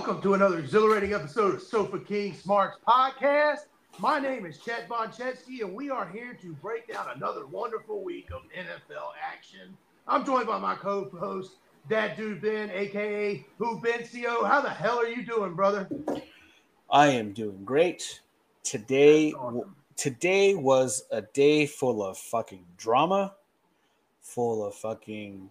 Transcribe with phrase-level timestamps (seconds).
[0.00, 3.66] Welcome to another exhilarating episode of Sofa King Smarts Podcast.
[3.98, 8.02] My name is Chet Von Chetsky, and we are here to break down another wonderful
[8.02, 9.76] week of NFL action.
[10.08, 11.58] I'm joined by my co-host,
[11.90, 14.48] That Dude Ben, aka Who Bencio.
[14.48, 15.86] How the hell are you doing, brother?
[16.90, 18.22] I am doing great.
[18.62, 19.76] Today, awesome.
[19.96, 23.34] today was a day full of fucking drama,
[24.22, 25.50] full of fucking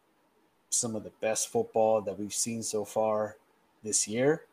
[0.71, 3.35] some of the best football that we've seen so far
[3.83, 4.45] this year,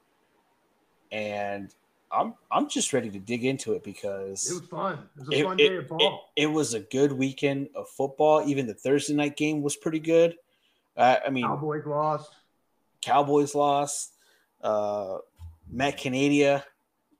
[1.12, 1.74] and
[2.12, 4.98] I'm I'm just ready to dig into it because It was fun.
[5.16, 6.30] It was a it, fun it- day of it- ball.
[6.36, 8.42] it was a good weekend of football.
[8.46, 10.36] Even the Thursday night game was pretty good.
[10.96, 12.32] Uh, I mean, Cowboys lost.
[13.02, 14.12] Cowboys lost.
[14.62, 15.18] Uh,
[15.70, 16.64] Matt Canada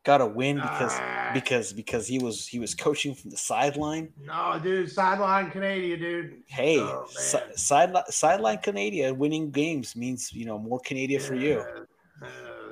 [0.05, 1.31] got a win because Ah.
[1.35, 4.13] because because he was he was coaching from the sideline.
[4.25, 6.43] No, dude, sideline Canadian, dude.
[6.47, 11.65] Hey, Oh, si- sideline sideline Canada winning games means you know more Canada for you.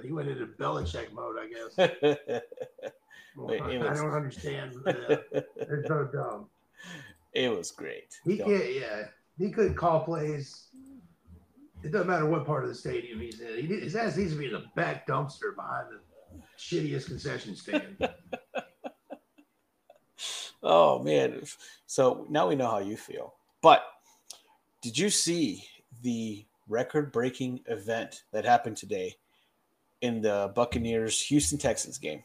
[0.04, 2.42] He went into Belichick mode, I guess.
[3.36, 4.74] Well, I was- don't understand.
[4.86, 6.46] It's so dumb.
[7.33, 8.14] it was great.
[8.24, 8.72] He Don't- can't.
[8.72, 10.69] Yeah, he couldn't call plays.
[11.83, 13.56] It doesn't matter what part of the stadium he's in.
[13.56, 16.00] He, his ass needs to be in the back dumpster behind the
[16.56, 17.96] shittiest concession stand.
[20.62, 21.42] Oh man.
[21.86, 23.34] So now we know how you feel.
[23.61, 23.83] But
[24.80, 25.62] did you see
[26.02, 29.14] the record-breaking event that happened today
[30.05, 32.22] in the Buccaneers Houston Texans game?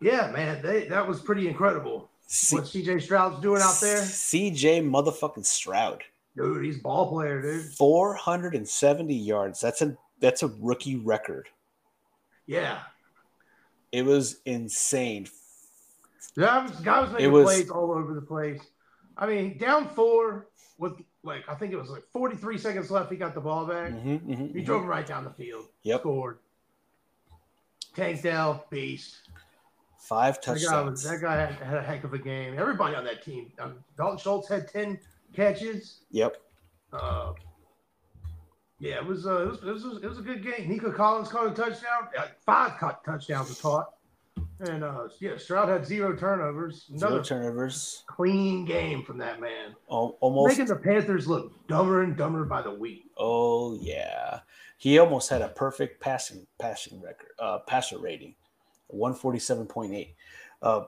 [0.00, 2.08] yeah, man, they, that was pretty incredible.
[2.26, 6.02] C- What CJ Stroud's doing out there, CJ motherfucking Stroud.
[6.36, 6.64] dude.
[6.64, 7.64] He's a ball player, dude.
[7.74, 9.60] 470 yards.
[9.60, 11.48] That's a that's a rookie record.
[12.46, 12.78] Yeah,
[13.92, 15.28] It was insane.
[16.36, 18.60] that was, guy was making was- plays all over the place.
[19.16, 20.46] I mean, down four
[20.78, 23.10] with like I think it was like 43 seconds left.
[23.10, 23.90] He got the ball back.
[23.90, 24.64] Mhm, mhm, He mhm.
[24.64, 25.66] drove him right down the field.
[25.82, 26.00] Yep.
[26.00, 26.38] Scored.
[27.94, 29.16] Tank Dell, beast.
[29.98, 31.02] Five That guy, was, touchdowns.
[31.04, 32.58] that guy had, had a heck of a game.
[32.58, 33.52] Everybody on that team.
[33.58, 34.98] Um, Dalton Schultz had 10
[35.34, 36.00] catches.
[36.10, 36.36] Yep.
[36.92, 37.32] Uh,
[38.80, 40.68] yeah, it was, uh, it, was, it, was, it was a good game.
[40.68, 42.08] Nico Collins caught a touchdown.
[42.44, 43.86] Five caught touchdowns were caught.
[44.60, 46.86] And uh, yeah, Stroud had zero turnovers.
[46.90, 48.04] Another Zero turnovers.
[48.06, 49.74] clean game from that man.
[49.90, 50.58] Al- Almost.
[50.58, 53.04] Making the Panthers look dumber and dumber by the week.
[53.16, 54.40] Oh yeah,
[54.80, 58.34] he almost had a perfect passing passing record, uh, passer rating,
[58.86, 60.14] one forty seven point eight.
[60.62, 60.84] Uh,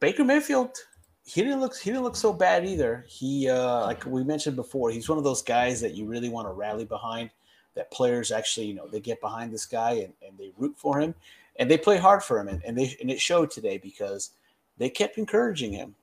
[0.00, 0.76] Baker Mayfield,
[1.24, 3.04] he didn't look he didn't look so bad either.
[3.08, 6.48] He uh, like we mentioned before, he's one of those guys that you really want
[6.48, 7.30] to rally behind.
[7.76, 10.98] That players actually, you know, they get behind this guy and, and they root for
[10.98, 11.14] him,
[11.54, 14.30] and they play hard for him, and, and they and it showed today because
[14.76, 15.94] they kept encouraging him,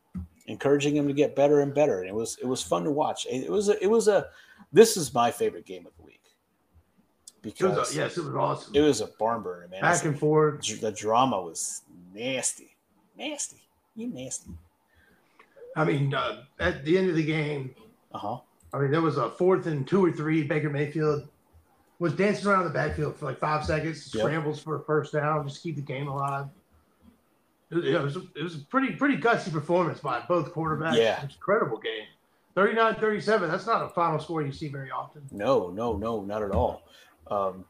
[0.46, 3.28] encouraging him to get better and better, and it was it was fun to watch.
[3.30, 4.28] It, was a, it was a
[4.72, 5.97] this is my favorite game of
[7.44, 8.76] week It was because yes, it was awesome.
[8.76, 9.82] it was a barn burner, man.
[9.82, 10.62] Back and forth.
[10.82, 11.82] The drama was
[12.14, 12.76] nasty,
[13.18, 13.62] nasty,
[13.96, 14.52] you nasty.
[15.76, 17.76] I mean, uh, at the end of the game,
[18.14, 18.38] Uh huh.
[18.74, 20.44] I mean, there was a fourth and two or three.
[20.44, 21.28] Baker Mayfield
[22.00, 24.24] was dancing around the backfield for like five seconds, Yep.
[24.24, 26.48] scrambles for a first down, just keep the game alive.
[27.70, 30.96] It was, it was, a, it was a pretty pretty gutsy performance by both quarterbacks.
[30.96, 31.18] Yeah.
[31.18, 32.06] It was an incredible game.
[32.56, 35.22] 39-37, that's not a final score you see very often.
[35.32, 36.82] No, no, no, not at all.
[37.30, 37.66] Um,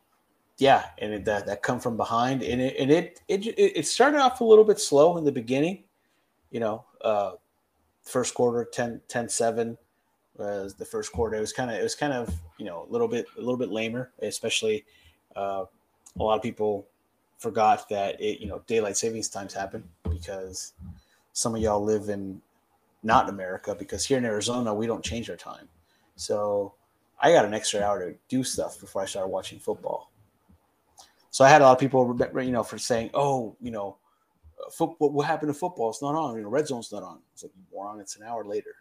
[0.58, 4.20] yeah, and it, that that come from behind, and it and it, it it started
[4.20, 5.84] off a little bit slow in the beginning.
[6.52, 7.32] You know, uh,
[8.04, 9.78] first quarter 10, 10-7
[10.38, 11.36] was the first quarter.
[11.36, 13.58] It was kind of it was kind of you know a little bit a little
[13.58, 14.86] bit lamer, especially
[15.36, 15.66] uh,
[16.20, 16.88] a lot of people
[17.38, 20.74] forgot that it you know daylight savings times happen because
[21.34, 22.42] some of y'all live in
[23.04, 25.68] not America because here in Arizona we don't change our time.
[26.16, 26.74] So
[27.20, 30.12] I got an extra hour to do stuff before I started watching football.
[31.32, 33.98] So I had a lot of people, you know, for saying, "Oh, you know,
[34.72, 35.12] football.
[35.12, 35.90] What happened to football?
[35.90, 36.36] It's not on.
[36.36, 38.00] You know, red zone's not on." It's like moron.
[38.00, 38.76] It's an hour later.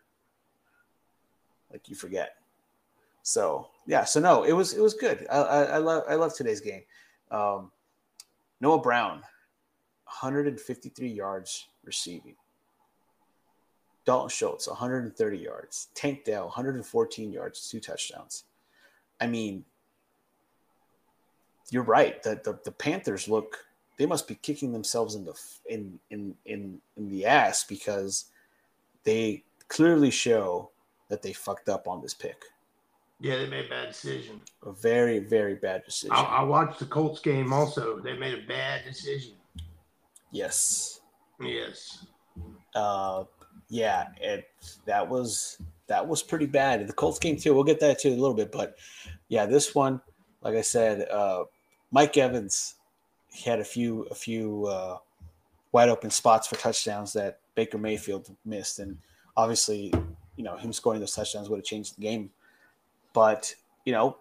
[1.70, 2.36] Like you forget.
[3.22, 4.04] So yeah.
[4.04, 5.26] So no, it was it was good.
[5.30, 6.82] I I, I love I love today's game.
[7.30, 7.72] Um,
[8.60, 9.20] Noah Brown,
[10.04, 12.36] 153 yards receiving.
[14.06, 15.88] Dalton Schultz, 130 yards.
[15.94, 18.44] Tank Dell, 114 yards, two touchdowns.
[19.20, 19.64] I mean,
[21.70, 22.22] you're right.
[22.22, 23.58] The, the, the Panthers look,
[23.98, 25.34] they must be kicking themselves in the
[25.68, 28.26] in in in in the ass because
[29.04, 30.70] they clearly show
[31.08, 32.44] that they fucked up on this pick.
[33.18, 34.40] Yeah, they made a bad decision.
[34.64, 36.14] A very, very bad decision.
[36.14, 37.98] I, I watched the Colts game also.
[37.98, 39.32] They made a bad decision.
[40.30, 41.00] yes.
[41.40, 42.06] Yes.
[42.74, 43.24] Uh,
[43.68, 44.48] yeah, it
[44.84, 46.86] that was that was pretty bad.
[46.86, 47.54] The Colts game too.
[47.54, 48.76] We'll get that to in a little bit, but
[49.28, 50.00] yeah, this one,
[50.42, 51.44] like I said, uh,
[51.90, 52.76] Mike Evans
[53.36, 54.98] he had a few a few uh,
[55.72, 58.96] wide open spots for touchdowns that Baker Mayfield missed, and
[59.36, 59.92] obviously,
[60.36, 62.30] you know, him scoring those touchdowns would have changed the game.
[63.12, 63.54] But
[63.84, 64.16] you know,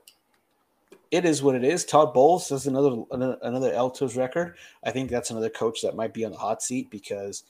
[1.11, 1.85] it is what it is.
[1.85, 4.57] Todd Bowles does another another, another Eltos record.
[4.83, 7.43] I think that's another coach that might be on the hot seat because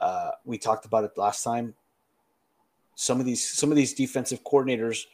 [0.00, 1.74] uh, we talked about it last time.
[2.94, 5.04] Some of these some of these defensive coordinators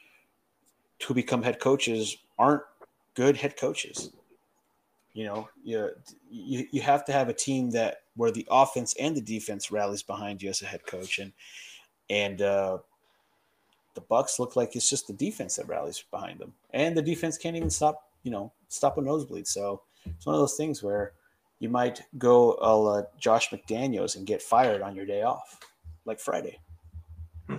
[1.06, 2.62] who become head coaches aren't
[3.14, 4.10] good head coaches.
[5.12, 5.90] You know, you,
[6.30, 10.02] you you have to have a team that where the offense and the defense rallies
[10.02, 11.32] behind you as a head coach, and
[12.10, 12.78] and uh,
[13.94, 17.38] the Bucs look like it's just the defense that rallies behind them, and the defense
[17.38, 19.46] can't even stop you know stop a nosebleed.
[19.46, 21.12] So it's one of those things where
[21.58, 25.60] you might go uh, Josh McDaniels and get fired on your day off,
[26.04, 26.58] like Friday.
[27.48, 27.58] yeah,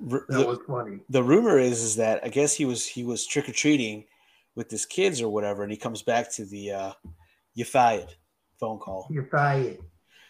[0.00, 1.00] that the, was funny.
[1.08, 4.04] The rumor is is that I guess he was he was trick or treating
[4.54, 6.92] with his kids or whatever, and he comes back to the uh,
[7.54, 8.14] "you fired"
[8.58, 9.08] phone call.
[9.10, 9.78] You're fired.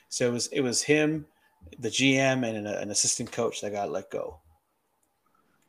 [0.09, 1.27] So it was it was him,
[1.79, 4.42] the GM, and an, an assistant coach that got let go.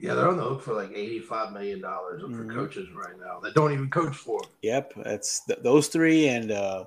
[0.04, 2.52] Yeah, they're on the hook for like eighty-five million dollars for mm-hmm.
[2.52, 4.42] coaches right now that don't even coach for.
[4.42, 4.50] Them.
[4.62, 6.84] Yep, that's th- those three and uh,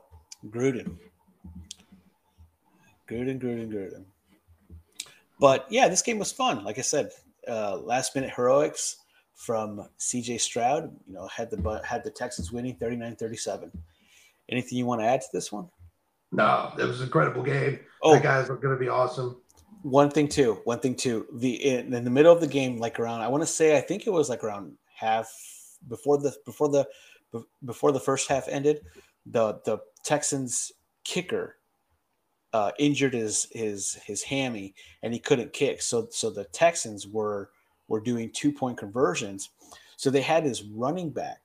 [0.50, 0.98] Gruden.
[3.08, 4.04] Gruden, Gruden, Gruden.
[5.40, 6.62] But yeah, this game was fun.
[6.62, 7.08] Like I said,
[7.48, 8.98] uh, last minute heroics
[9.34, 13.70] from CJ Stroud, you know, had the had the Texans winning 39-37.
[14.50, 15.70] Anything you want to add to this one?
[16.32, 17.80] No, it was an incredible game.
[18.02, 19.40] Oh, the guys are going to be awesome.
[19.86, 21.28] One thing too, one thing too.
[21.32, 23.80] The in, in the middle of the game, like around, I want to say, I
[23.80, 25.32] think it was like around half
[25.86, 26.88] before the before the
[27.64, 28.80] before the first half ended.
[29.26, 30.72] The the Texans
[31.04, 31.58] kicker
[32.52, 34.74] uh, injured his his his hammy
[35.04, 35.80] and he couldn't kick.
[35.82, 37.50] So so the Texans were
[37.86, 39.50] were doing two point conversions.
[39.96, 41.38] So they had his running back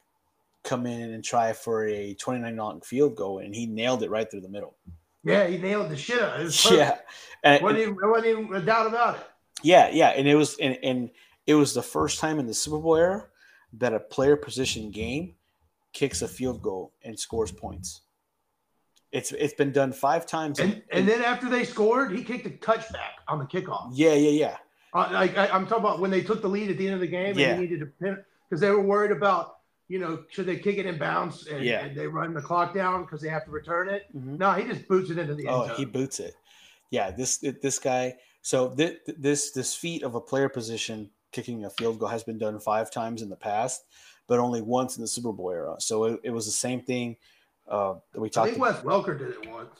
[0.64, 4.32] come in and try for a 29 yard field goal, and he nailed it right
[4.32, 4.78] through the middle.
[5.24, 6.40] Yeah, he nailed the shit out.
[6.40, 6.98] It yeah,
[7.44, 9.22] and, wasn't, even, wasn't even a doubt about it.
[9.64, 11.10] Yeah, yeah, and it was and, and
[11.46, 13.28] it was the first time in the Super Bowl era
[13.74, 15.36] that a player position game
[15.94, 18.02] kicks a field goal and scores points.
[19.12, 20.60] It's it's been done five times.
[20.60, 23.92] And, and then after they scored, he kicked a touchback on the kickoff.
[23.94, 24.58] Yeah, yeah, yeah.
[24.94, 27.02] Uh, like I, am talking about when they took the lead at the end of
[27.02, 27.52] the game yeah.
[27.52, 28.18] and he needed to pin
[28.50, 29.58] because they were worried about
[29.92, 31.82] you know should they kick it in bounds and, yeah.
[31.82, 34.04] and they run the clock down because they have to return it.
[34.16, 34.38] Mm-hmm.
[34.38, 35.76] No, he just boots it into the end oh, zone.
[35.76, 36.34] he boots it.
[36.92, 38.16] Yeah, this this guy.
[38.42, 42.38] So this this this feat of a player position kicking a field goal has been
[42.38, 43.84] done five times in the past,
[44.28, 45.76] but only once in the Super Bowl era.
[45.80, 47.18] So it, it was the same thing
[47.68, 48.48] uh, that we talked.
[48.48, 49.78] I think Wes Welker did it once.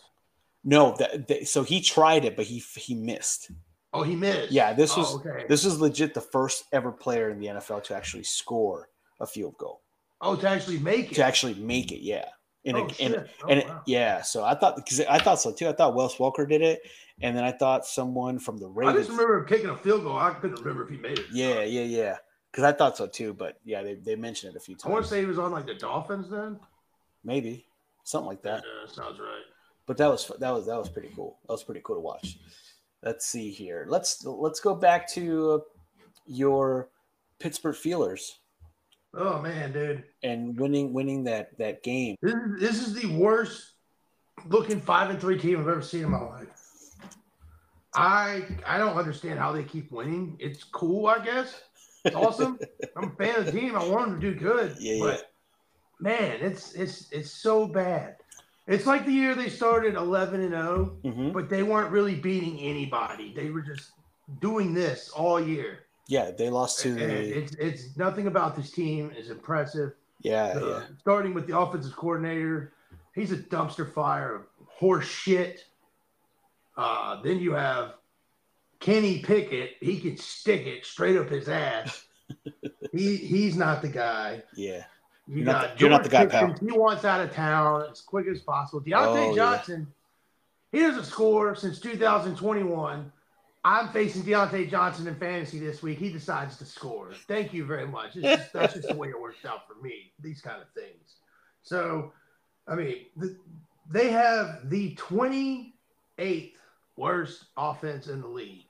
[0.66, 3.50] No, that, that, so he tried it, but he he missed.
[3.94, 4.52] Oh, he missed.
[4.52, 5.46] Yeah, this was oh, okay.
[5.48, 8.90] this was legit the first ever player in the NFL to actually score
[9.22, 9.82] a field goal.
[10.22, 11.16] Oh, to actually make it.
[11.16, 12.26] To actually make it, yeah.
[12.64, 13.12] In oh, shit.
[13.12, 13.82] Oh, in oh, and wow.
[13.88, 15.68] yeah, so I thought because I thought so too.
[15.68, 16.82] I thought Wes Welker did it,
[17.22, 18.96] and then I thought someone from the Ravens.
[18.96, 20.18] I just remember kicking a field goal.
[20.18, 21.26] I couldn't remember if he made it.
[21.32, 22.18] Yeah, yeah, yeah.
[22.52, 24.86] Because I thought so too, but yeah, they, they mentioned it a few times.
[24.86, 26.60] I want to say he was on like the Dolphins then.
[27.24, 27.66] Maybe
[28.04, 28.64] something like that.
[28.64, 29.44] Yeah, sounds right.
[29.88, 31.40] But that was that was that was pretty cool.
[31.48, 32.38] That was pretty cool to watch.
[33.04, 33.86] Let's see here.
[33.90, 35.64] Let's let's go back to
[36.28, 36.90] your
[37.40, 38.40] Pittsburgh Feelers.
[39.14, 40.04] Oh man, dude!
[40.24, 42.16] And winning winning that that game.
[42.22, 43.72] This is, this is the worst
[44.48, 46.48] looking five and three team I've ever seen in my life.
[47.94, 50.38] I I don't understand how they keep winning.
[50.40, 51.62] It's cool, I guess.
[52.06, 52.58] It's awesome.
[52.96, 53.76] I'm a fan of the team.
[53.76, 54.76] I want them to do good.
[54.80, 55.22] Yeah, but yeah.
[56.00, 58.16] man, it's it's it's so bad.
[58.68, 61.32] It's like the year they started 11 and 0, mm-hmm.
[61.32, 63.34] but they weren't really beating anybody.
[63.36, 63.92] They were just
[64.40, 65.80] doing this all year.
[66.08, 67.38] Yeah, they lost to the.
[67.38, 69.94] It's it's nothing about this team is impressive.
[70.22, 70.82] Yeah, the, yeah.
[71.00, 72.74] Starting with the offensive coordinator,
[73.16, 75.66] he's a dumpster fire of horse shit.
[76.78, 77.96] Uh, then you have
[78.80, 79.76] Kenny Pickett.
[79.80, 82.06] He can stick it straight up his ass.
[82.92, 84.44] he he's not the guy.
[84.56, 84.84] Yeah.
[85.28, 86.56] You you're got not the, you're not the guy, pal.
[86.60, 88.82] He wants out of town as quick as possible.
[88.82, 89.88] Diontae oh, Johnson,
[90.72, 90.80] yeah.
[90.80, 93.12] he doesn't score since 2021.
[93.64, 96.00] I'm facing Diontae Johnson in fantasy this week.
[96.00, 97.12] He decides to score.
[97.28, 98.16] Thank you very much.
[98.16, 100.12] Just, that's just the way it works out for me.
[100.20, 101.18] These kind of things.
[101.62, 102.12] So,
[102.68, 103.38] I mean, the,
[103.92, 106.54] they have the 28th
[106.98, 108.66] worst offense in the league,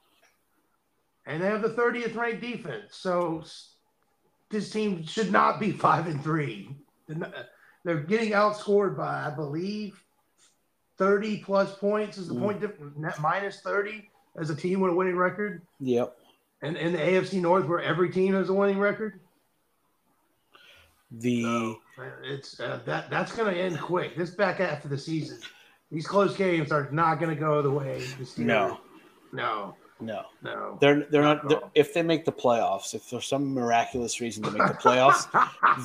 [1.25, 2.97] and they have the 30th ranked defense.
[2.97, 3.43] So
[4.49, 6.75] this team should not be five and three.
[7.85, 10.03] They're getting outscored by, I believe,
[10.97, 12.41] 30 plus points is the mm.
[12.41, 15.61] point difference, minus 30 as a team with a winning record.
[15.79, 16.15] Yep.
[16.61, 19.19] And in the AFC North, where every team has a winning record.
[21.11, 21.77] The So
[22.23, 24.15] it's uh, that that's going to end quick.
[24.15, 25.39] This back after the season,
[25.91, 28.79] these close games are not going to go the way the No.
[29.33, 30.77] no, no, no.
[30.79, 31.49] they're they're Not not.
[31.49, 35.27] They're, if they make the playoffs, if there's some miraculous reason to make the playoffs,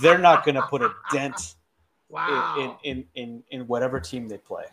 [0.01, 1.57] they're not going to put a dent
[2.09, 4.65] wow, in, in in in whatever team they play.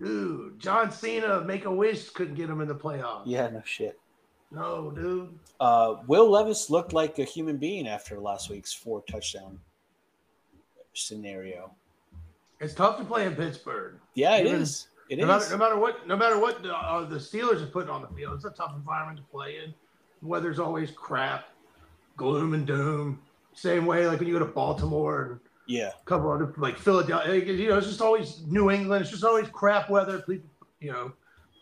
[0.00, 0.58] Dude.
[0.58, 3.22] John Cena, Make a Wish, couldn't get him in the playoffs.
[3.26, 3.98] Yeah, no shit.
[4.50, 5.36] No, dude.
[5.58, 9.58] Uh, Will Levis looked like a human being after last week's four touchdown
[10.94, 11.70] scenario.
[12.60, 13.94] It's tough to play in Pittsburgh.
[14.14, 14.88] Yeah, it Even- is.
[15.08, 17.90] It no, matter, no matter what, no matter what the, uh, the Steelers are putting
[17.90, 19.72] on the field, it's a tough environment to play in.
[20.20, 21.50] Weather's always crap,
[22.16, 23.20] gloom and doom.
[23.54, 27.34] Same way, like when you go to Baltimore and Yeah, a couple other like Philadelphia.
[27.34, 29.02] You know, it's just always New England.
[29.02, 30.20] It's just always crap weather.
[30.20, 30.48] People,
[30.80, 31.12] you know,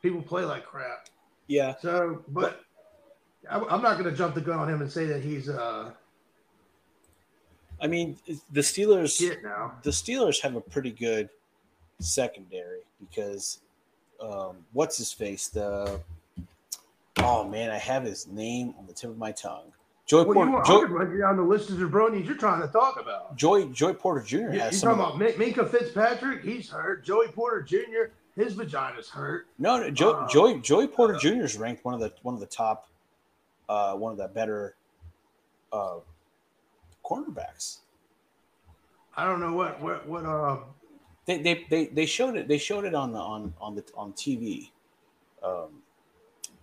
[0.03, 1.09] people play like crap.
[1.47, 1.75] yeah.
[1.81, 2.61] So, but
[3.51, 5.93] I, I'm not going to jump the gun on him and say that he's uh
[7.81, 8.17] I mean,
[8.53, 9.19] the Steelers.
[9.83, 11.29] the Steelers have a pretty good
[11.99, 13.59] secondary because
[14.21, 15.49] um, what's his face?
[15.49, 16.01] The
[17.19, 19.73] oh man, I have his name on the tip of my tongue.
[20.07, 22.61] Joy Well, you Porter, want, Joy, run you down the list of jabronis you're trying
[22.61, 23.37] to talk about.
[23.37, 24.37] Joy Joey Porter Jr.
[24.37, 26.43] You- has You're talking about Min- Minkah Fitzpatrick?
[26.43, 27.05] He's hurt.
[27.05, 28.13] Joey Porter Jr.
[28.37, 29.47] His vagina's hurt.
[29.59, 31.45] no, no, Joy, uh, Joy Joey Porter Jr.
[31.45, 32.89] is ranked one of the one of the top,
[33.69, 34.75] uh, one of the better,
[35.73, 36.01] uh,
[37.05, 37.79] cornerbacks.
[39.17, 40.59] I don't know what what what uh
[41.27, 42.49] They, they, they, they showed it.
[42.49, 44.71] They showed it on the on on the on TV,
[45.43, 45.83] um,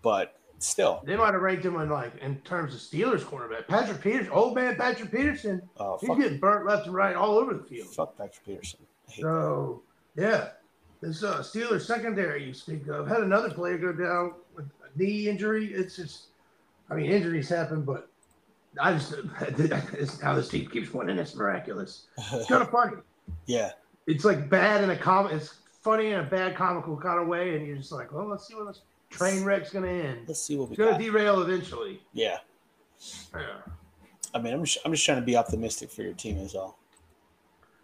[0.02, 3.68] but still, they might have ranked him in like in terms of Steelers cornerback.
[3.68, 7.54] Patrick Peterson, old man Patrick Peterson, Oh, he's getting burnt left and right all over
[7.54, 7.88] the field.
[7.94, 8.80] fuck Patrick Peterson.
[9.08, 9.28] Hate that.
[9.28, 9.82] So
[10.16, 10.50] yeah,
[11.02, 15.28] this uh, Steelers secondary you speak of had another player go down with a knee
[15.30, 15.74] injury.
[15.74, 16.28] It's just,
[16.90, 18.08] I mean, injuries happen, but
[18.80, 21.18] I just it's how this team keeps winning.
[21.18, 22.08] It's miraculous.
[22.34, 22.98] It's kind of funny.
[23.46, 23.72] yeah,
[24.08, 25.28] It's like bad in a com.
[25.28, 28.48] It's funny in a bad comical kind of way, and you're just like, well, let's
[28.48, 30.20] see what this train wreck's gonna end.
[30.28, 31.00] let's see what we It's gonna got.
[31.00, 32.02] derail eventually.
[32.14, 32.38] Yeah,
[33.36, 33.62] Yeah.
[34.34, 36.78] I mean, I'm just, I'm just trying to be optimistic for your team as well.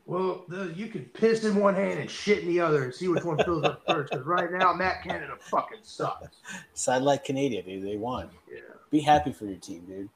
[0.05, 3.09] Well, the, you could piss in one hand and shit in the other and see
[3.09, 4.11] which one fills up first.
[4.11, 6.37] Because right now, Matt Canada fucking sucks.
[6.73, 8.29] Sidelight Canadian, dude, they won.
[8.49, 8.59] Yeah.
[8.89, 10.09] Be happy for your team, dude.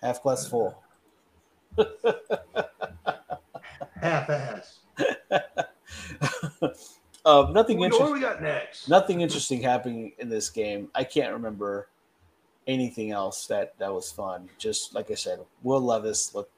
[0.00, 0.80] Half glass full.
[4.00, 4.78] half ass.
[7.24, 8.06] uh, nothing What, what interesting.
[8.06, 8.88] do we got next?
[8.88, 10.88] Nothing interesting happening in this game.
[10.94, 11.88] I can't remember
[12.66, 14.48] anything else that that was fun.
[14.58, 16.52] Just like I said, Will Levis looked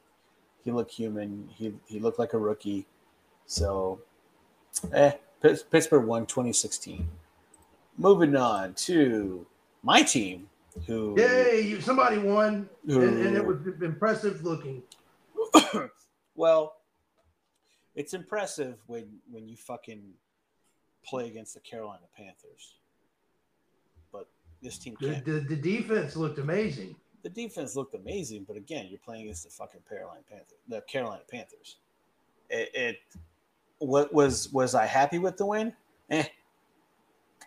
[0.64, 1.48] he looked human.
[1.54, 2.86] He he looked like a rookie.
[3.46, 4.00] So,
[4.92, 7.08] eh, Pittsburgh won 2016.
[7.96, 9.46] Moving on to
[9.82, 10.48] my team,
[10.86, 11.60] who Yay!
[11.60, 14.82] You, somebody won, who and, and it was impressive looking.
[16.34, 16.76] well,
[17.94, 20.02] it's impressive when when you fucking
[21.06, 22.74] play against the Carolina Panthers.
[24.12, 24.28] But
[24.62, 26.96] this team The, the, the defense looked amazing.
[27.22, 30.58] The defense looked amazing, but again, you're playing against the fucking Carolina Panthers.
[30.68, 31.76] The Carolina Panthers.
[32.50, 32.98] It, it
[33.78, 35.72] what was was I happy with the win?
[36.10, 36.24] Eh,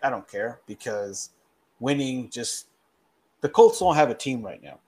[0.02, 1.30] I don't care because
[1.78, 2.66] winning just
[3.40, 4.78] the Colts don't have a team right now.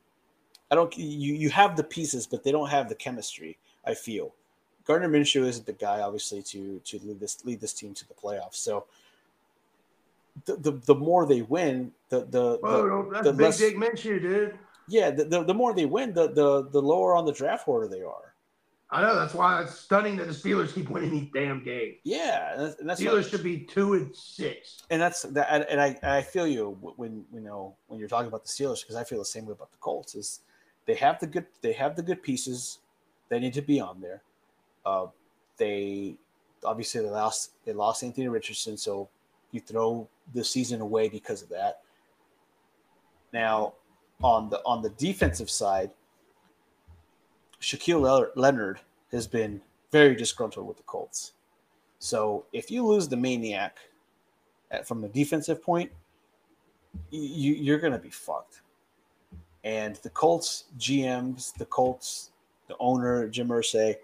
[0.71, 0.97] I don't.
[0.97, 3.59] You you have the pieces, but they don't have the chemistry.
[3.87, 4.35] I feel
[4.85, 8.15] Gardner Minshew isn't the guy, obviously, to to lead this lead this team to the
[8.15, 8.57] playoffs.
[8.57, 8.85] So
[10.45, 13.59] the the, the more they win, the the, the Oh, no, that's the Big less-
[13.59, 14.59] Dick Minshew, dude.
[14.89, 17.87] yeah, the, the, the more they win, the, the the lower on the draft order
[17.89, 18.35] they are.
[18.95, 19.15] I know.
[19.19, 21.97] That's why it's stunning that the Steelers keep winning these damn games.
[22.05, 24.83] Yeah, and that's, and that's Steelers should be two and six.
[24.91, 28.29] and that's that, and- and I I feel you when you know when you're talking
[28.29, 30.15] about the Steelers because I feel the same way about the Colts.
[30.15, 30.41] Is
[30.87, 32.81] they have the good they have the good pieces,
[33.29, 34.23] they need to be on there.
[34.85, 35.07] Uh,
[35.57, 36.17] they
[36.65, 39.09] obviously they lost they lost Anthony Richardson, so
[39.51, 41.81] you throw the season away because of that.
[43.33, 43.75] Now,
[44.23, 45.91] on the on the defensive side,
[47.61, 49.61] Shaquille Leonard has been
[49.91, 51.33] very disgruntled with the Colts.
[51.99, 53.79] So if you lose the maniac
[54.71, 55.93] at, from the defensive point,
[57.11, 58.63] you, you're going to be fucked.
[59.65, 62.31] And the Colts GMs, the Colts,
[62.67, 63.97] the owner Jim Irsay,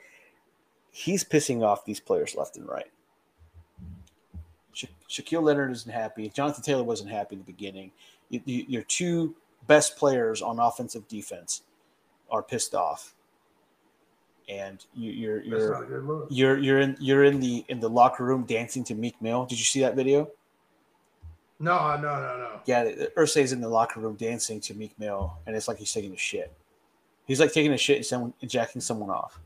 [0.99, 2.91] he's pissing off these players left and right.
[4.73, 6.29] Sha- Shaquille Leonard isn't happy.
[6.29, 7.93] Jonathan Taylor wasn't happy in the beginning.
[8.31, 9.37] You, you, your two
[9.69, 11.63] best players on offensive defense
[12.33, 13.15] are pissed off,
[14.49, 16.27] and you, you're you're not a good look.
[16.31, 19.47] you're you're in you're in the in the locker room dancing to Meek Mill.
[19.47, 20.29] Did you see that video?
[21.61, 22.61] No, no, no, no.
[22.67, 26.13] Yeah, Irsay's in the locker room dancing to Meek Mill, and it's like he's taking
[26.13, 26.53] a shit.
[27.25, 29.39] He's like taking a shit and, someone, and jacking someone off.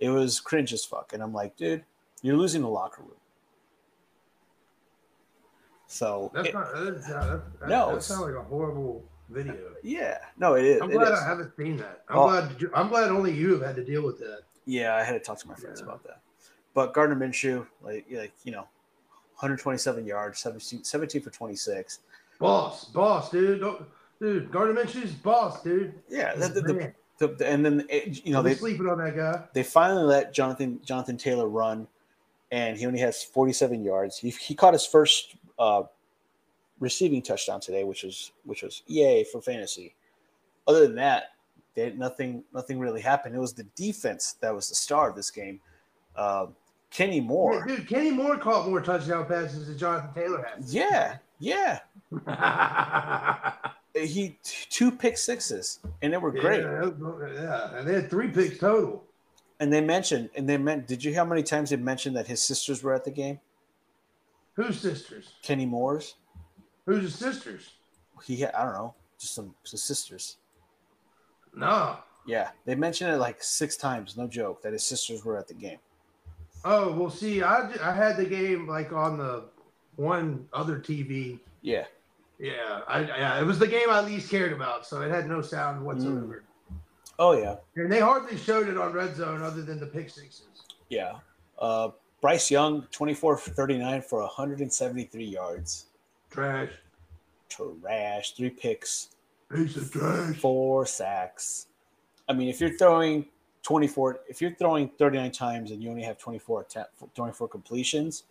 [0.00, 1.12] It was cringe as fuck.
[1.12, 1.84] And I'm like, dude,
[2.22, 3.12] you're losing the locker room.
[5.86, 6.68] So That's it- not.
[6.74, 9.56] That's, uh, that, that, No, that sounds like a horrible video.
[9.82, 10.82] yeah, no, it is.
[10.82, 11.18] I'm glad is.
[11.20, 12.04] I haven't seen that.
[12.08, 12.26] I'm Oh.
[12.28, 12.70] glad.
[12.74, 14.42] I'm glad only you have had to deal with that.
[14.66, 15.86] Yeah, I had to talk to my friends Yeah.
[15.86, 16.20] about that.
[16.74, 18.68] But Gardner Minshew, like, like you know,
[19.36, 22.00] 127 yards, 17, 17 for 26.
[22.38, 23.60] Boss, boss, dude.
[23.60, 23.86] Don't,
[24.20, 25.94] dude, Gardner Minshew's boss, dude.
[26.08, 27.36] Yeah, the, He's the, the, man.
[27.38, 29.42] the- and then it, you know they sleeping on that guy.
[29.52, 31.86] they finally let Jonathan Jonathan Taylor run,
[32.52, 34.18] and he only has 47 yards.
[34.18, 35.82] He, he caught his first uh,
[36.80, 39.94] receiving touchdown today, which was which was yay for fantasy.
[40.66, 41.32] Other than that,
[41.74, 43.34] they, nothing nothing really happened.
[43.34, 45.60] It was the defense that was the star of this game.
[46.16, 46.46] Uh,
[46.90, 50.74] Kenny Moore, Yeah, dude, Kenny Moore caught more touchdown passes than Jonathan Taylor has.
[50.74, 51.80] yeah, yeah,
[52.26, 53.52] yeah,
[53.94, 56.62] he two pick sixes, and they were great.
[56.62, 59.04] Yeah, and they had three picks total.
[59.60, 62.26] And they mentioned, and they meant, did you hear how many times they mentioned that
[62.26, 63.40] his sisters were at the game?
[64.54, 65.34] Whose sisters?
[65.42, 66.14] Kenny Moore's.
[66.86, 67.70] Who's his sisters?
[68.24, 70.36] He had, I don't know, just some, some sisters.
[71.54, 71.98] No.
[72.26, 75.54] Yeah, they mentioned it like six times, no joke, that his sisters were at the
[75.54, 75.78] game.
[76.64, 79.44] Oh well, see, I, I had the game like on the
[79.96, 81.38] one other TV.
[81.62, 81.84] Yeah,
[82.38, 85.42] Yeah, I, yeah, it was the game I least cared about, so it had no
[85.42, 86.44] sound whatsoever.
[87.18, 90.62] oh yeah, And they hardly showed it on Red Zone other than the pick sixes.
[90.88, 91.14] yeah.
[91.58, 91.90] Uh,
[92.20, 95.86] Bryce Young, 24 for 39 for 173 yards.
[96.30, 96.70] Trash.
[97.48, 99.08] Trash, three picks,
[99.52, 100.36] Piece of trash.
[100.36, 101.66] four sacks.
[102.28, 103.26] I mean, if you're throwing
[103.62, 108.24] 24, if you're throwing 39 times and you only have 24 attempt, 24 completions,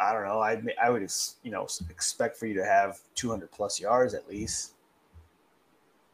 [0.00, 0.40] I don't know.
[0.40, 1.06] I I would
[1.42, 4.72] you know expect for you to have 200 plus yards at least.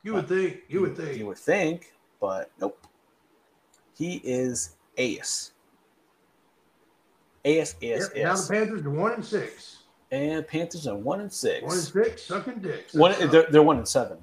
[0.02, 0.62] You would think.
[0.68, 1.16] You would think.
[1.18, 2.86] You would think, but nope.
[3.96, 5.52] He is ace.
[7.44, 8.48] Ace, ace, Yep, now the.
[8.48, 9.78] Panthers are one and six.
[10.10, 11.62] And Panthers are one and six.
[11.62, 12.94] One and six, sucking dicks.
[12.94, 14.18] One, they're, they're one and seven.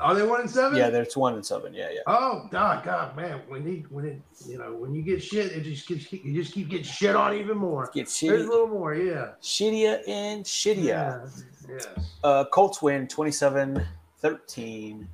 [0.00, 0.76] Are they one and seven?
[0.76, 1.72] Yeah, they're one and seven.
[1.72, 2.00] Yeah, yeah.
[2.06, 3.40] Oh God, God, man!
[3.46, 6.52] When he, when it, you know, when you get shit, it just keeps, you just
[6.52, 7.88] keep getting shit on even more.
[7.94, 9.32] Get There's shitty, a little more, yeah.
[9.40, 11.30] shittier and shittier.
[11.68, 11.86] Yes.
[12.24, 13.86] Uh, Colts win 27
[14.18, 15.08] 13.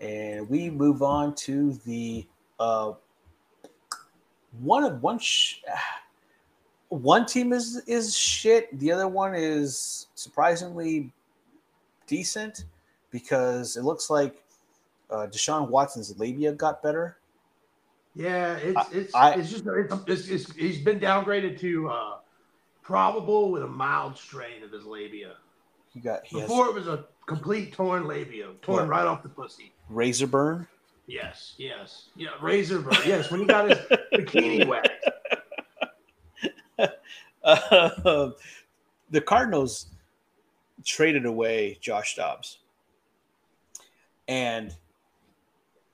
[0.00, 2.26] And we move on to the
[2.58, 2.92] uh,
[4.60, 5.18] one of one.
[5.18, 5.56] Sh-
[6.88, 8.78] one team is is shit.
[8.78, 11.12] The other one is surprisingly
[12.06, 12.64] decent
[13.10, 14.42] because it looks like
[15.10, 17.16] uh, Deshaun Watson's labia got better.
[18.14, 22.14] Yeah, it's it's I- it's just it's, it's, he's been downgraded to uh,
[22.82, 25.34] probable with a mild strain of his labia.
[25.94, 28.90] He got he has Before it was a complete torn labia, torn Yeah.
[28.90, 29.72] right off the pussy.
[29.88, 30.66] razor burn.
[31.06, 32.94] Yes, yes, yeah, razor burn.
[33.06, 33.78] Yes, when he got his
[34.14, 34.88] bikini wet.
[37.42, 38.30] Uh,
[39.10, 39.86] the Cardinals
[40.84, 42.58] traded away Josh Dobbs,
[44.30, 44.72] and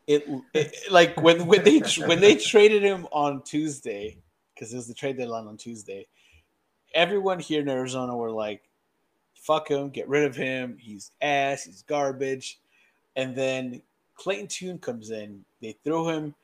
[0.06, 4.18] it, it like when when they when they traded him on Tuesday
[4.54, 6.06] because it was the trade deadline on Tuesday.
[6.94, 8.62] Everyone here in Arizona were like,
[9.34, 10.76] "Fuck him, get rid of him.
[10.78, 11.64] He's ass.
[11.64, 12.60] He's garbage."
[13.16, 13.80] And then
[14.14, 15.44] Clayton Tune comes in.
[15.62, 16.34] They throw him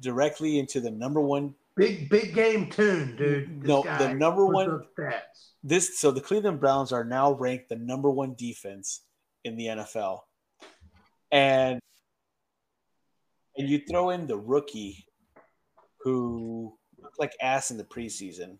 [0.00, 3.60] directly into the number one Big big game tune, dude.
[3.60, 4.84] This No, the number one-
[5.64, 9.00] this so the Cleveland Browns are now ranked the number one defense
[9.42, 10.22] in the NFL.
[11.34, 11.80] And
[13.56, 15.06] and you throw in the rookie
[15.98, 18.58] who looked like ass in the preseason.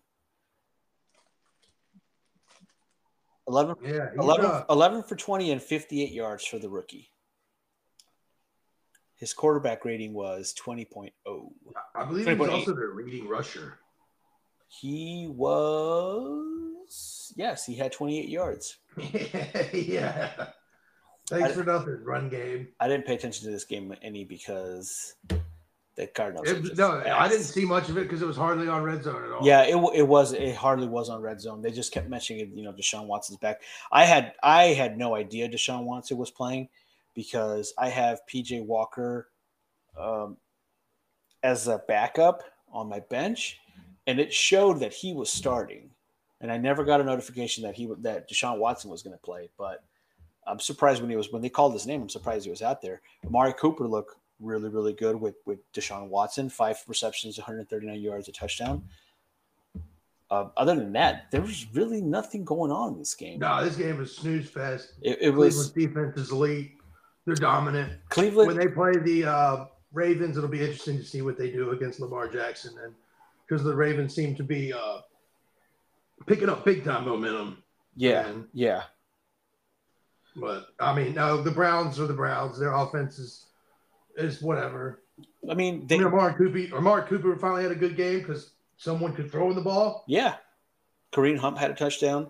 [3.47, 7.11] 11, Yeah, he's 11, uh, 11 for 20 and 58 yards for the rookie.
[9.15, 11.11] His quarterback rating was 20.0.
[11.95, 12.51] I believe he's 3.8.
[12.51, 13.79] also their leading rusher.
[14.67, 16.11] He was,
[17.37, 18.77] yes, he had 28 yards.
[19.73, 20.47] yeah.
[21.27, 22.67] Thanks for nothing, run game.
[22.79, 25.15] I didn't pay attention to this game any because
[25.95, 26.47] the Cardinals.
[26.47, 29.23] It- no, I didn't see much of it because it was hardly on red zone
[29.23, 29.45] at all.
[29.45, 30.33] Yeah, it, it was.
[30.33, 31.61] It hardly was on red zone.
[31.61, 32.49] They just kept mentioning it.
[32.49, 33.61] You know, Deshaun Watson's back.
[33.91, 36.69] I had I had no idea Deshaun Watson was playing
[37.15, 39.29] because I have PJ Walker
[39.97, 40.37] um,
[41.41, 43.59] as a backup on my bench,
[44.05, 45.89] and it showed that he was starting,
[46.41, 49.49] and I never got a notification that he that Deshaun Watson was going to play.
[49.57, 49.83] But
[50.47, 52.01] I'm surprised when he was when they called his name.
[52.03, 53.01] I'm surprised he was out there.
[53.25, 56.49] Amari Cooper looked really really good with with Deshaun Watson.
[56.49, 58.83] Five receptions, 139 yards, a touchdown.
[60.31, 63.39] Uh, other than that, there was really nothing going on in this game.
[63.39, 64.93] No, this game was snooze fest.
[65.01, 66.71] It, it Cleveland's was defense is elite.
[67.25, 67.93] They're dominant.
[68.09, 68.47] Cleveland.
[68.47, 71.99] When they play the uh, Ravens, it'll be interesting to see what they do against
[71.99, 72.93] Lamar Jackson, and
[73.47, 75.01] because the Ravens seem to be uh,
[76.25, 77.63] picking up big time momentum.
[77.95, 78.83] Yeah, And- yeah,
[80.35, 82.59] But I mean, no, the Browns are the Browns.
[82.59, 83.45] Their offense is
[84.17, 85.01] is whatever.
[85.49, 88.51] I mean, I they, mean, Amari Cooper, Amari Cooper finally had a good game because
[88.77, 90.03] someone could throw in the ball.
[90.07, 90.35] yeah.
[91.13, 92.27] Kareem Hunt had a touchdown.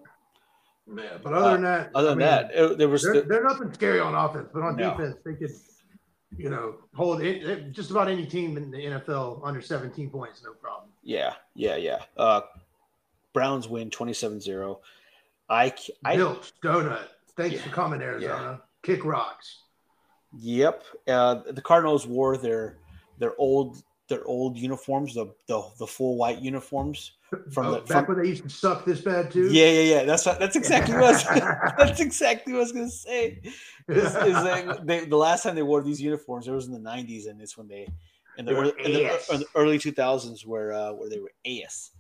[0.96, 3.22] Yeah, but other than that, Other I than mean, that, it- there was they're, the,
[3.24, 4.92] they're nothing scary on offense, but on No.
[4.92, 5.50] defense, they could,
[6.38, 10.44] you know, hold it, it- just about any team in the NFL under 17 points,
[10.44, 10.92] no problem.
[11.02, 12.04] yeah, yeah, yeah.
[12.16, 12.42] Uh,
[13.34, 14.78] Browns win 27-0.
[15.50, 17.08] I, I Bills, donut.
[17.38, 17.62] Thanks Yeah.
[17.64, 18.62] for coming, Arizona.
[18.84, 19.62] Kick rocks.
[20.38, 20.84] Yep.
[21.08, 22.78] Uh, the Cardinals wore their
[23.20, 27.14] their old their old uniforms, the the, the full white uniforms
[27.52, 29.52] from Oh, the back from, when they used to suck this bad too.
[29.52, 30.04] yeah yeah yeah.
[30.04, 31.24] That's what, that's exactly what I was,
[31.78, 33.42] that's exactly what I was gonna say.
[33.88, 36.80] Is, is that they, the last time they wore these uniforms, it was in the
[36.90, 37.88] '90s, and it's when they
[38.38, 41.92] in the, early, in the, in the early 2000s where uh, where they were ass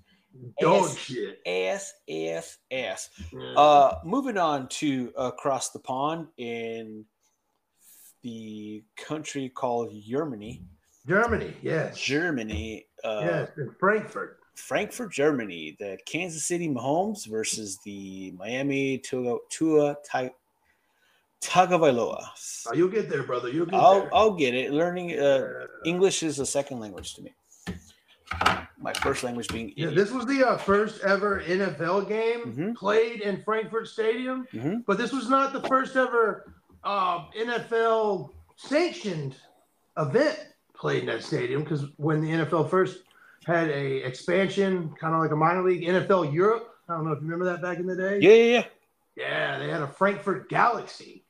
[0.60, 0.98] Dog Ass.
[0.98, 1.40] shit.
[1.46, 3.10] ass ass ass.
[3.34, 3.54] Yeah.
[3.54, 7.06] Uh, moving on to across the pond in
[8.22, 10.62] the country called Germany.
[11.08, 11.98] Germany, yes.
[12.00, 14.40] Germany, uh, yes, in Frankfurt.
[14.56, 15.76] Frankfurt, Germany.
[15.80, 20.30] The Kansas City Mahomes versus the Miami Tua, Tua Ta-
[21.42, 22.26] Tagovailoa.
[22.68, 23.50] Oh, you'll get there, brother.
[23.50, 24.16] You'll get I'll, there.
[24.16, 24.72] I'll get it.
[24.72, 27.34] Learning Uh, English is a second language to me.
[28.86, 32.76] My first language being yeah, this was the uh, first ever NFL game Mhm.
[32.76, 34.86] played in Frankfurt Stadium, Mhm.
[34.86, 39.38] but this was not the first ever uh, NFL sanctioned
[39.98, 40.38] event
[40.76, 43.00] played in that stadium because when the NFL first
[43.48, 46.76] had a expansion, kind of like a minor league NFL Europe.
[46.88, 48.20] I don't know if you remember that back in the day.
[48.20, 48.66] Yeah, yeah, yeah.
[49.16, 51.24] Yeah, they had a Frankfurt Galaxy.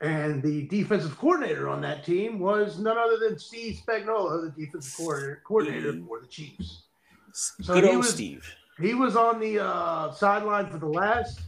[0.00, 4.96] And the defensive coordinator on that team was none other than Steve Spagnuolo, the defensive
[4.96, 6.87] coordinator, coordinator for the Chiefs.
[7.32, 8.54] So Good he old was- Steve.
[8.80, 11.40] He was on the uh, sideline for the last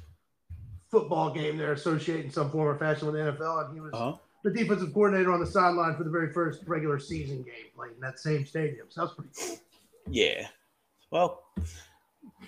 [0.90, 4.16] football game they're associating some form or fashion with the NFL, and he was Uh-huh.
[4.42, 8.00] the defensive coordinator on the sideline for the very first regular season game played in
[8.00, 8.86] that same stadium.
[8.90, 9.58] So that's pretty cool.
[10.08, 10.48] Yeah.
[11.12, 11.44] Well,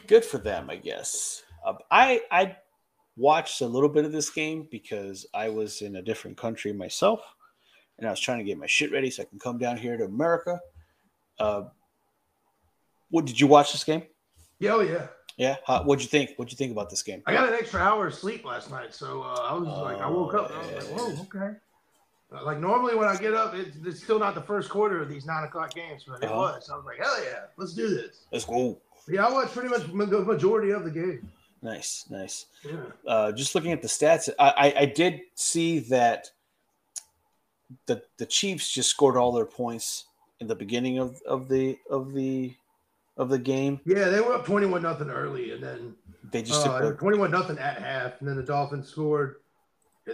[0.08, 1.44] good for them, I guess.
[1.64, 2.56] Uh, I I
[3.16, 7.20] watched a little bit of this game because I was in a different country myself,
[7.98, 9.96] and I was trying to get my shit ready so I can come down here
[9.96, 10.58] to America.
[11.38, 11.64] Uh,
[13.12, 14.02] what did you watch this game?
[14.58, 15.06] Yeah, oh yeah.
[15.36, 15.56] Yeah.
[15.66, 16.30] How, what'd you think?
[16.36, 17.22] What'd you think about this game?
[17.26, 20.08] I got an extra hour of sleep last night, so uh, I was like, I
[20.08, 21.56] woke up and I was like, Oh, whoa, okay.
[22.34, 25.08] Uh, Like normally when I get up, it's, it's still not the first quarter of
[25.08, 26.36] these nine o'clock games, but it Uh-huh.
[26.36, 26.70] was.
[26.72, 28.24] I was like, hell yeah, let's do this.
[28.32, 28.78] Let's go.
[29.08, 31.30] Yeah, I watched pretty much the majority of the game.
[31.62, 32.46] Nice, nice.
[32.64, 32.76] Yeah.
[33.06, 36.30] uh, just looking at the stats, I, I, I did see that
[37.86, 40.04] the the Chiefs just scored all their points
[40.40, 42.54] in the beginning of, of the of the
[43.16, 43.80] of the game.
[43.84, 45.94] Yeah, they were up twenty-one nothing early, and then
[46.30, 49.36] They just uh, twenty-one nothing at half, and then the Dolphins scored.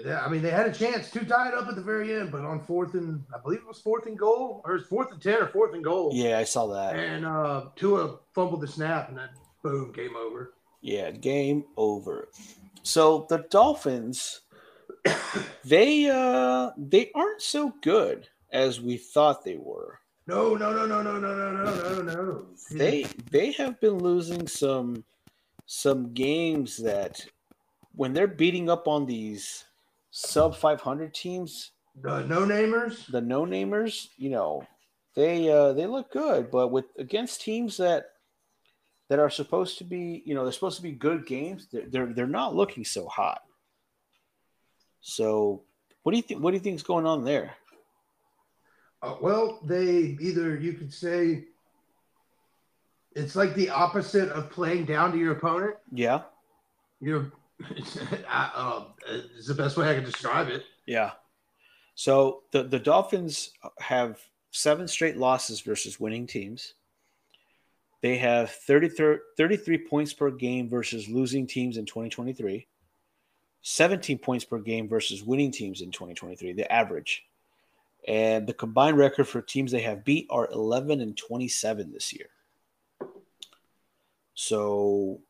[0.06, 2.42] I mean, they had a chance to tie it up at the very end, but
[2.42, 5.22] on fourth and I believe it was fourth and goal, or it was fourth and
[5.22, 6.10] ten, or fourth and goal.
[6.12, 6.94] yeah, I saw that.
[6.94, 9.28] And uh, Tua fumbled the snap, and then
[9.62, 10.52] boom, game over.
[10.82, 12.28] Yeah, game over.
[12.82, 14.42] So the Dolphins,
[15.64, 20.00] they uh they aren't so good as we thought they were.
[20.28, 22.46] No, no, no, no, no, no, no, no, no, no.
[22.70, 25.02] they they have been losing some
[25.64, 27.24] some games that
[27.94, 29.64] when they're beating up on these
[30.10, 31.70] sub 500 teams
[32.02, 33.10] the no namers.
[33.10, 34.66] the no namers you know
[35.14, 38.10] they uh they look good but with against teams that
[39.08, 42.12] that are supposed to be you know they're supposed to be good games they're they're,
[42.12, 43.40] they're not looking so hot
[45.00, 45.62] so
[46.02, 47.54] what do you think what do you think is going on there
[49.02, 51.44] Uh, well, they either you could say
[53.12, 55.76] it's like the opposite of playing down to your opponent.
[55.92, 56.22] yeah
[57.00, 57.32] You're,
[58.28, 58.84] I, uh,
[59.36, 60.64] it's the best way I can describe it.
[60.86, 61.12] Yeah.
[61.94, 64.20] So the, the Dolphins have
[64.52, 66.74] seven straight losses versus winning teams.
[68.00, 72.68] They have 33, 33 points per game versus losing teams in 2023,
[73.62, 77.24] 17 points per game versus winning teams in 2023, the average.
[78.08, 82.28] And the combined record for teams they have beat are 11 and 27 this year.
[84.32, 85.20] So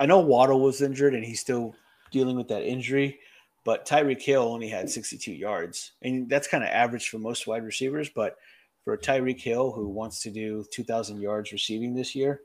[0.00, 1.74] I know Waddle was injured and he's still
[2.10, 3.18] dealing with that injury,
[3.64, 5.92] but Tyreek Hill only had 62 yards.
[6.00, 8.08] And that's kind of average for most wide receivers.
[8.08, 8.36] But
[8.84, 12.40] for Tyreek Hill, who wants to do 2,000 yards receiving this year,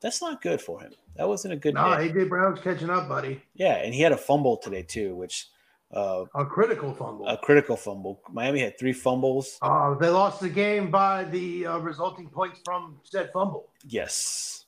[0.00, 0.92] that's not good for him.
[1.16, 2.10] That wasn't a good Nah, day.
[2.10, 3.42] AJ Brown's catching up, buddy.
[3.54, 5.48] Yeah, and he had a fumble today too, which
[5.92, 7.26] uh, A critical fumble.
[7.28, 8.20] a critical fumble.
[8.32, 9.58] Miami had three fumbles.
[9.62, 13.68] Uh, they lost the game by the uh, resulting points from said fumble.
[13.86, 14.66] Yes,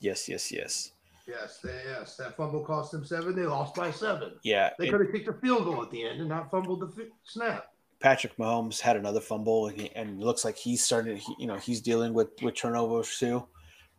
[0.00, 0.92] yes, yes, yes.
[1.28, 3.36] Yes, they, yes, that fumble cost them seven.
[3.36, 4.32] They lost by seven.
[4.42, 6.88] Yeah, They could have kicked a field goal at the end and not fumbled the
[6.88, 7.66] fi- snap.
[8.00, 11.18] Patrick Mahomes had another fumble, and, he, and it looks like he's starting.
[11.18, 13.46] He, you know, he's dealing with with turnovers too,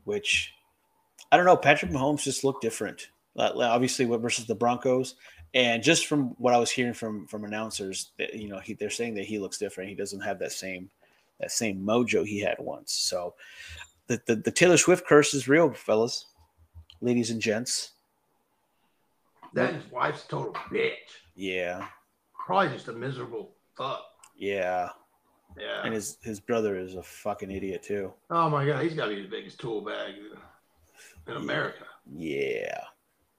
[0.05, 0.53] which
[1.31, 1.55] I don't know.
[1.55, 3.09] Patrick Mahomes just looked different.
[3.37, 5.15] Obviously, what versus the Broncos,
[5.53, 8.89] and just from what I was hearing from from announcers, that, you know, he, they're
[8.89, 9.89] saying that he looks different.
[9.89, 10.89] He doesn't have that same
[11.39, 12.93] that same mojo he had once.
[12.93, 13.33] So,
[14.07, 16.27] the the, the Taylor Swift curse is real, fellas,
[17.01, 17.91] ladies and gents.
[19.53, 20.93] That his wife's total bitch.
[21.35, 21.87] Yeah,
[22.45, 24.03] Probably just a miserable fuck.
[24.37, 24.89] yeah,
[25.59, 25.81] Yeah.
[25.83, 28.13] and his his brother is a fucking idiot too.
[28.29, 30.13] oh my god, he's got to be the biggest tool bag
[31.27, 31.83] in America.
[32.15, 32.81] Yeah.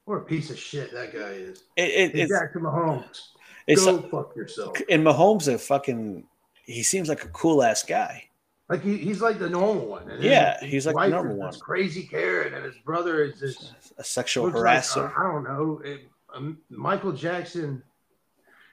[0.04, 1.62] What a piece of shit that guy is.
[1.76, 3.20] It, it, it's Jackson Mahomes.
[3.66, 4.76] it's Go fuck yourself.
[4.90, 6.24] and Mahomes a fucking
[6.64, 8.24] he seems like a cool ass guy.
[8.68, 10.08] Like he, he's like the normal one.
[10.10, 11.52] And Yeah, he's like the normal one.
[11.60, 15.10] Crazy Karen, and his brother is this A sexual looks like, harasser.
[15.10, 15.80] uh, I don't know.
[15.84, 17.82] it- um, Michael Jackson.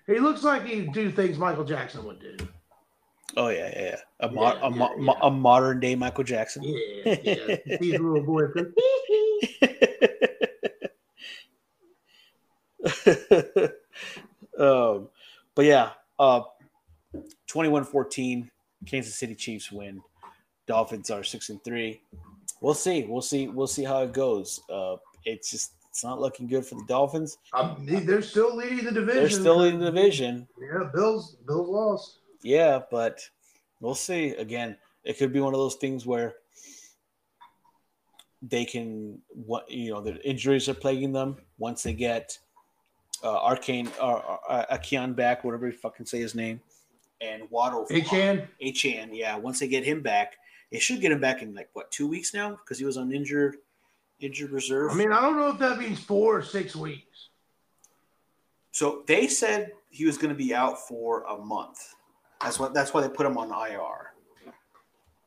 [0.08, 2.38] He looks like he'd do things Michael Jackson would do.
[3.36, 3.96] oh yeah, yeah, yeah.
[4.22, 5.14] A, mo- Yeah, a, mo- yeah, yeah.
[5.24, 6.64] a modern day Michael Jackson.
[6.64, 7.56] Yeah, yeah.
[7.82, 8.44] He's a little boy.
[14.60, 15.10] um,
[15.56, 16.42] but yeah, uh,
[17.48, 18.50] 21-14,
[18.86, 20.02] Kansas City Chiefs win.
[20.68, 22.02] Dolphins are six and three.
[22.62, 23.04] We'll see.
[23.04, 23.48] We'll see.
[23.48, 24.60] We'll see how it goes.
[24.70, 27.38] Uh, it's just it's not looking good for the Dolphins.
[27.54, 29.16] Um, they- they're still leading the division.
[29.16, 30.48] They're still in the division.
[30.62, 31.36] Yeah, Bills.
[31.48, 32.20] Bills lost.
[32.44, 33.28] Yeah, but
[33.82, 34.30] we'll see.
[34.36, 36.36] Again, it could be one of those things where
[38.42, 41.38] they can what you know the injuries are plaguing them.
[41.58, 42.38] Once they get
[43.24, 46.62] uh, Arcane or uh, Akian back, whatever you fucking say his name,
[47.22, 48.48] and Waddle Achane.
[48.62, 49.36] Achane, yeah.
[49.38, 50.36] Once they get him back,
[50.72, 53.12] they should get him back in like what two weeks now because he was on
[53.12, 53.58] injured
[54.20, 54.92] injured reserve.
[54.92, 57.30] I mean, I don't know if that means four or six weeks.
[58.72, 61.96] So they said he was going to be out for a month.
[62.42, 62.74] That's what.
[62.74, 64.14] That's why they put him on IR.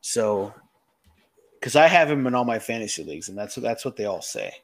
[0.01, 0.55] So,
[1.61, 4.23] because I have him in all my fantasy leagues, and that's that's what they all
[4.23, 4.55] say.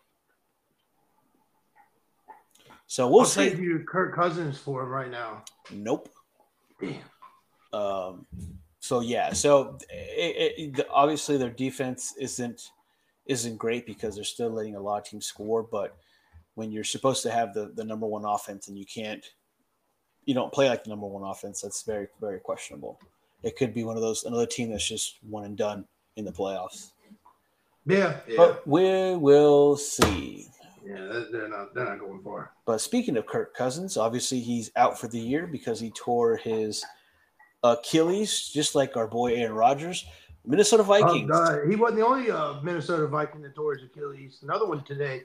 [2.88, 3.50] So we'll I'll see.
[3.50, 5.44] trade you Kirk Cousins for him right now.
[5.70, 6.08] Nope.
[6.80, 6.94] Damn.
[7.72, 8.26] Um,
[8.80, 12.70] so yeah, so it, it, obviously their defense isn't
[13.26, 15.62] isn't great because they're still letting a lot of teams score.
[15.62, 15.96] But
[16.54, 19.24] when you're supposed to have the the number one offense and you can't,
[20.24, 21.60] you don't play like the number one offense.
[21.60, 22.98] That's very very questionable.
[23.42, 25.84] It could be one of those another team that's just one and done
[26.16, 26.92] in the playoffs.
[27.84, 30.48] Yeah, yeah, But we will see.
[30.88, 31.06] Yeah.
[31.06, 31.74] they're- They're not.
[31.74, 32.52] They're not going far.
[32.64, 36.84] But speaking of Kirk Cousins, obviously he's out for the year because he tore his
[37.62, 40.04] Achilles, just like our boy Aaron Rodgers.
[40.46, 41.30] Minnesota Vikings.
[41.30, 44.38] Uh, he wasn't the only uh, Minnesota Viking that tore his Achilles.
[44.42, 45.24] Another one today.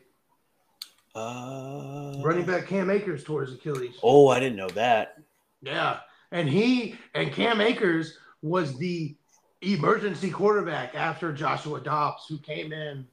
[1.16, 3.96] Uh, Running back Cam Akers tore his Achilles.
[4.02, 5.20] Oh, I didn't know that.
[5.62, 6.00] Yeah,
[6.32, 9.16] and he and Cam Akers was the
[9.62, 13.08] emergency quarterback after Joshua Dobbs, who came in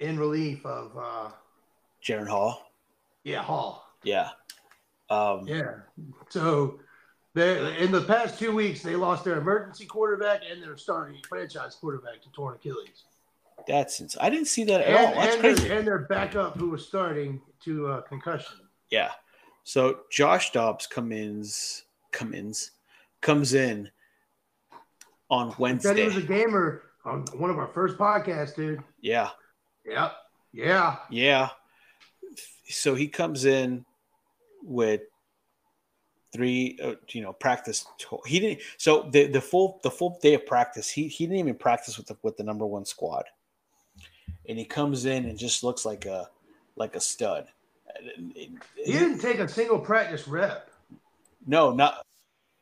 [0.00, 1.30] in relief of uh,
[2.02, 2.70] Jaren Hall.
[3.24, 3.84] yeah Hall.
[4.04, 4.30] Yeah.
[5.10, 5.74] Um, Yeah.
[6.28, 6.78] So
[7.34, 11.74] they in the past two weeks they lost their emergency quarterback and their starting franchise
[11.80, 13.04] quarterback to torn Achilles.
[13.66, 15.14] That's ins- I didn't see that at And, all.
[15.14, 15.68] That's and, crazy.
[15.68, 18.56] Their, and their backup who was starting to uh, concussion.
[18.90, 19.10] Yeah.
[19.64, 22.70] So Josh Dobbs comes comes
[23.20, 23.90] comes in
[25.28, 25.88] on Wednesday.
[25.88, 28.82] Said he was a gamer on one of our first podcasts, dude.
[29.00, 29.30] yeah.
[29.88, 30.12] Yep.
[30.52, 30.96] Yeah.
[31.10, 31.48] Yeah.
[32.68, 33.84] So he comes in
[34.62, 35.02] with
[36.32, 37.86] three, uh, you know, practice.
[37.98, 38.60] To- he didn't.
[38.76, 42.06] So the the full the full day of practice, he he didn't even practice with
[42.06, 43.24] the with the number one squad,
[44.48, 46.28] and he comes in and just looks like a
[46.76, 47.48] like a stud.
[48.04, 50.70] He didn't take a single practice rep.
[51.46, 52.04] No, not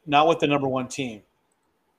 [0.07, 1.23] not with the number one team.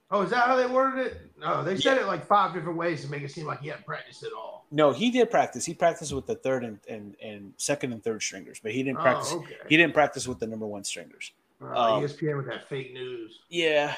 [0.09, 1.31] Oh, is that how they worded it?
[1.37, 3.85] No, they said it like five different ways to make it seem like he hadn't
[3.85, 4.65] practiced at all.
[4.71, 5.65] No, he did practice.
[5.65, 8.99] He practiced with the third and, and, and second and third stringers, but he didn't
[8.99, 9.31] practice.
[9.33, 9.55] Oh, okay.
[9.67, 11.33] He didn't practice with the number one stringers.
[11.61, 13.39] Uh, um, ESPN with that fake news.
[13.49, 13.95] Yeah,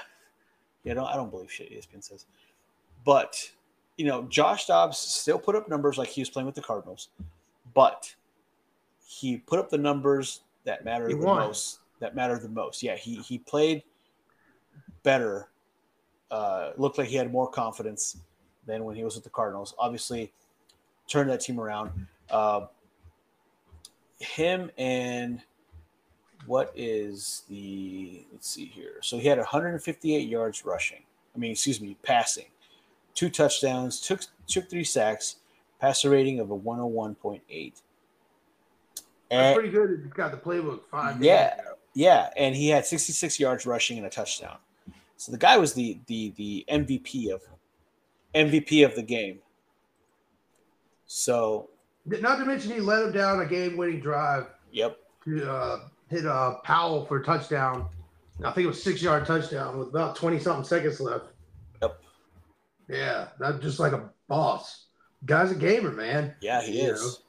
[0.83, 0.93] yeah.
[0.95, 2.25] Don't, I don't believe shit ESPN says.
[3.05, 3.51] But
[3.97, 7.09] you know, Josh Dobbs still put up numbers like he was playing with the Cardinals,
[7.73, 8.15] but
[9.05, 11.79] he put up the numbers that matter the most.
[11.99, 12.81] That matter the most.
[12.81, 13.83] Yeah, he he played
[15.03, 15.48] better.
[16.31, 18.17] Uh, looked like he had more confidence
[18.65, 19.73] than when he was with the Cardinals.
[19.79, 20.31] Obviously,
[21.07, 21.91] turned that team around.
[22.29, 22.67] Uh,
[24.19, 25.41] him and
[26.45, 28.99] what is the let's see here.
[29.01, 31.03] So he had 158 yards rushing.
[31.35, 32.45] I mean, excuse me, passing,
[33.13, 35.37] two touchdowns, took took three sacks,
[35.79, 37.41] passer rating of a 101.8.
[37.71, 37.83] That's
[39.31, 40.01] And pretty good.
[40.03, 41.21] He's got the playbook five.
[41.21, 41.55] Yeah.
[41.93, 44.57] yeah, and he had 66 yards rushing and a touchdown.
[45.19, 47.41] So the guy was the the the MVP of
[48.33, 49.39] MVP of the game.
[51.07, 51.71] So,
[52.05, 56.59] Not to mention he led him down a game-winning drive yep, to uh, hit uh,
[56.63, 57.89] Powell for a touchdown.
[58.45, 61.25] I think it was six-yard touchdown with about twenty-something seconds left.
[61.81, 61.99] Yep.
[62.87, 64.85] Yeah, that's just like a boss.
[65.25, 66.33] Guy's a gamer, man.
[66.41, 67.23] yeah, he You is.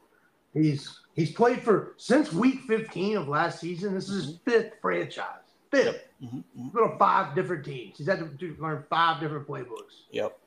[0.54, 3.94] He's he's played for since week 15 of last season.
[3.94, 5.42] This is his fifth franchise.
[5.72, 5.96] Fifth.
[5.96, 6.44] Mhm, mhm.
[6.56, 7.96] He's been on five different teams.
[7.98, 10.04] He's had to learn five different playbooks.
[10.10, 10.38] Yep.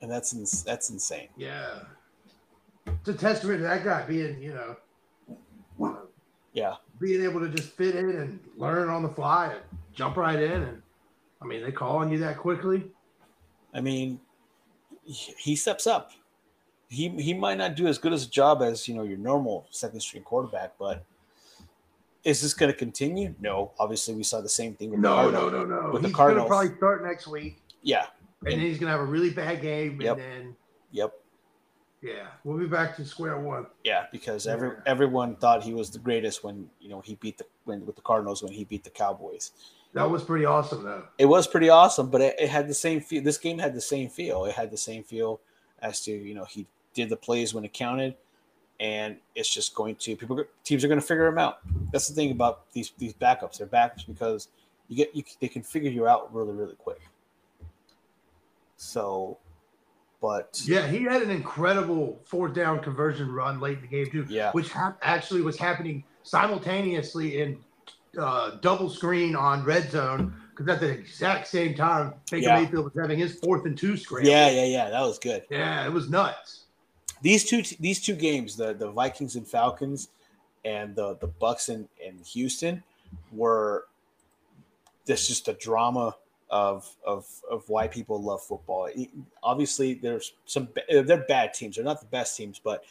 [0.00, 1.28] And that's ins- that's insane.
[1.36, 1.80] Yeah.
[2.86, 5.98] It's a testament to that guy being, you know,
[6.52, 6.76] Yeah.
[7.00, 9.62] being able to just fit in and learn on the fly and
[9.94, 10.62] jump right in.
[10.62, 10.82] And
[11.42, 12.90] I mean, they call on you that quickly.
[13.74, 14.20] I mean,
[15.04, 16.12] he he steps up.
[16.88, 19.66] He he might not do as good as a job as you know your normal
[19.70, 21.04] second string quarterback, but
[22.28, 23.34] is this going to continue?
[23.40, 23.72] No.
[23.78, 25.68] Obviously, we saw the same thing with the No, no, Cardinals.
[25.68, 25.90] no, no.
[25.92, 26.48] With the He's going to Cardinals.
[26.48, 28.06] probably start next week, Yeah.
[28.44, 30.18] and then he's going to have a really bad game, Yep.
[30.18, 30.56] and then
[30.92, 31.14] Yep.
[32.02, 33.66] yeah, we'll be back to square one.
[33.84, 34.74] Yeah, because every Yeah.
[34.86, 38.02] everyone thought he was the greatest when you know he beat the when with the
[38.02, 39.52] Cardinals when he beat the Cowboys.
[39.94, 41.04] That was pretty awesome, though.
[41.16, 43.22] It was pretty awesome, but it, it had the same feel.
[43.22, 44.44] This game had the same feel.
[44.44, 45.40] It had the same feel
[45.80, 48.14] as to you know he did the plays when it counted,
[48.80, 51.58] and it's just going to people teams are going to figure them out.
[51.92, 53.58] That's the thing about these these backups.
[53.58, 54.48] They're backups because
[54.88, 57.00] you get you they can figure you out really really quick.
[58.76, 59.38] So,
[60.20, 64.24] but Yeah, he had an incredible fourth down conversion run late in the game too,
[64.28, 64.52] Yeah.
[64.52, 67.58] which hap- actually was happening simultaneously in
[68.18, 72.60] uh, double screen on red zone because at the exact same time, Baker Yeah.
[72.60, 74.26] Mayfield was having his fourth and two screen.
[74.26, 75.42] yeah yeah yeah that was good.
[75.50, 76.64] yeah, it was nuts.
[77.22, 80.08] These two these two games, the the Vikings and Falcons,
[80.64, 82.82] and the the Bucs and, and Houston,
[83.32, 83.86] were
[85.04, 86.14] this just a drama
[86.50, 88.88] of of of why people love football.
[89.42, 91.76] Obviously, there's some they're bad teams.
[91.76, 92.84] They're not the best teams, but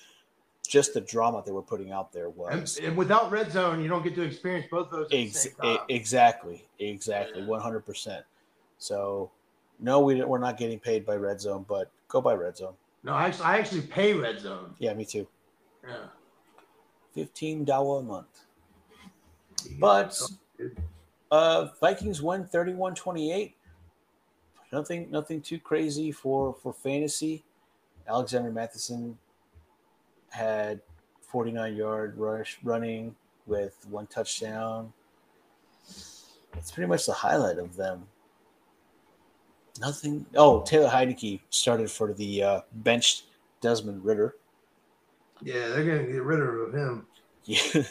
[0.68, 4.04] just the drama they were putting out there was and without red zone, you don't
[4.04, 5.06] get to experience both of those.
[5.06, 5.78] At the ex- same time.
[5.90, 8.26] exactly exactly one hundred percent.
[8.78, 9.32] So
[9.80, 12.74] no, we we're not getting paid by Red Zone, but go by Red Zone.
[13.04, 14.74] No, I actually, I actually pay red zone.
[14.80, 15.28] Yeah, me too.
[15.88, 16.08] Yeah.
[17.14, 18.46] Fifteen dollar a month.
[19.80, 20.20] But
[21.32, 23.54] uh Vikings won 31-28.
[24.72, 27.44] Nothing nothing too crazy for for fantasy.
[28.08, 29.18] Alexander Mattison
[30.30, 30.82] had
[31.22, 34.94] 49 yard rush running with one touchdown.
[35.86, 38.08] It's pretty much the highlight of them.
[39.80, 40.26] Nothing.
[40.36, 43.24] Oh, Taylor Heinicke started for the uh, benched
[43.62, 44.36] Desmond Ridder.
[45.44, 47.06] yeah, they're gonna get rid of him.
[47.46, 47.84] Yeah.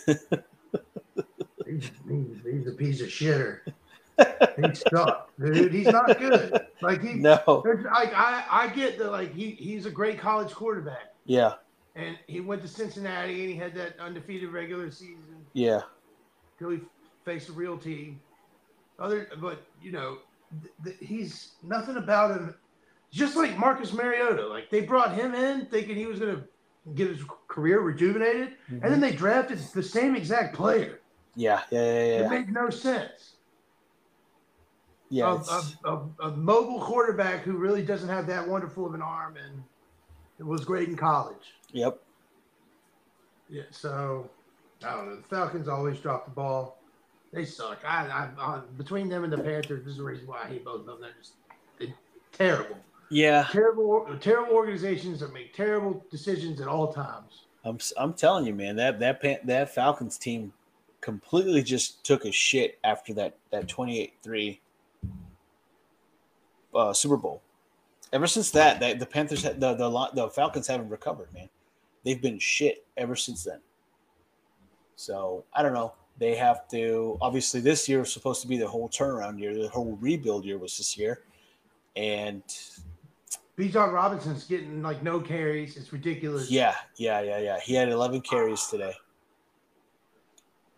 [1.67, 3.61] He's, he's, he's a piece of shitter.
[4.19, 5.73] He sucks, dude.
[5.73, 6.61] He's not good.
[6.81, 7.41] Like he, no.
[7.67, 9.11] like I, I get that.
[9.11, 11.55] Like he, he's a great college quarterback, Yeah.
[11.97, 15.81] and he went to Cincinnati and he had that undefeated regular season Yeah.
[16.59, 16.81] till he
[17.25, 18.21] faced a real team.
[18.99, 20.19] Other, but you know,
[20.85, 22.55] th- he's nothing about him.
[23.11, 26.45] Just like Marcus Mariota, like they brought him in thinking he was going to
[26.95, 29.01] get his career rejuvenated, and then mm-hmm.
[29.01, 31.01] they drafted the same exact player.
[31.35, 31.63] Yeah.
[31.71, 31.81] Yeah.
[31.81, 32.27] Yeah.
[32.27, 33.37] It made no sense.
[35.09, 35.41] Yeah.
[35.49, 39.37] a, a, a, a mobile quarterback who really doesn't have that wonderful of an arm
[39.37, 39.63] and
[40.39, 41.55] it was great in college.
[41.73, 42.03] Yep.
[43.49, 44.29] Yeah, so
[44.85, 45.17] I don't know.
[45.17, 46.83] The Falcons always drop the ball.
[47.37, 47.81] They suck.
[47.87, 50.65] I, I, I between them and the Panthers, this is the reason why I hate
[50.65, 51.03] both of them.
[51.03, 51.33] They're just
[51.79, 51.93] they're
[52.33, 52.79] terrible,
[53.11, 53.47] Yeah.
[53.53, 57.43] terrible, terrible organizations that make terrible decisions at all times.
[57.63, 60.55] I'm I'm telling you, man, that that Pan- that Falcons team
[61.03, 64.59] completely just took a shit after that that 28-3
[66.75, 67.43] uh, Super Bowl.
[68.15, 71.51] Ever since that, that the Panthers had, the the the Falcons haven't recovered, man.
[72.03, 73.61] They've been shit ever since then.
[74.95, 75.93] So, I don't know.
[76.19, 79.55] They have to obviously this year was supposed to be the whole turnaround year.
[79.55, 81.23] The whole rebuild year was this year.
[81.95, 82.43] And
[83.59, 85.77] Bijan Robinson's getting like no carries.
[85.77, 86.51] It's ridiculous.
[86.51, 87.61] yeah, yeah, yeah, yeah.
[87.61, 88.95] He had 11 carries today.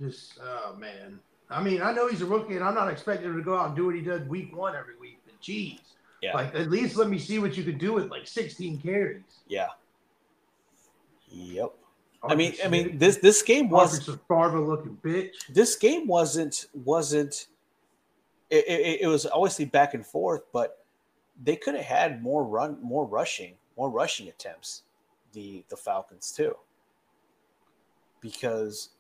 [0.01, 1.18] Just oh man.
[1.51, 3.68] I mean, I know he's a rookie, and I'm not expecting him to go out
[3.68, 5.18] and do what he does week one every week.
[5.24, 5.80] But geez,
[6.22, 6.34] Yeah.
[6.34, 9.22] like at least let me see what you could do with like 16 carries.
[9.49, 9.68] Yeah.
[11.30, 11.74] Yep.
[12.23, 15.31] I mean, I mean this this game was Farva looking bitch.
[15.49, 17.47] This game wasn't wasn't.
[18.51, 20.85] It, it, it was obviously back and forth, but
[21.43, 24.83] they could have had more run, more rushing, more rushing attempts.
[25.33, 26.57] The the Falcons too,
[28.21, 28.91] because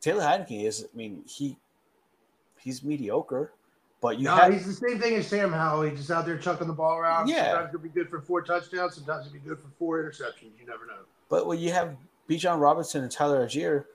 [0.00, 0.84] Taylor Heinicke is.
[0.92, 1.56] I mean, he
[2.58, 3.52] he's mediocre.
[4.02, 5.82] But you no, have, he's the same thing as Sam Howell.
[5.82, 7.28] He's just out there chucking the ball around.
[7.28, 7.52] Yeah.
[7.52, 8.94] Sometimes he'll be good for four touchdowns.
[8.94, 10.58] Sometimes he'll be good for four interceptions.
[10.58, 11.02] You never know.
[11.28, 11.96] But when you have
[12.30, 13.86] Bijan Robinson and Tyler Allgeier,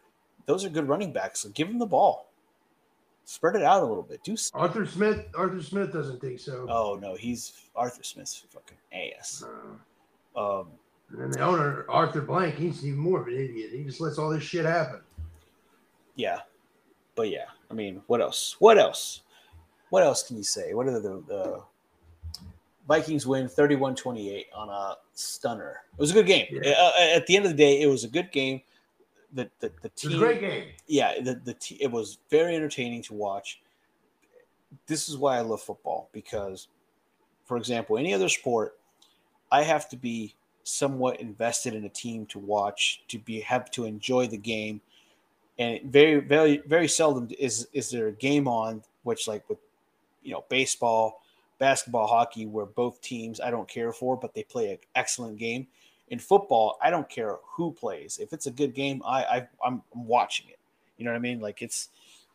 [0.45, 1.39] those are good running backs.
[1.39, 2.31] So give them the ball.
[3.23, 4.23] Spread it out a little bit.
[4.23, 4.67] Do something.
[4.67, 5.25] Arthur Smith.
[5.35, 6.67] Arthur Smith doesn't think so.
[6.69, 9.43] Oh no, he's Arthur Smith's fucking ass.
[10.35, 10.67] Uh, um,
[11.09, 13.71] and then the owner Arthur Blank, he's even more of an idiot.
[13.71, 14.99] He just lets all this shit happen.
[16.15, 16.39] Yeah,
[17.15, 18.57] but yeah, I mean, what else?
[18.59, 19.21] What else?
[19.89, 20.73] What else can you say?
[20.73, 21.63] What are the, the
[22.87, 25.81] Vikings win 31-28 on a stunner.
[25.93, 26.45] It was a good game.
[26.51, 26.73] Yeah.
[26.77, 28.61] Uh, at the end of the day, it was a good game.
[29.33, 30.69] The the, the team, great game.
[30.87, 33.61] Yeah, the the t- it was very entertaining to watch.
[34.87, 36.67] This is why I love football because,
[37.43, 38.77] for example, any other sport,
[39.51, 43.85] I have to be somewhat invested in a team to watch to be have to
[43.85, 44.79] enjoy the game,
[45.59, 49.59] and very very very seldom is is there a game on which like with
[50.23, 51.23] you know baseball
[51.59, 55.67] basketball, hockey, where both teams I don't care for, but they play an excellent game.
[56.09, 58.19] In football, I don't care who plays.
[58.19, 60.59] If it's a good game, I, I I'm, I'm watching it.
[60.97, 61.39] You know what I mean?
[61.39, 61.89] Like it's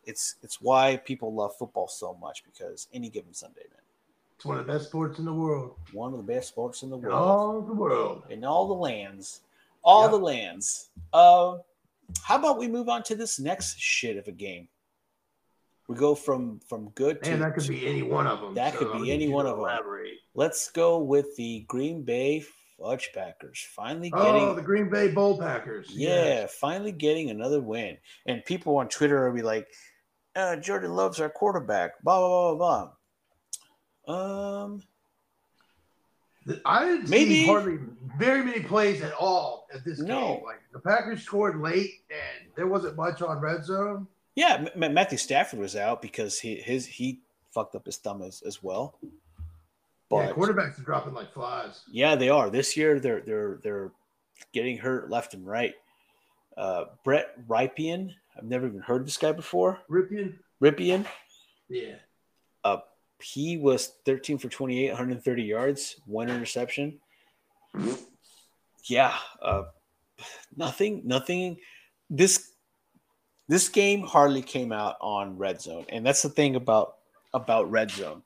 [0.04, 3.80] it's it's why people love football so much because any given Sunday, man.
[4.36, 5.74] It's one of the best sports in the world.
[5.92, 7.12] One of the best sports in the world.
[7.12, 8.22] In all the world.
[8.30, 9.42] In all the lands.
[9.82, 10.10] All yep.
[10.12, 10.88] the lands.
[11.12, 11.58] Uh,
[12.22, 14.66] how about we move on to this next shit of a game?
[15.90, 17.32] We go from from good to.
[17.32, 18.54] And that could be any one of them.
[18.54, 20.04] That so could be any one of elaborate.
[20.04, 20.18] them.
[20.34, 22.44] Let's go with the Green Bay
[22.78, 23.66] Fudge Packers.
[23.74, 24.42] Finally oh, getting.
[24.42, 25.88] Oh, the Green Bay Bowl Packers.
[25.90, 26.54] Yeah, yes.
[26.54, 27.98] finally getting another win.
[28.24, 29.66] And people on Twitter will be like,
[30.36, 32.00] uh, Jordan Love's our quarterback.
[32.04, 32.92] Blah blah blah
[34.06, 34.64] blah.
[34.64, 34.82] Um.
[36.64, 37.80] I didn't maybe, see hardly
[38.16, 40.20] very many plays at all at this no.
[40.20, 40.44] game.
[40.44, 44.06] Like the Packers scored late, and there wasn't much on red zone.
[44.40, 47.20] Yeah, M- Matthew Stafford was out because he his he
[47.52, 48.98] fucked up his thumb as, as well.
[50.08, 51.82] But, yeah, quarterbacks are dropping like flies.
[51.92, 52.48] Yeah, they are.
[52.48, 53.92] This year they're they're they're
[54.54, 55.74] getting hurt left and right.
[56.56, 59.78] Uh, Brett Rypien, I've never even heard this guy before.
[59.90, 60.38] Rypien.
[60.62, 61.04] Rypien.
[61.68, 61.96] Yeah.
[62.64, 62.78] Uh,
[63.22, 66.98] he was 13 for 28, 130 yards, one interception.
[68.84, 69.14] Yeah.
[69.42, 69.64] Uh,
[70.56, 71.58] nothing, nothing.
[72.08, 72.49] This
[73.50, 76.98] this game hardly came out on red zone and that's the thing about
[77.34, 78.22] about red zone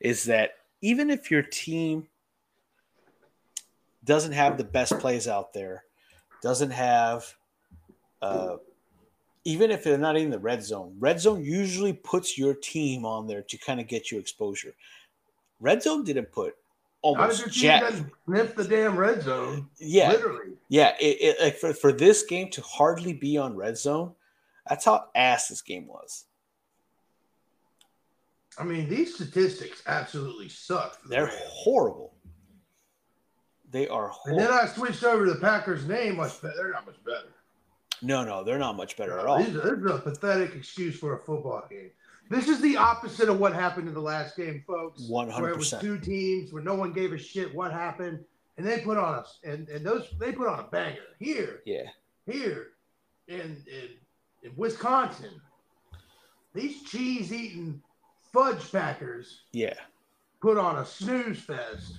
[0.00, 2.08] is that even if your team
[4.04, 5.84] doesn't have the best plays out there
[6.42, 7.32] doesn't have
[8.22, 8.56] uh,
[9.44, 13.28] even if they're not in the red zone red zone usually puts your team on
[13.28, 14.74] there to kind of get you exposure.
[15.60, 16.56] Red zone didn't put
[17.02, 17.94] almost How jack-
[18.24, 19.68] sniff the damn red zone?
[19.78, 20.10] Yeah.
[20.10, 20.54] Literally.
[20.68, 24.12] Yeah it, it, like for, for this game to hardly be on red zone
[24.68, 26.24] that's how ass this game was.
[28.58, 30.98] I mean, these statistics absolutely suck.
[31.08, 32.14] They're horrible.
[33.70, 34.42] They are horrible.
[34.42, 36.16] And then I switched over to the Packers' name.
[36.16, 36.54] Much better.
[36.56, 37.34] They're not much better.
[38.02, 39.38] No, no, they're not much better no, at all.
[39.38, 41.90] This is a pathetic excuse for a football game.
[42.28, 45.02] This is the opposite of what happened in the last game, folks.
[45.08, 45.82] One hundred percent.
[45.82, 48.24] Two teams where no one gave a shit what happened,
[48.56, 51.62] and they put on us and and those they put on a banger here.
[51.64, 51.88] Yeah.
[52.26, 52.68] Here,
[53.28, 53.90] and in
[54.46, 55.40] in Wisconsin,
[56.54, 57.82] these cheese eating
[58.32, 59.74] fudge packers yeah
[60.40, 61.94] put on a snooze fest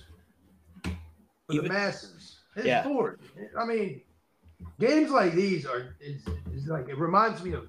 [0.84, 2.40] for Even, the masses.
[2.56, 2.88] It's yeah.
[3.60, 4.02] I mean,
[4.80, 6.22] games like these are is,
[6.54, 7.68] is like it reminds me of.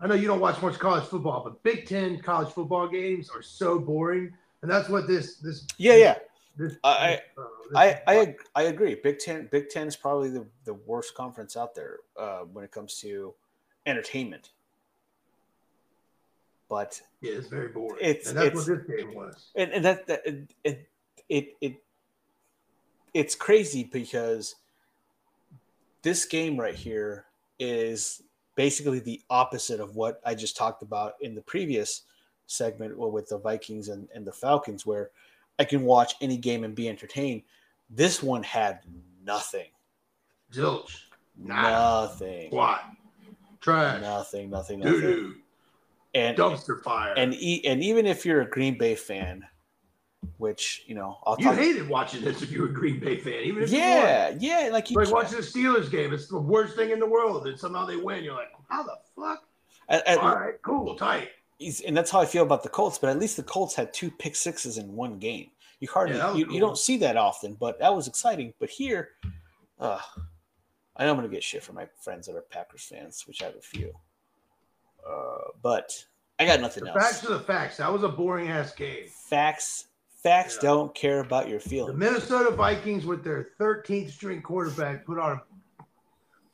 [0.00, 3.42] I know you don't watch much college football, but Big Ten college football games are
[3.42, 6.14] so boring, and that's what this this yeah yeah.
[6.56, 7.42] This, I uh,
[7.76, 8.96] I, I I agree.
[8.96, 12.70] Big Ten Big Ten is probably the, the worst conference out there uh, when it
[12.70, 13.34] comes to
[13.88, 14.50] entertainment.
[16.68, 17.98] But yeah, it's very boring.
[18.00, 19.50] It's, and that's it's, what this game was.
[19.56, 20.88] And, and that, that it, it,
[21.28, 21.82] it it
[23.14, 24.54] it's crazy because
[26.02, 27.24] this game right here
[27.58, 28.22] is
[28.54, 32.02] basically the opposite of what I just talked about in the previous
[32.46, 35.10] segment with the Vikings and, and the Falcons, where
[35.58, 37.42] I can watch any game and be entertained.
[37.90, 38.80] This one had
[39.24, 39.68] nothing.
[40.52, 41.02] Zilch.
[41.36, 42.50] Nothing.
[42.50, 42.80] What?
[43.60, 45.00] Trash, nothing, nothing, nothing.
[45.00, 45.34] Doo-doo.
[46.14, 47.14] And dumpster fire.
[47.16, 49.44] And e- and even if you're a Green Bay fan,
[50.38, 53.42] which you know I'll You hated watching this if you were a Green Bay fan,
[53.44, 54.96] even if yeah, yeah, like you.
[54.96, 57.96] Like watching the Steelers game, it's the worst thing in the world, and somehow they
[57.96, 58.24] win.
[58.24, 59.44] You're like, how the fuck?
[59.88, 61.28] at- at- All right, cool, tight.
[61.58, 62.98] he's- and that's how I feel about the Colts.
[62.98, 65.50] But at least the Colts had two pick sixes in one game.
[65.80, 68.52] You hardly Yeah, you, you don't see that often, but that was exciting.
[68.58, 69.10] But here,
[69.78, 70.00] uh,
[70.98, 73.46] I know I'm gonna get shit from my friends that are Packers fans, which I
[73.46, 73.92] have a few.
[75.08, 75.92] Uh, but
[76.38, 77.02] I got nothing The else.
[77.02, 77.76] facts are the facts.
[77.76, 79.06] That was a boring ass game.
[79.08, 79.86] Facts,
[80.22, 80.68] facts Yeah.
[80.70, 81.92] don't care about your feelings.
[81.92, 81.98] The.
[81.98, 85.40] Minnesota Vikings, with their 13th string quarterback, put on
[85.78, 85.84] a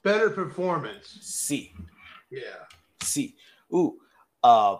[0.02, 1.08] better performance.
[1.22, 1.72] See,
[2.30, 2.66] Yeah.
[3.02, 3.36] see,
[3.72, 3.98] ooh,
[4.42, 4.76] uh,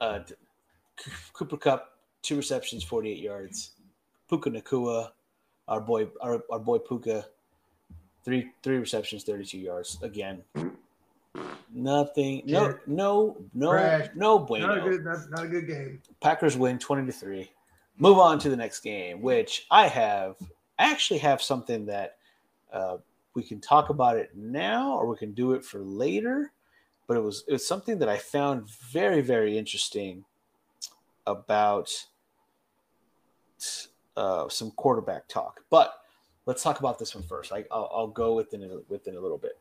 [0.00, 0.20] uh,
[1.32, 3.72] Cooper Kupp, two receptions, 48 yards.
[4.28, 5.10] Puka Nacua,
[5.70, 7.24] our boy, our, our boy Puka,
[8.24, 9.98] three three receptions, 32 yards.
[10.02, 10.42] Again,
[11.72, 13.72] nothing, no, no, no,
[14.14, 16.02] no Not a good, not, not a good game.
[16.20, 17.50] Packers win 20 to 3.
[17.98, 20.36] Move on to the next game, which I have
[20.78, 22.16] I actually have something that
[22.72, 22.96] uh,
[23.34, 26.52] we can talk about it now or we can do it for later.
[27.06, 30.24] But it was it was something that I found very, very interesting
[31.26, 31.92] about
[34.20, 35.62] uh, some quarterback talk.
[35.70, 35.94] But
[36.44, 37.52] let's talk about this one first.
[37.52, 39.58] I, I'll, I'll go within within a little bit.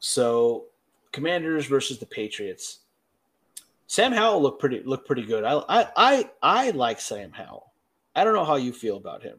[0.00, 0.64] So,
[1.12, 2.80] Commanders versus the Patriots.
[3.86, 5.44] Sam Howell looked pretty looked pretty good.
[5.44, 7.72] I I I, I like Sam Howell.
[8.16, 9.38] I don't know how you feel about him.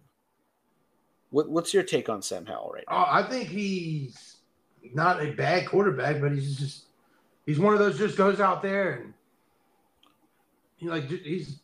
[1.31, 3.05] What, what's your take on Sam Howell right now?
[3.07, 4.37] Oh, I think he's
[4.93, 6.85] not a bad quarterback, but he's just
[7.45, 9.13] he's one of those just goes out there and
[10.77, 11.59] he like he's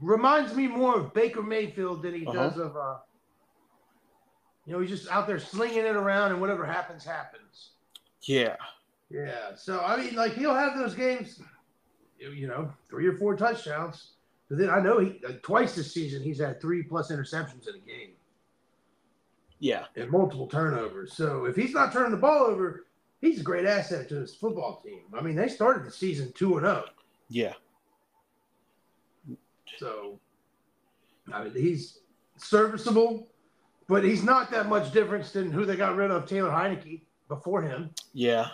[0.00, 2.48] reminds me more of Baker Mayfield than he Uh-huh.
[2.48, 2.96] does of uh
[4.66, 7.70] you know he's just out there slinging it around and whatever happens happens.
[8.22, 8.56] Yeah,
[9.10, 11.40] Yeah, so I mean like he'll have those games,
[12.18, 14.12] you know, three or four touchdowns.
[14.48, 17.76] But then I know he like, twice this season he's had three plus interceptions in
[17.76, 18.10] a game.
[19.58, 21.14] yeah, and multiple turnovers.
[21.14, 22.86] So if he's not turning the ball over,
[23.20, 25.02] he's a great asset to his football team.
[25.16, 26.84] I mean, they started the season two and zero,
[27.28, 27.54] yeah,
[29.78, 30.18] so
[31.32, 31.98] I mean he's
[32.36, 33.28] serviceable,
[33.88, 37.62] but he's not that much difference than who they got rid of, Taylor Heinicke, before
[37.62, 37.90] him.
[38.12, 38.48] yeah.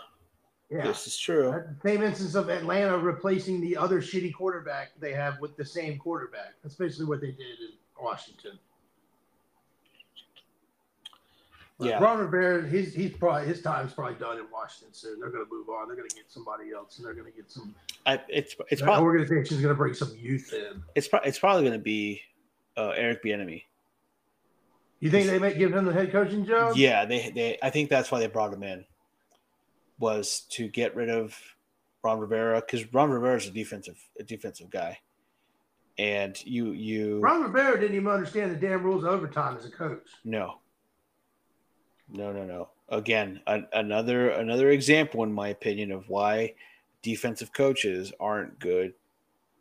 [0.69, 0.83] Yeah.
[0.83, 1.63] This is true.
[1.85, 6.55] Same instance of Atlanta replacing the other shitty quarterback they have with the same quarterback.
[6.65, 8.59] That's basically what they did in Washington.
[11.61, 11.99] But Yeah.
[12.03, 15.21] Ron Rivera, he's he's probably his time's probably done in Washington soon.
[15.21, 15.89] They're going to move on.
[15.89, 17.75] They're going to get somebody else, and they're going to get some.
[18.07, 20.83] I, it's it's probably organization's going to bring some youth in.
[20.95, 22.23] it's pro- it's probably going to be
[22.79, 23.65] uh, Eric Bieniemy.
[25.01, 26.77] You think they might give him the head coaching job?
[26.77, 28.87] Yeah, they they I think that's why they brought him in
[29.99, 31.39] was to get rid of
[32.03, 35.01] Ron Rivera because Ron Rivera is a defensive a defensive guy,
[35.99, 39.71] and you you Ron Rivera didn't even understand the damn rules of overtime as a
[39.71, 40.09] coach.
[40.25, 40.59] no
[42.11, 46.55] no no no again an, another another example in my opinion of why
[47.03, 48.95] defensive coaches aren't good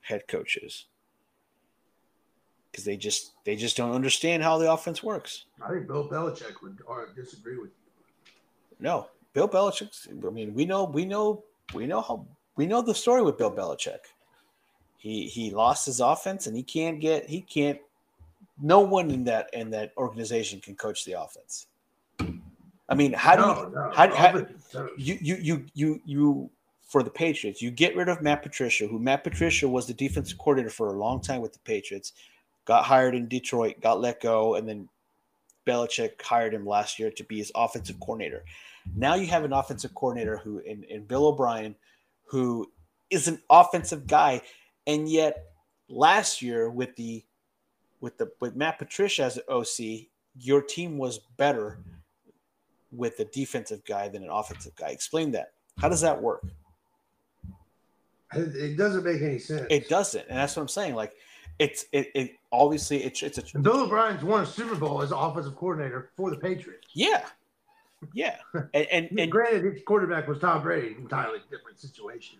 [0.02, 0.86] head coaches
[2.76, 5.46] because they just they just don't understand how the offense works.
[5.66, 8.34] I think Bill Belichick would or disagree with you.
[8.82, 10.10] No, Bill Belichick.
[10.10, 12.26] I mean, we know, we know, we know how
[12.58, 14.00] we know the story with Bill Belichick.
[14.98, 17.80] He he lost his offense, and he can't get he can't.
[18.62, 21.68] No one in that in that organization can coach the offense.
[22.88, 24.94] I mean, how do you No, no, how- how- offense is toast.
[24.98, 26.50] you you you you you
[26.84, 30.38] for the Patriots, you get rid of Matt Patricia, who Matt Patricia was the defensive
[30.38, 32.14] coordinator for a long time with the Patriots,
[32.66, 34.88] got hired in Detroit, got let go, and then
[35.66, 38.46] Belichick hired him last year to be his offensive coordinator.
[38.96, 41.76] Now you have an offensive coordinator who in, in Bill O'Brien,
[42.26, 42.72] who
[43.10, 44.42] is an offensive guy,
[44.86, 45.48] and yet
[45.90, 47.24] last year with the
[48.00, 50.08] with the with Matt Patricia as OC,
[50.40, 51.80] your team was better
[52.98, 54.90] with a defensive guy than an offensive guy.
[54.90, 55.52] Explain that.
[55.80, 56.44] How does that work?
[58.34, 59.66] It, doesn't make any sense.
[59.70, 60.96] It doesn't, and that's what I'm saying.
[60.96, 61.14] Like,
[61.60, 65.12] it's it, it obviously it's it's a And Bill O'Brien's won a Super Bowl as
[65.12, 66.88] offensive coordinator for the Patriots.
[66.94, 67.26] yeah,
[68.14, 68.38] yeah,
[68.74, 72.40] and and, and Granted, his quarterback was Tom Brady, entirely different situation.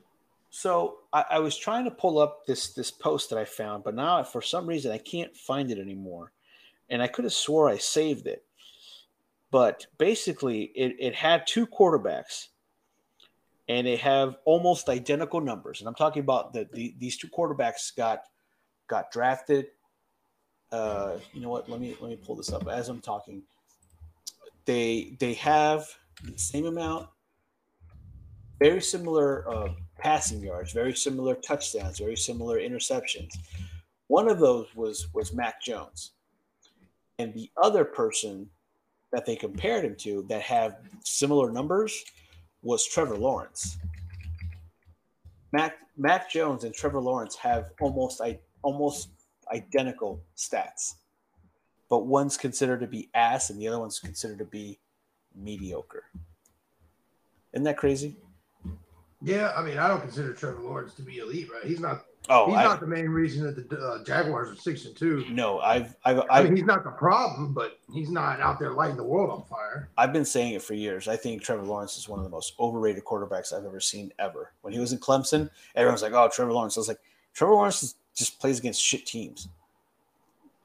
[0.50, 3.96] so I, I was trying to pull up this this post that I found, but
[3.96, 6.34] now for some reason I can't find it anymore,
[6.90, 8.44] and I could have swore I saved it,
[9.56, 12.48] but basically it it had two quarterbacks.
[13.70, 17.96] And they have almost identical numbers, and I'm talking about the, the these two quarterbacks
[17.96, 18.24] got
[18.90, 19.68] got drafted.
[20.74, 21.70] Uh, you know what?
[21.70, 23.44] Let me let me pull this up as I'm talking.
[24.66, 25.88] They they have
[26.22, 27.08] the same amount,
[28.60, 33.32] very similar uh, passing yards, very similar touchdowns, very similar interceptions.
[34.08, 36.12] One of those was was Mac Jones,
[37.20, 38.50] and the other person
[39.16, 42.04] that they compared him to that have similar numbers
[42.64, 43.78] was Trevor Lawrence.
[45.54, 49.12] Mac Mac Jones and Trevor Lawrence have almost I almost
[49.54, 50.96] identical stats,
[51.90, 54.80] but one's considered to be ass and the other one's considered to be
[55.34, 56.04] mediocre.
[57.54, 58.18] Isn't that crazy?
[59.22, 61.64] Yeah, I mean, I don't consider Trevor Lawrence to be elite, right?
[61.64, 62.04] He's not.
[62.30, 65.26] Oh, he's I, not the main reason that the uh, Jaguars are six and two.
[65.30, 68.72] no, I've I've I I've, mean, he's not the problem, but he's not out there
[68.72, 69.90] lighting the world on fire.
[69.98, 71.08] I've been saying it for years.
[71.08, 74.52] I think Trevor Lawrence is one of the most overrated quarterbacks I've ever seen ever.
[74.62, 77.02] When he was in Clemson, everyone's like, "Oh, Trevor Lawrence." I was like,
[77.34, 79.48] Trevor Lawrence is, just plays against shit teams.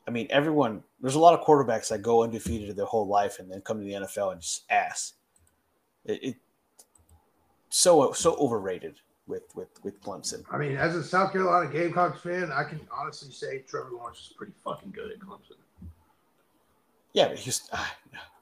[0.08, 0.82] I mean, everyone.
[1.00, 3.84] There's a lot of quarterbacks that go undefeated their whole life and then come to
[3.84, 5.14] the NFL and just ass.
[6.04, 6.36] It, it
[7.68, 9.00] so so overrated
[9.30, 10.44] with with with Clemson.
[10.50, 14.32] I mean, as a South Carolina Gamecocks fan, I can honestly say Trevor Lawrence is
[14.36, 15.56] pretty fucking good at Clemson.
[17.12, 17.68] Yeah, but he's.
[17.72, 17.86] Uh,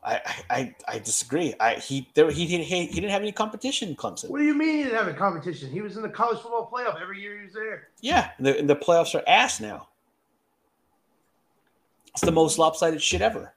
[0.02, 1.54] I, I I disagree.
[1.58, 4.30] I he there he didn't he, he didn't have any competition in Clemson.
[4.30, 5.70] What do you mean he didn't have a competition?
[5.70, 7.88] He was in the college football playoff every year he was there.
[8.00, 9.88] Yeah, and the, and the playoffs are ass now.
[12.12, 13.54] It's the most lopsided shit ever.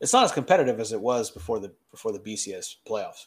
[0.00, 3.26] It's not as competitive as it was before the before the BCS playoffs.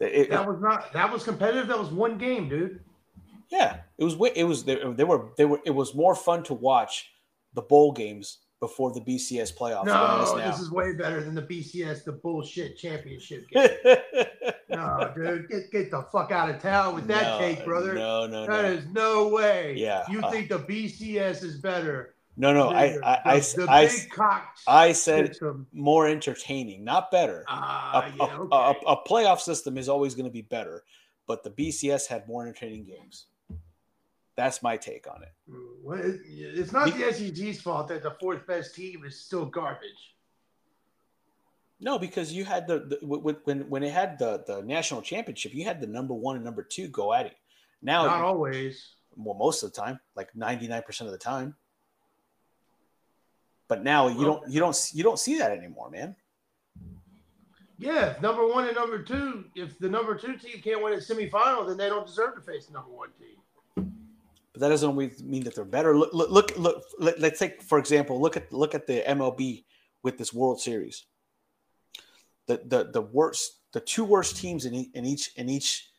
[0.00, 1.68] It- That was not that was competitive.
[1.68, 2.80] That was one game, dude.
[3.50, 6.54] yeah, it was it was they, they were they were it was more fun to
[6.54, 7.10] watch
[7.54, 11.22] the bowl games before the BCS playoffs than it is No, this is way better
[11.22, 13.68] than the BCS, the bullshit championship game.
[14.70, 17.94] no, dude, get get the fuck out of town with that No, take, brother.
[17.94, 19.74] No, no, That no, is no way.
[19.76, 22.14] Yeah, You uh, think the BCS is better?
[22.38, 22.68] No, no.
[22.70, 25.66] I I, I, the, the I, big cock I said system.
[25.72, 27.40] more entertaining, not better.
[27.40, 28.78] a, Ah, yeah, okay.
[28.86, 30.84] a- a playoff system is always going to be better,
[31.26, 33.26] but the BCS had more entertaining games.
[34.36, 35.32] That's my take on it.
[35.82, 40.14] Well, it's not the SEC's fault that the fourth best team is still garbage.
[41.80, 45.64] No, because you had the, the when when it had the the national championship, you
[45.64, 47.34] had the number one and number two go at it.
[47.82, 48.94] Now, Not always.
[49.16, 51.54] well, most of the time, like ninety nine percent of the time.
[53.68, 56.16] But now you don't you don't you don't see that anymore, man.
[57.78, 61.66] Yeah, number one and number two, if the number two team can't win a semifinal,
[61.66, 63.36] then they don't deserve to face the number one team.
[64.52, 65.96] But that doesn't always mean that they're better.
[65.96, 69.64] Look, look, look, look let, let's take for example, look at look at the MLB
[70.02, 71.04] with this World Series.
[72.46, 75.90] The the the worst, the two worst teams in, in each in each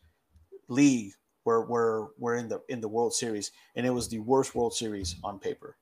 [0.69, 1.11] league
[1.45, 4.73] were were were in the in the World Series, and it was the worst World
[4.73, 5.77] Series on paper.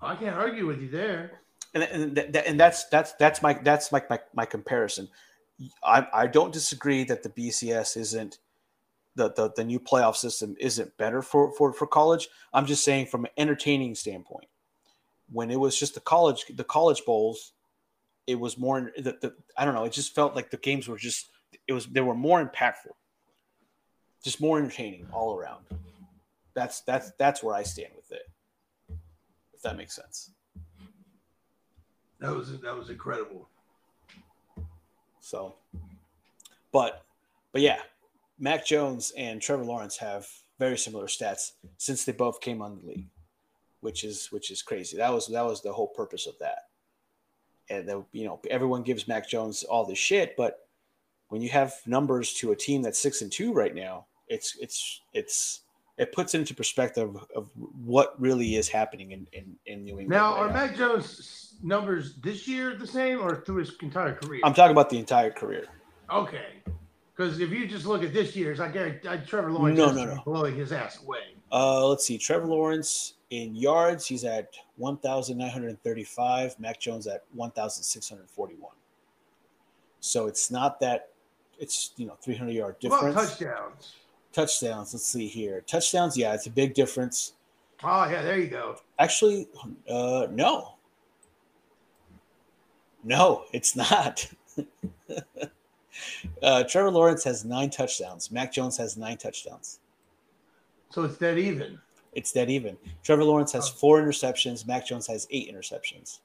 [0.00, 1.40] I can't argue with you there.
[1.74, 5.08] And and, and that's that's that's my that's my my, my comparison.
[5.82, 8.38] I, I don't disagree that the BCS isn't
[9.16, 12.28] the, the the new playoff system isn't better for, for for college.
[12.52, 14.46] I'm just saying from an entertaining standpoint.
[15.30, 17.52] When it was just the college the college bowls,
[18.26, 19.84] it was more the, the I don't know.
[19.84, 21.28] It just felt like the games were just
[21.66, 22.94] it was they were more impactful,
[24.22, 25.64] just more entertaining all around.
[26.54, 27.92] That's that's that's where I stand.
[29.58, 30.30] If that makes sense.
[32.20, 33.48] That was that was incredible.
[35.18, 35.56] So,
[36.70, 37.04] but,
[37.52, 37.80] but yeah,
[38.38, 40.28] Mac Jones and Trevor Lawrence have
[40.60, 43.08] very similar stats since they both came on the league,
[43.80, 44.96] which is which is crazy.
[44.96, 46.68] That was that was the whole purpose of that.
[47.68, 50.68] And then you know everyone gives Mac Jones all this shit, but
[51.30, 55.00] when you have numbers to a team that's six and two right now, it's it's
[55.12, 55.62] it's
[55.98, 57.50] it puts into perspective of
[57.84, 60.08] what really is happening in in, in New England.
[60.10, 60.54] Now, right are now.
[60.54, 64.40] Mac Jones' numbers this year the same or through his entire career?
[64.44, 65.66] I'm talking about the entire career.
[66.10, 66.46] okay.
[67.16, 70.04] Because if you just look at this year's, I guarantee Trevor Lawrence No, is no,
[70.04, 70.22] no.
[70.24, 71.34] blowing his ass away.
[71.50, 72.16] Uh, let's see.
[72.16, 76.60] Trevor Lawrence in yards, he's at 1,935.
[76.60, 78.70] Mac Jones at 1,641.
[79.98, 81.08] So it's not that,
[81.58, 83.14] it's, you know, 300 yard difference.
[83.16, 83.96] touchdowns?
[84.32, 85.62] Touchdowns, let's see here.
[85.62, 87.34] Touchdowns, yeah, it's a big difference.
[87.82, 88.76] Oh yeah, there you go.
[88.98, 89.48] Actually,
[89.88, 90.74] uh, no.
[93.04, 94.28] No, it's not.
[96.42, 98.30] uh, Trevor Lawrence has nine touchdowns.
[98.30, 99.78] Mac Jones has nine touchdowns.
[100.90, 101.78] So it's dead even.
[102.12, 102.76] It's dead even.
[103.04, 104.66] Trevor Lawrence has four interceptions.
[104.66, 106.18] Mac Jones has eight interceptions.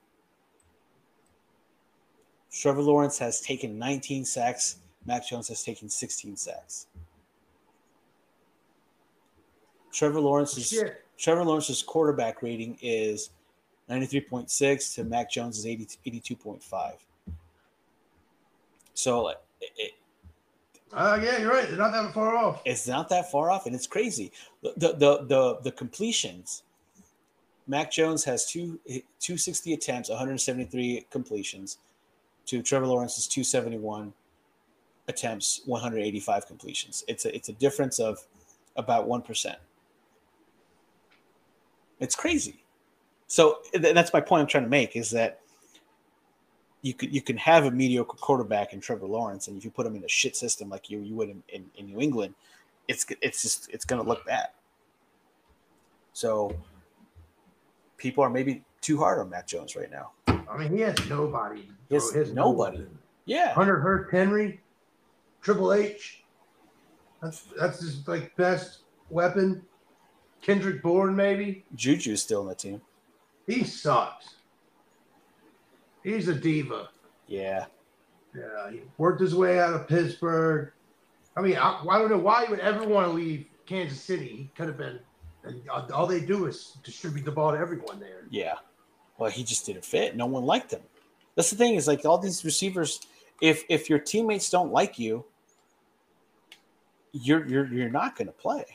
[2.52, 4.78] Trevor Lawrence has taken 19 sacks.
[5.06, 6.88] Mac Jones has taken 16 sacks.
[9.94, 11.06] Trevor Lawrence's Shit.
[11.18, 13.30] Trevor Lawrence's quarterback rating is
[13.90, 16.94] 93.6 to Mac Jones' 80, 82.5.
[18.94, 19.94] So it, it-
[20.92, 21.68] Uh, yeah, you're right.
[21.68, 22.62] They're not that far off.
[22.66, 24.32] It's not that far off, and it's crazy.
[24.62, 26.64] The the the the, the completions.
[27.66, 31.78] Mac Jones has two 260 attempts, 173 completions,
[32.46, 34.14] to Trevor Lawrence's 271
[35.08, 37.04] attempts, 185 completions.
[37.08, 38.20] It's a it's a difference of
[38.76, 39.58] about one percent.
[42.04, 42.66] It's crazy.
[43.28, 45.40] So that's my point I'm trying to make is that
[46.82, 49.88] you could you can have a mediocre quarterback in Trevor Lawrence, and if you put
[49.88, 52.36] him in a shit system like you you would in, in, in New England,
[52.90, 54.50] it's it's just it's going to look bad.
[56.12, 56.54] So
[57.96, 60.12] people are maybe too hard on Matt Jones right now.
[60.28, 61.70] I mean, he has nobody.
[61.88, 62.80] He has, has nobody.
[62.80, 62.98] nobody.
[63.26, 64.60] Yeah, Hunter Hurst Henry,
[65.42, 66.24] Triple H.
[67.22, 68.80] That's that's his like best
[69.10, 69.62] weapon.
[70.44, 71.64] Kendrick Bourne, maybe.
[71.76, 72.82] Juju's still in the team.
[73.48, 74.36] He sucks.
[76.04, 76.90] He's a diva.
[77.28, 77.66] Yeah.
[78.36, 78.72] Yeah.
[78.72, 80.72] He worked his way out of Pittsburgh.
[81.36, 84.28] I mean, I, I don't know why he would ever want to leave Kansas City.
[84.28, 85.00] He could have been,
[85.46, 88.26] and all they do is distribute the ball to everyone there.
[88.30, 88.56] Yeah.
[89.18, 90.16] Well, he just didn't fit.
[90.16, 90.82] No one liked him.
[91.36, 93.00] That's the thing is like all these receivers.
[93.42, 95.26] If if your teammates don't like you,
[97.14, 98.66] you're you're you're not going to play.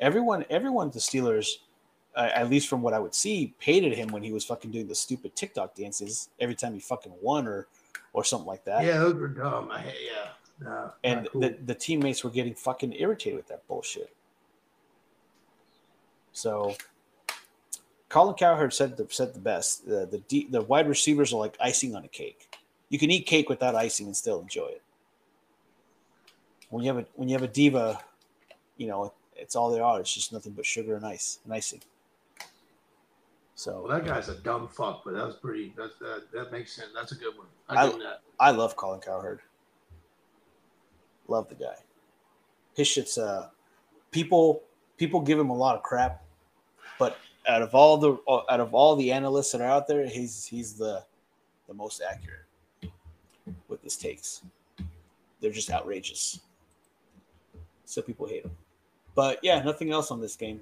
[0.00, 1.58] Everyone, everyone, the Steelers
[2.16, 4.88] uh, at least from what I would see, hated him when he was fucking doing
[4.88, 7.68] the stupid TikTok dances every time he fucking won or
[8.12, 8.84] or something like that.
[8.84, 9.70] Yeah, those were dumb.
[9.70, 10.30] I, yeah.
[10.60, 11.42] No, and cool.
[11.42, 14.14] the, the teammates were getting fucking irritated with that bullshit.
[16.32, 16.74] So
[18.08, 19.86] Colin Cowherd said the, said the best.
[19.86, 22.58] The, the D, the wide receivers are like icing on a cake.
[22.88, 24.82] You can eat cake without icing and still enjoy it.
[26.68, 28.00] When you have a when you have a diva,
[28.76, 30.00] you know it's all they are.
[30.00, 31.80] It's just nothing but sugar and ice and icing.
[33.54, 35.74] So well, that guy's a dumb fuck, but that was pretty.
[35.76, 36.88] That's that, that makes sense.
[36.94, 37.46] That's a good one.
[37.68, 39.40] I, I, I love Colin Cowherd.
[41.28, 41.74] Love the guy.
[42.74, 43.48] His shit's uh,
[44.10, 44.62] people
[44.96, 46.22] people give him a lot of crap,
[46.98, 48.16] but out of all the
[48.48, 51.04] out of all the analysts that are out there, he's he's the
[51.68, 52.46] the most accurate
[53.68, 54.42] with his takes.
[55.40, 56.40] They're just outrageous.
[57.84, 58.52] So people hate him.
[59.14, 60.60] But yeah, nothing else on this game.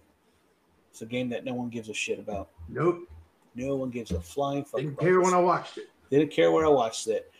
[0.91, 2.49] It's a game that no one gives a shit about.
[2.69, 3.09] Nope.
[3.55, 4.81] No one gives a flying fuck.
[4.81, 5.89] Didn't care when I watched it.
[6.11, 7.31] Didn't care when I watched it.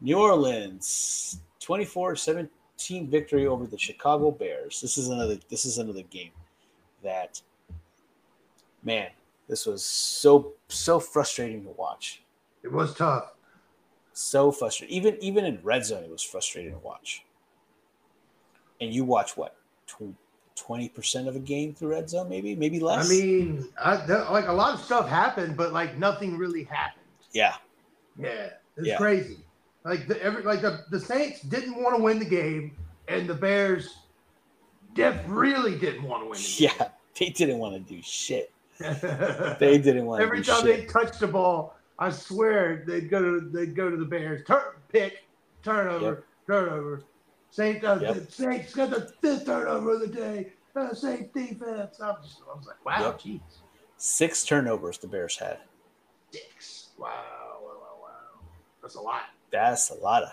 [0.00, 2.48] New Orleans, 24-17
[3.08, 4.80] victory over the Chicago Bears.
[4.80, 6.30] This is another this is another game
[7.02, 7.40] that
[8.82, 9.10] man,
[9.48, 12.22] this was so so frustrating to watch.
[12.62, 13.34] It was tough.
[14.12, 14.96] So frustrating.
[14.96, 17.24] Even even in red zone, it was frustrating to watch.
[18.80, 19.56] And you watch what?
[20.56, 23.06] Twenty percent of a game through red zone, maybe, maybe less.
[23.06, 27.02] I mean, I, like a lot of stuff happened, but like nothing really happened.
[27.32, 27.54] Yeah,
[28.18, 28.96] yeah, it's yeah.
[28.96, 29.38] crazy.
[29.84, 32.76] Like the every like the, the Saints didn't want to win the game,
[33.08, 33.94] and the Bears,
[34.94, 36.38] def really didn't want to win.
[36.38, 36.76] The game.
[36.78, 36.88] Yeah,
[37.18, 38.50] they didn't want to do shit.
[38.78, 40.86] they didn't want every time shit.
[40.86, 41.76] they touched the ball.
[41.98, 44.44] I swear they'd go to they'd go to the Bears.
[44.46, 45.24] Turn pick,
[45.62, 46.24] turnover, yep.
[46.46, 47.04] turnover.
[47.54, 48.32] Saints, uh, yep.
[48.32, 50.52] Saints got the fifth turnover of the day.
[50.74, 52.00] Uh, Saints defense.
[52.00, 53.34] I was, just, I was like, wow, jeez.
[53.34, 53.42] Yep.
[53.96, 55.58] Six turnovers the Bears had.
[56.32, 56.88] Six.
[56.98, 57.12] Wow,
[57.62, 58.40] wow, wow, wow.
[58.82, 59.22] That's a lot.
[59.52, 60.30] That's a lot of.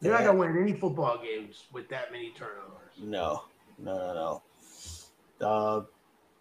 [0.00, 2.94] You're not gonna win any football games with that many turnovers.
[2.98, 3.42] No,
[3.78, 4.42] no, no,
[5.40, 5.46] no.
[5.46, 5.82] Uh,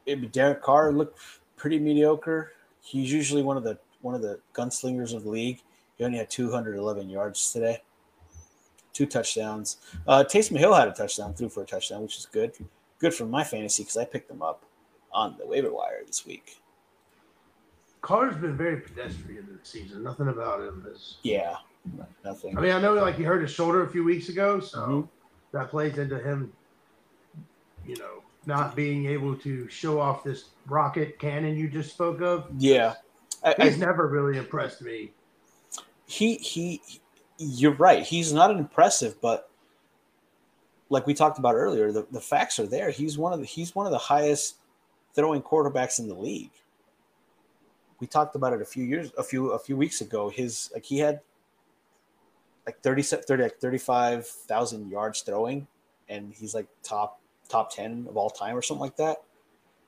[0.05, 1.19] it, Derek Carr looked
[1.57, 2.53] pretty mediocre.
[2.79, 5.61] He's usually one of the one of the gunslingers of the league.
[5.97, 7.81] He only had 211 yards today
[8.93, 9.77] two touchdowns.
[10.07, 12.53] Uh, Taysom Hill had a touchdown, threw for a touchdown, which is good.
[12.99, 14.63] Good for my fantasy because I picked them up
[15.11, 16.61] on the waiver wire this week.
[18.01, 20.03] Carter's been very pedestrian this season.
[20.03, 21.17] Nothing about him is.
[21.23, 21.57] Yeah,
[22.23, 22.57] nothing.
[22.57, 25.57] I mean, I know like he hurt his shoulder a few weeks ago, so mm-hmm.
[25.57, 26.51] that plays into him,
[27.85, 32.47] you know, not being able to show off this rocket cannon you just spoke of.
[32.57, 32.95] Yeah,
[33.43, 35.11] I, he's I, never really impressed me.
[36.07, 36.81] He he
[37.41, 38.03] you're right.
[38.03, 39.49] He's not impressive, but
[40.89, 42.91] like we talked about earlier, the, the facts are there.
[42.91, 44.57] He's one of the he's one of the highest
[45.15, 46.51] throwing quarterbacks in the league.
[47.99, 50.29] We talked about it a few years a few a few weeks ago.
[50.29, 51.21] His like he had
[52.65, 55.65] like 30, 30 like 35,000 yards throwing
[56.09, 57.19] and he's like top
[57.49, 59.23] top 10 of all time or something like that,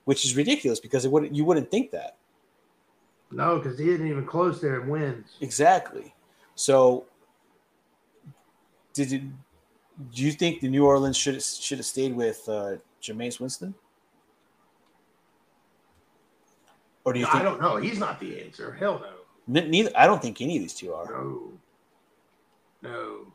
[0.06, 2.18] which is ridiculous because it wouldn't you wouldn't think that.
[3.30, 5.38] No, because he didn't even close there and wins.
[5.42, 6.14] Exactly.
[6.56, 7.06] So
[8.94, 9.32] did you
[10.14, 13.74] do you think the New Orleans should should have stayed with uh, Jameis Winston?
[17.06, 17.26] Or do you?
[17.26, 17.76] No, think, I don't know.
[17.78, 18.74] He's not the answer.
[18.74, 19.04] Hell
[19.48, 19.62] no.
[19.62, 19.92] Neither.
[19.96, 21.06] I don't think any of these two are.
[21.06, 21.52] No.
[22.82, 23.28] No.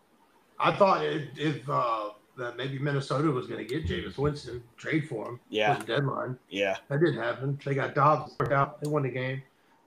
[0.59, 5.09] I thought if, if uh, that maybe Minnesota was going to get Jameis Winston, trade
[5.09, 5.41] for him.
[5.51, 5.77] Yeah.
[5.77, 6.39] Was deadline.
[6.49, 6.77] Yeah.
[6.89, 7.59] That didn't happen.
[7.65, 8.81] They got Dobbs worked out.
[8.81, 9.43] They won the game.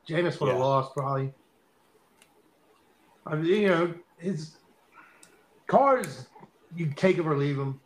[0.07, 0.63] Jameis would have Yeah.
[0.63, 1.33] lost probably.
[3.25, 4.57] I mean, you know, his
[5.71, 6.27] cars,
[6.75, 7.79] you take him or leave him.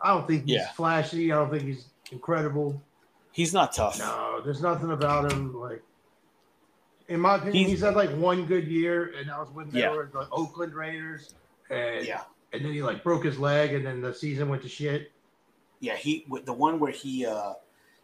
[0.00, 0.72] I don't think he's Yeah.
[0.72, 1.32] flashy.
[1.32, 2.80] I don't think he's incredible.
[3.32, 3.98] He's not tough.
[3.98, 5.54] No, there's nothing about him.
[5.58, 5.82] Like,
[7.08, 9.80] in my opinion, He's- he's, had like one good year, and that was when they
[9.80, 9.90] Yeah.
[9.90, 11.34] were the Oakland Raiders.
[11.70, 12.22] And, Yeah.
[12.52, 15.12] and then he like broke his leg, and then the season went to shit.
[15.80, 15.96] Yeah.
[15.96, 17.54] He the one where he uh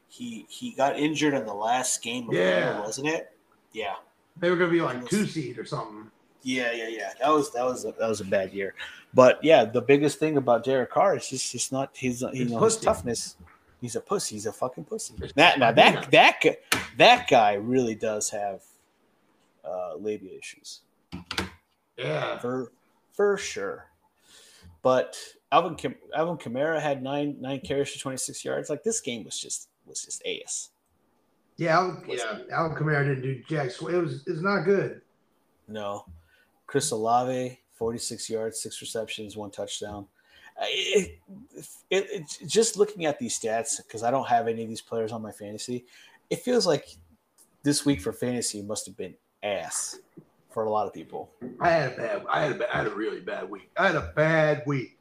[0.08, 2.74] he he got injured in the last game of the Yeah.
[2.74, 3.36] year, wasn't it?
[3.72, 3.96] Yeah.
[4.36, 6.10] They were gonna be like two seed or something.
[6.42, 7.12] Yeah, yeah, yeah.
[7.20, 8.74] That was that was a, that was a bad year.
[9.14, 12.50] But yeah, the biggest thing about Derek Carr is just he's not his you He's
[12.50, 12.84] know his pussy.
[12.86, 13.34] tough
[13.80, 14.34] He's a pussy.
[14.36, 15.14] He's a fucking pussy.
[15.36, 16.42] That now that that
[16.96, 18.62] that guy really does have
[19.64, 20.80] uh, labia issues
[21.96, 22.72] Yeah, for
[23.12, 23.86] for sure.
[24.82, 25.16] But
[25.50, 28.70] Alvin Kam- Alvin Kamara had nine nine carries for twenty six yards.
[28.70, 30.70] Like this game was just was just ass.
[31.56, 32.38] yeah, Al, yeah.
[32.52, 33.70] Alvin Kamara didn't do jack.
[33.70, 35.00] sw- It was it's not good.
[35.66, 36.04] No.
[36.68, 40.06] Chris Olave, 46 yards, six receptions, one touchdown.
[40.60, 41.18] Uh, It,
[41.90, 45.22] it, just looking at these stats, because I don't have any of these players on
[45.22, 45.86] my fantasy,
[46.30, 46.86] it feels like
[47.62, 49.98] this week for fantasy must have been ass
[50.50, 51.30] for a lot of people.
[51.60, 52.26] I had a bad.
[52.30, 53.70] I had a, bad- I had a really bad week.
[53.76, 54.98] I had a bad week.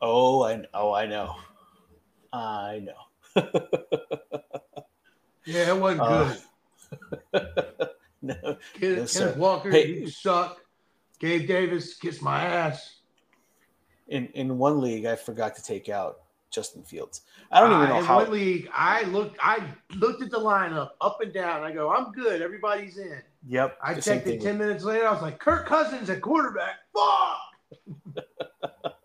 [0.00, 1.36] Oh, I oh I know.
[2.32, 3.00] I know.
[5.44, 6.34] Yeah, it wasn't Uh,
[7.32, 7.48] good.
[8.22, 8.56] no.
[8.78, 9.20] Kenneth, sir.
[9.20, 9.88] Kenneth Walker, Hey.
[9.88, 10.61] you suck.
[11.22, 12.96] Gabe Davis, kiss my ass.
[14.08, 17.22] In in one league, I forgot to take out Justin Fields.
[17.52, 18.16] I don't even know in how.
[18.16, 19.38] one league, I looked.
[19.40, 19.62] I
[19.94, 21.62] looked at the lineup up and down.
[21.62, 22.42] I go, I'm good.
[22.42, 23.22] Everybody's in.
[23.46, 23.78] Yep.
[23.80, 25.06] I checked it ten minutes later.
[25.06, 26.80] I was like, Kirk Cousins at quarterback.
[26.92, 28.24] Fuck.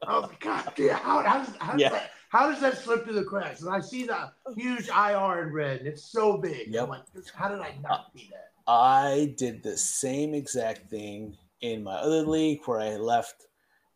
[0.08, 3.04] I was like, God damn, how, how, does, how, does that, how does that slip
[3.04, 3.62] through the cracks?
[3.62, 6.70] And I see the huge IR in red, and it's so big.
[6.70, 6.84] Yep.
[6.84, 7.02] I'm like,
[7.36, 8.54] how did I not see that?
[8.68, 13.48] I did the same exact thing in my other league where I left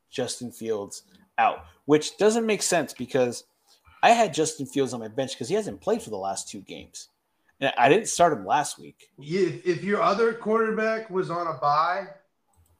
[0.09, 1.03] Justin Fields
[1.37, 3.43] out, which doesn't make sense because
[4.03, 6.61] I had Justin Fields on my bench because he hasn't played for the last two
[6.61, 7.09] games.
[7.59, 9.09] And I didn't start him last week.
[9.19, 12.07] If, if your other quarterback was on a bye,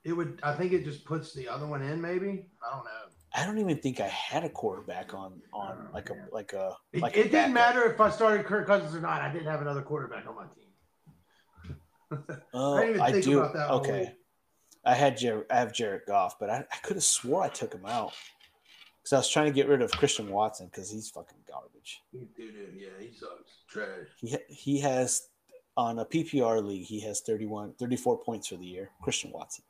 [0.04, 0.40] it would.
[0.42, 2.02] I think it just puts the other one in.
[2.02, 2.92] Maybe I don't know.
[3.34, 6.76] I don't even think I had a quarterback on on Oh, like a like a
[6.92, 9.22] It, like it a didn't matter if I started Kirk Cousins or not.
[9.22, 10.58] I didn't have another quarterback on my team.
[12.54, 13.40] Oh, I didn't even I think do.
[13.40, 14.14] about that Okay.
[14.84, 17.74] I had Jer- I have Jared Goff, but I, I could have swore I took
[17.74, 18.14] him out
[19.02, 22.02] because I was trying to get rid of Christian Watson because he's fucking garbage.
[22.12, 22.30] Dude,
[22.76, 23.52] yeah, he sucks.
[23.68, 24.08] Trash.
[24.18, 25.28] He he has
[25.78, 28.90] on a PPR league he has 31 34 points for the year.
[29.02, 29.64] Christian Watson.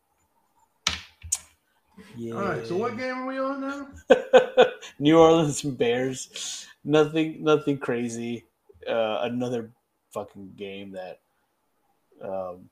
[2.16, 2.36] Yeah.
[2.36, 2.66] All right.
[2.66, 3.88] So what game are we on now?
[5.00, 6.66] New Orleans Bears.
[6.84, 8.46] Nothing nothing crazy.
[8.88, 9.72] Uh, another
[10.12, 11.20] fucking game that
[12.24, 12.70] um,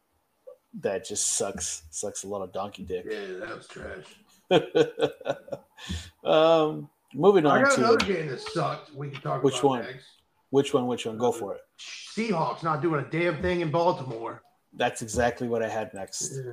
[0.81, 3.05] that just sucks sucks a lot of donkey dick.
[3.09, 4.05] Yeah, that was trash.
[6.23, 8.93] um, moving I on got to another game that sucked.
[8.93, 9.81] We can talk Which about one?
[9.83, 10.05] next.
[10.49, 10.87] which one?
[10.87, 11.17] Which one?
[11.17, 11.61] Go for it.
[11.79, 14.41] Seahawks not doing a damn thing in Baltimore.
[14.73, 16.31] That's exactly what I had next.
[16.35, 16.51] Yeah,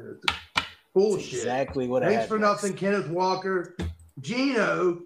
[0.54, 1.34] That's Bullshit.
[1.34, 2.28] exactly what I Thanks had.
[2.28, 2.62] for next.
[2.62, 3.76] nothing, Kenneth Walker.
[4.20, 5.02] Geno.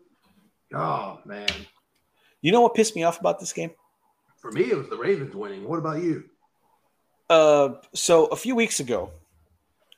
[0.74, 1.48] Oh man.
[2.42, 3.70] You know what pissed me off about this game?
[4.40, 5.68] For me, it was the Ravens winning.
[5.68, 6.24] What about you?
[7.30, 9.10] Uh, so a few weeks ago,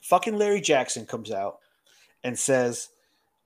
[0.02, 1.58] fucking Larry Jackson comes out
[2.22, 2.90] and says,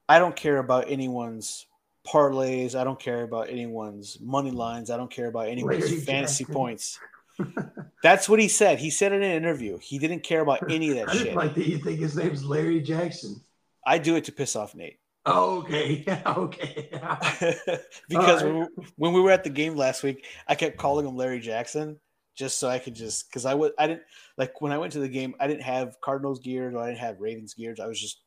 [0.09, 1.66] "I don't care about anyone's
[2.07, 2.74] parlays.
[2.74, 4.91] I don't care about anyone's money lines.
[4.91, 6.55] I don't care about anyone's Larry fantasy Jackson.
[6.55, 6.99] points."
[8.03, 8.80] That's what he said.
[8.80, 9.78] He said in an interview.
[9.78, 11.22] He didn't care about any of that I shit.
[11.24, 13.41] didn't like that you think his name's Larry Jackson.
[13.87, 14.99] I do it to piss off Nate.
[15.26, 16.05] Oh, okay.
[16.26, 16.89] okay.
[18.09, 18.66] because when, we,
[18.97, 22.01] when we were at the game last week, I kept calling him Larry Jackson
[22.37, 24.03] just so I could just because I would I didn't
[24.37, 27.01] like when I went to the game I didn't have Cardinals gear or I didn't
[27.01, 28.20] have Ravens gear I was just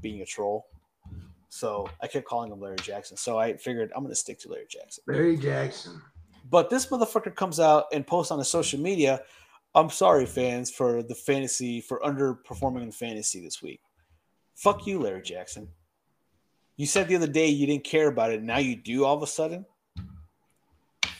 [0.00, 0.66] being a troll.
[1.48, 3.16] So I kept calling him Larry Jackson.
[3.16, 5.04] So I figured I'm gonna stick to Larry Jackson.
[5.06, 6.02] Larry Jackson.
[6.50, 9.22] But this motherfucker comes out and posts on his social media.
[9.74, 13.80] I'm sorry, fans, for the fantasy for underperforming in fantasy this week.
[14.54, 15.68] Fuck you, Larry Jackson.
[16.76, 18.42] You said the other day you didn't care about it.
[18.42, 19.64] Now you do all of a sudden.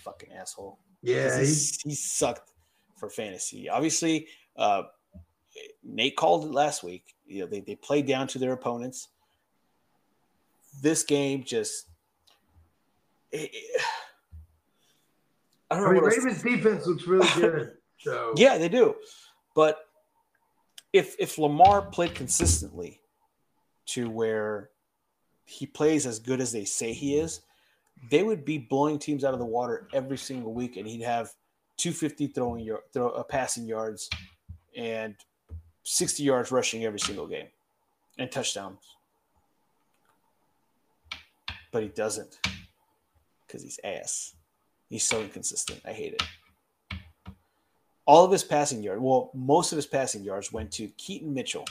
[0.03, 0.78] Fucking asshole.
[1.05, 1.45] Yeah, he,
[1.85, 2.51] he sucked
[2.97, 3.69] for fantasy.
[3.69, 4.27] Obviously,
[4.57, 4.85] uh,
[5.83, 7.15] Nate called it last week.
[7.27, 9.09] You know, they, they played down to their opponents.
[10.83, 11.87] This game just.
[13.31, 13.81] it- it-
[15.71, 17.73] I don't I know mean, Ravens defense looks really good.
[17.99, 18.95] So yeah, they do.
[19.55, 19.79] But
[20.93, 23.01] if if Lamar played consistently
[23.87, 24.71] to where
[25.45, 27.41] he plays as good as they say he is,
[28.11, 31.31] they would be blowing teams out of the water every single week, and he'd have
[31.79, 34.09] 250 throwing yard, throw, uh, passing yards
[34.77, 35.15] and
[35.85, 37.49] 60 yards rushing every single game
[38.19, 38.81] and touchdowns.
[41.73, 42.39] But he doesn't
[43.47, 44.35] because he's ass.
[44.89, 45.81] He's so inconsistent.
[45.85, 46.23] I hate it.
[48.07, 51.65] All of his passing yards, well, most of his passing yards went to Keaton Mitchell.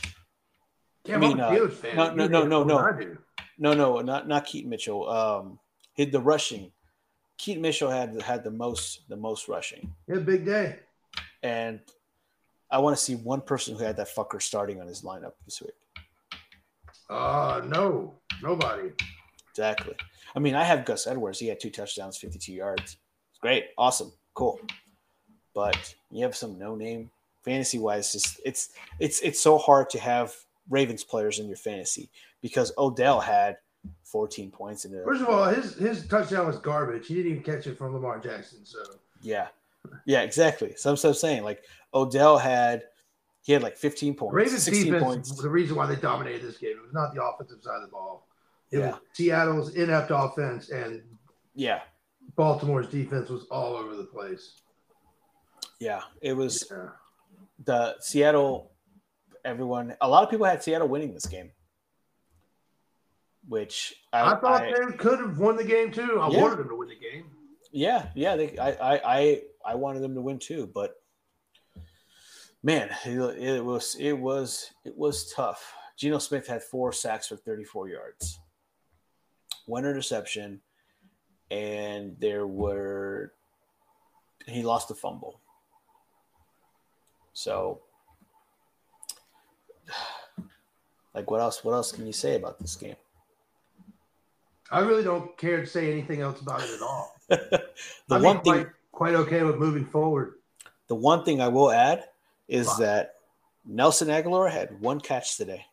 [1.05, 3.17] Yeah, I mean, I'm a uh, no, no, no, no, no.
[3.59, 5.07] No, no, not not Keaton Mitchell.
[5.07, 5.59] Um,
[5.93, 6.71] hit the rushing.
[7.37, 10.79] Keaton Mitchell had had the most the most rushing, Yeah, big day.
[11.41, 11.79] and
[12.71, 15.61] I want to see one person who had that fucker starting on his lineup this
[15.61, 15.73] week.
[17.09, 18.89] Uh no, nobody.
[19.51, 19.95] Exactly.
[20.35, 21.37] I mean, I have Gus Edwards.
[21.39, 22.97] He had two touchdowns, 52 yards.
[23.41, 23.65] Great.
[23.77, 24.11] Awesome.
[24.33, 24.59] Cool.
[25.53, 27.11] But you have some no name
[27.43, 28.69] fantasy wise, just it's
[28.99, 30.33] it's it's so hard to have
[30.69, 32.09] Ravens players in your fantasy
[32.41, 33.57] because Odell had
[34.03, 37.07] 14 points in the First of all, his his touchdown was garbage.
[37.07, 38.65] He didn't even catch it from Lamar Jackson.
[38.65, 38.79] So
[39.21, 39.47] Yeah.
[40.05, 40.75] Yeah, exactly.
[40.77, 41.63] So I'm so saying like
[41.93, 42.83] Odell had
[43.41, 45.29] he had like 15 points, Ravens 16 defense points.
[45.31, 46.77] was the reason why they dominated this game.
[46.77, 48.27] It was not the offensive side of the ball.
[48.71, 48.91] It Yeah.
[48.91, 51.01] was Seattle's inept offense and
[51.55, 51.81] Yeah.
[52.35, 54.61] Baltimore's defense was all over the place.
[55.79, 56.01] Yeah.
[56.21, 56.89] It was Yeah.
[57.65, 58.71] the Seattle
[59.45, 61.51] everyone a lot of people had Seattle winning this game.
[63.47, 66.19] Which I, I, thought I- they could have won the game too.
[66.21, 66.41] I Yeah.
[66.41, 67.25] wanted them to win the game.
[67.71, 71.01] Yeah, yeah, they, I, I, I, I wanted them to win too, but
[72.61, 75.73] man, it, it was, it was, it was tough.
[75.97, 78.39] Geno Smith had four sacks for 34 yards,
[79.65, 80.61] one interception,
[81.49, 83.33] and there were,
[84.45, 85.39] he lost a fumble.
[87.33, 87.81] So,
[91.15, 91.63] like, what else?
[91.63, 92.95] What else can you say about this game?
[94.71, 97.15] I really don't care to say anything else about it at all.
[97.29, 97.63] the
[98.09, 100.35] I one thing, quite, quite okay with moving forward.
[100.87, 102.05] The one thing I will add
[102.47, 102.79] is What?
[102.79, 103.15] that
[103.65, 105.65] Nelson Agholor had one catch today.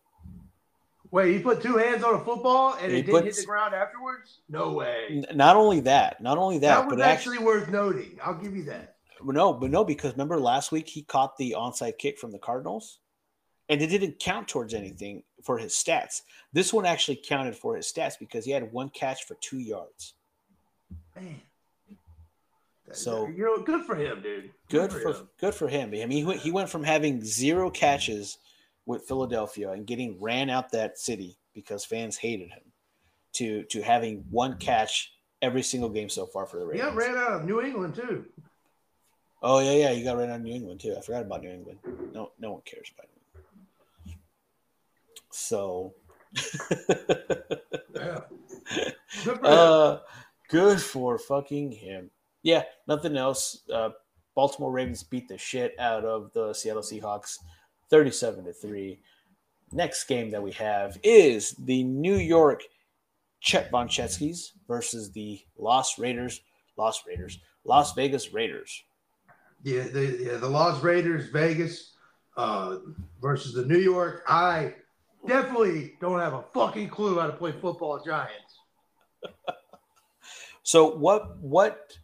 [1.11, 4.39] Wait, he put two hands on a football and it didn't hit the ground afterwards?
[4.49, 5.25] No way.
[5.35, 8.19] Not only that, not only That, that, was but actually, actually worth noting.
[8.23, 8.95] I'll give you that.
[9.25, 13.01] no, but no, because remember last week he caught the onside kick from the Cardinals,
[13.71, 14.79] and it didn't count towards mm.
[14.79, 16.23] anything for his stats.
[16.53, 20.15] This one actually counted for his stats because he had one catch for two yards.
[21.17, 21.41] Man.
[22.93, 24.51] So- you know, good for him, dude.
[24.69, 25.29] Good for him.
[25.39, 25.91] good for him.
[25.91, 28.39] I mean, he went, he went from having zero catches
[28.85, 32.63] with Philadelphia and getting ran out that city because fans hated him
[33.33, 36.91] to to having one catch every single game so far for the He Ravens.
[36.91, 38.27] got ran out of New England too.
[39.43, 40.95] Oh yeah, yeah, you got ran out of New England too.
[40.97, 41.79] I forgot about New England.
[42.13, 43.20] No, no one cares about New England.
[45.31, 45.95] So,
[47.95, 48.21] Yeah.
[49.25, 49.99] Good for uh,
[50.49, 52.11] good for fucking him.
[52.43, 53.63] Yeah, nothing else.
[53.73, 53.91] Uh,
[54.35, 57.39] Baltimore Ravens beat the shit out of the Seattle Seahawks,
[57.91, 59.01] thirty-seven to three.
[59.73, 62.63] Next game that we have is the New York
[63.41, 63.89] Chet Von
[64.67, 66.41] versus the Las Raiders,
[66.77, 68.83] Las Raiders, Las Vegas Raiders.
[69.63, 71.93] Yeah, the yeah, the Las Raiders, Vegas,
[72.37, 72.77] uh,
[73.21, 74.23] versus the New York.
[74.27, 74.75] I
[75.27, 78.59] definitely don't have a fucking clue how to play football Giants.
[80.63, 81.97] So what what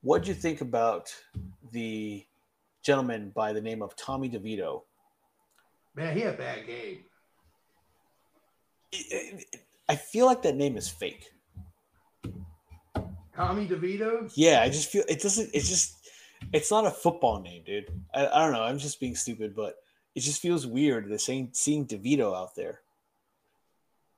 [0.00, 1.14] what do you think about
[1.72, 2.24] the
[2.82, 4.82] gentleman by the name of Tommy DeVito?
[5.94, 7.04] Man, he had a bad game.
[9.90, 11.30] I feel like that name is fake.
[13.36, 14.32] Tommy DeVito.
[14.34, 15.50] Yeah, I just feel it doesn't.
[15.52, 16.08] It's just
[16.54, 17.92] it's not a football name, dude.
[18.14, 18.62] I, I don't know.
[18.62, 19.81] I'm just being stupid, but
[20.14, 22.80] it just feels weird the same seeing DeVito out there.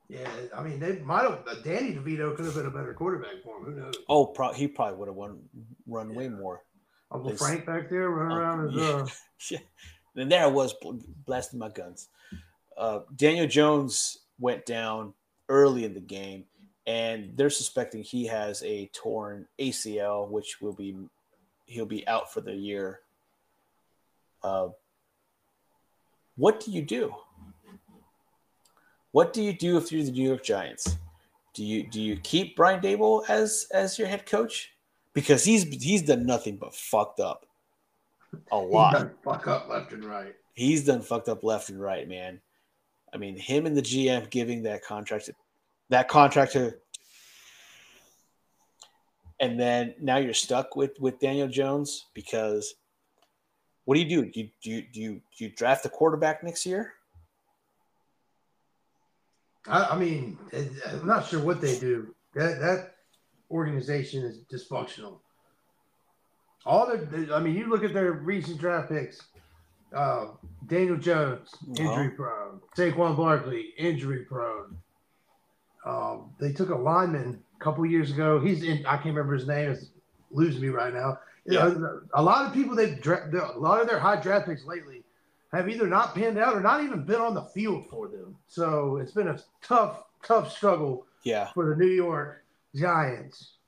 [0.09, 1.45] Yeah, I mean, they might have.
[1.64, 3.64] Danny DeVito could have been a better quarterback for him.
[3.64, 3.95] Who knows?
[4.09, 5.40] Oh, pro- he probably would have won
[5.86, 6.62] run way more.
[7.11, 8.82] Uncle They- Frank back there running Oh, around as yeah.
[8.88, 9.07] uh,
[9.38, 9.66] Shit.
[10.16, 10.74] And there I was
[11.26, 12.09] blasting my guns.
[12.76, 15.14] Uh, Daniel Jones went down
[15.49, 16.45] early in the game,
[16.86, 20.97] and they're suspecting he has a torn ACL, which will be
[21.66, 23.01] he'll be out for the year.
[24.42, 24.68] Uh,
[26.37, 27.14] what do you do?
[29.12, 30.99] What do you do if you're the New York Giants?
[31.55, 34.72] Do you do you keep Brian Daboll as as your head coach?
[35.12, 37.47] Because he's he's done nothing but fucked up
[38.53, 40.35] a lot done fuck up left and right.
[40.55, 42.41] he's done fucked up left and right, man.
[43.12, 45.30] I mean, him and the GM giving that contract,
[45.91, 46.74] that contract to,
[49.39, 52.74] and then now you're stuck with with Daniel Jones because
[53.85, 54.30] what do you do?
[54.30, 56.95] Do you do you, do you, do you draft a quarterback next year?
[59.66, 60.39] I, I mean,
[60.87, 62.14] I'm not sure what they do.
[62.35, 62.95] That that
[63.51, 65.18] organization is dysfunctional.
[66.66, 69.20] All the, I mean, you look at their recent draft picks.
[69.95, 70.28] Uh,
[70.66, 72.61] Daniel Jones, injury prone.
[72.76, 74.76] Saquon Barkley, injury prone.
[75.85, 78.41] Um, they took a lineman a couple years ago.
[78.41, 78.85] He's in.
[78.87, 79.70] I can't remember his name.
[79.70, 79.91] It's
[80.30, 81.18] losing me right now.
[81.47, 81.74] Yeah.
[82.14, 85.03] A lot of people they've dra- a lot of their high draft picks lately
[85.53, 88.36] have either not panned out or not even been on the field for them.
[88.49, 91.07] So it's been a tough, tough struggle.
[91.22, 91.51] Yeah.
[91.55, 93.59] For the New York Giants,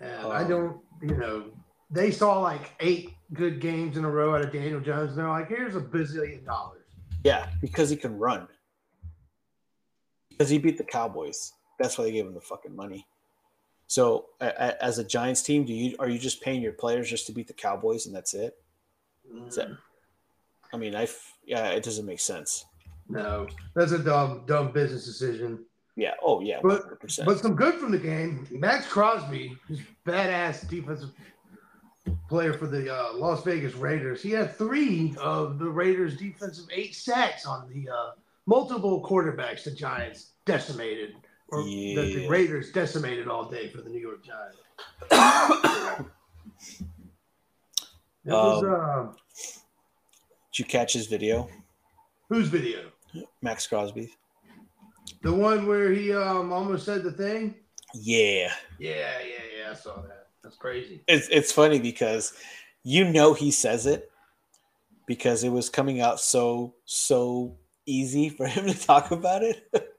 [0.00, 1.46] and um, I don't, you know,
[1.90, 5.28] they saw like eight good games in a row out of Daniel Jones, and they're
[5.28, 6.84] like, "Here's a bazillion dollars."
[7.24, 8.48] Yeah, because he can run.
[10.30, 11.52] Because he beat the Cowboys.
[11.78, 13.06] That's why they gave him the fucking money.
[13.92, 17.32] So, as a Giants team, do you are you just paying your players just to
[17.32, 18.54] beat the Cowboys and that's it?
[19.54, 19.76] That.
[20.72, 21.06] I mean, I
[21.44, 22.64] yeah, it doesn't make sense.
[23.10, 25.66] No, that's a dumb dumb business decision.
[25.94, 26.14] Yeah.
[26.22, 26.62] Oh yeah.
[26.62, 27.00] 100%.
[27.18, 28.48] But but some good from the game.
[28.50, 29.58] Maxx Crosby,
[30.06, 31.10] badass defensive
[32.30, 34.22] player for the uh, Las Vegas Raiders.
[34.22, 38.12] He had three of the Raiders' defensive eight sacks on the uh,
[38.46, 41.12] multiple quarterbacks the Giants decimated,
[41.52, 42.00] or yeah.
[42.00, 44.56] the, the, Raiders decimated all day for the New York Giants.
[48.24, 48.64] was.
[48.64, 49.12] Um, uh,
[50.52, 51.48] did you catch his video?
[52.28, 52.90] Whose video?
[53.42, 54.10] Maxx Crosby.
[55.22, 57.54] The one where he um almost said the thing.
[57.94, 58.52] Yeah.
[58.78, 59.70] Yeah, yeah, yeah.
[59.70, 60.28] I saw that.
[60.42, 61.02] That's crazy.
[61.06, 62.32] It's it's funny because
[62.82, 64.10] you know he says it
[65.06, 69.68] because it was coming out so so easy for him to talk about it.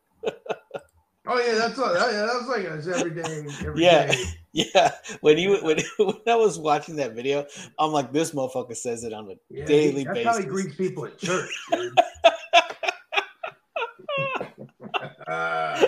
[1.27, 3.45] oh yeah, that's all, yeah, that was like us every day.
[3.65, 4.23] Every yeah, day.
[4.53, 4.91] yeah.
[5.21, 7.45] When you when, when I was watching that video,
[7.79, 10.25] I'm like, this motherfucker says it on a yeah, daily that's basis.
[10.25, 11.93] That's how he greets people at church, dude.
[15.27, 15.85] uh,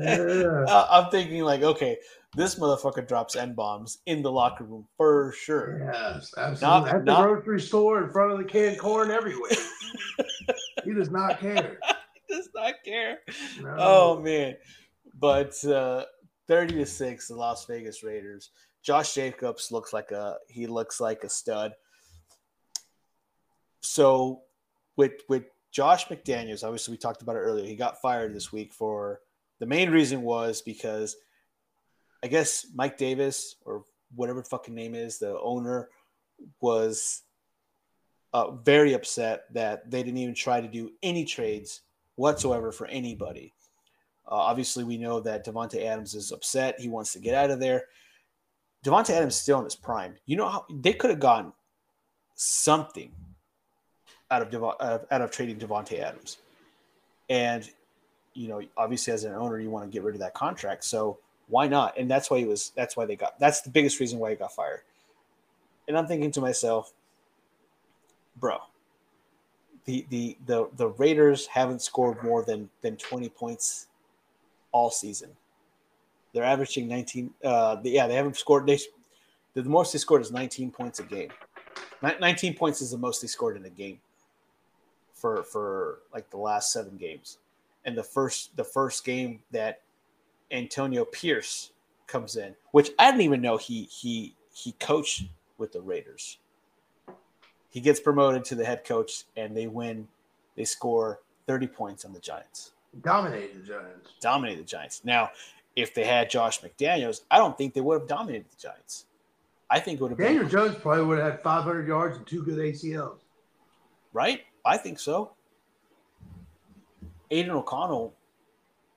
[0.00, 0.86] yeah.
[0.90, 1.98] I'm thinking like, okay,
[2.34, 5.78] this motherfucker drops n bombs in the locker room for sure.
[5.92, 6.66] Yes, absolutely.
[6.66, 9.50] Not, At the not, grocery store, in front of the canned corn, everywhere.
[10.84, 11.78] he does not care.
[12.36, 13.18] does not care.
[13.60, 13.76] No.
[13.78, 14.56] Oh man,
[15.18, 16.04] but uh,
[16.48, 18.50] thirty to six, the Las Vegas Raiders.
[18.82, 21.72] Josh Jacobs looks like a he looks like a stud.
[23.80, 24.42] So
[24.96, 27.66] with with Josh McDaniels, obviously we talked about it earlier.
[27.66, 29.20] He got fired this week for
[29.60, 31.16] the main reason was because
[32.24, 35.88] I guess Mike Davis or whatever fucking name is, the owner
[36.60, 37.22] was
[38.32, 41.82] uh, very upset that they didn't even try to do any trades
[42.22, 43.52] whatsoever for anybody.
[44.28, 46.78] Uh, obviously, we know that Davante Adams is upset.
[46.78, 47.86] He wants to get out of there.
[48.84, 50.14] Davante Adams is still in his prime.
[50.24, 51.52] You know how they could have gotten
[52.36, 53.10] something
[54.30, 56.38] out of Devo- out of, out of trading Davante Adams,
[57.28, 57.68] and
[58.34, 60.84] you know, obviously as an owner, you want to get rid of that contract.
[60.84, 61.18] So
[61.48, 61.98] why not?
[61.98, 62.70] And that's why he was.
[62.76, 63.38] That's why they got.
[63.40, 64.82] That's the biggest reason why he got fired.
[65.88, 66.92] And I'm thinking to myself,
[68.36, 68.58] bro,
[69.84, 73.88] the the the the Raiders haven't scored more than than 20 points
[74.70, 75.30] all season.
[76.32, 77.30] They're averaging 19.
[77.44, 78.66] Uh, yeah, they haven't scored.
[78.66, 78.78] They
[79.54, 81.30] the most they scored is 19 points a game.
[82.02, 84.00] 19 points is the most they scored in a game
[85.14, 87.38] for for like the last seven games.
[87.84, 89.82] And the first the first game that
[90.50, 91.70] Antonio Pierce
[92.06, 95.24] comes in, which I didn't even know he he he coached
[95.58, 96.38] with the Raiders.
[97.72, 100.06] He gets promoted to the head coach, and they win.
[100.54, 102.72] They score 30 points on the Giants.
[103.00, 104.10] Dominate the Giants.
[104.20, 105.00] Dominate the Giants.
[105.04, 105.30] Now,
[105.74, 109.06] if they had Josh McDaniels, I don't think they would have dominated the Giants.
[109.70, 112.26] I think it would have Daniel been, Jones probably would have had 500 yards and
[112.26, 113.16] two good ACLs.
[114.12, 114.42] Right?
[114.64, 115.32] I think so.
[117.30, 118.14] Aidan O'Connell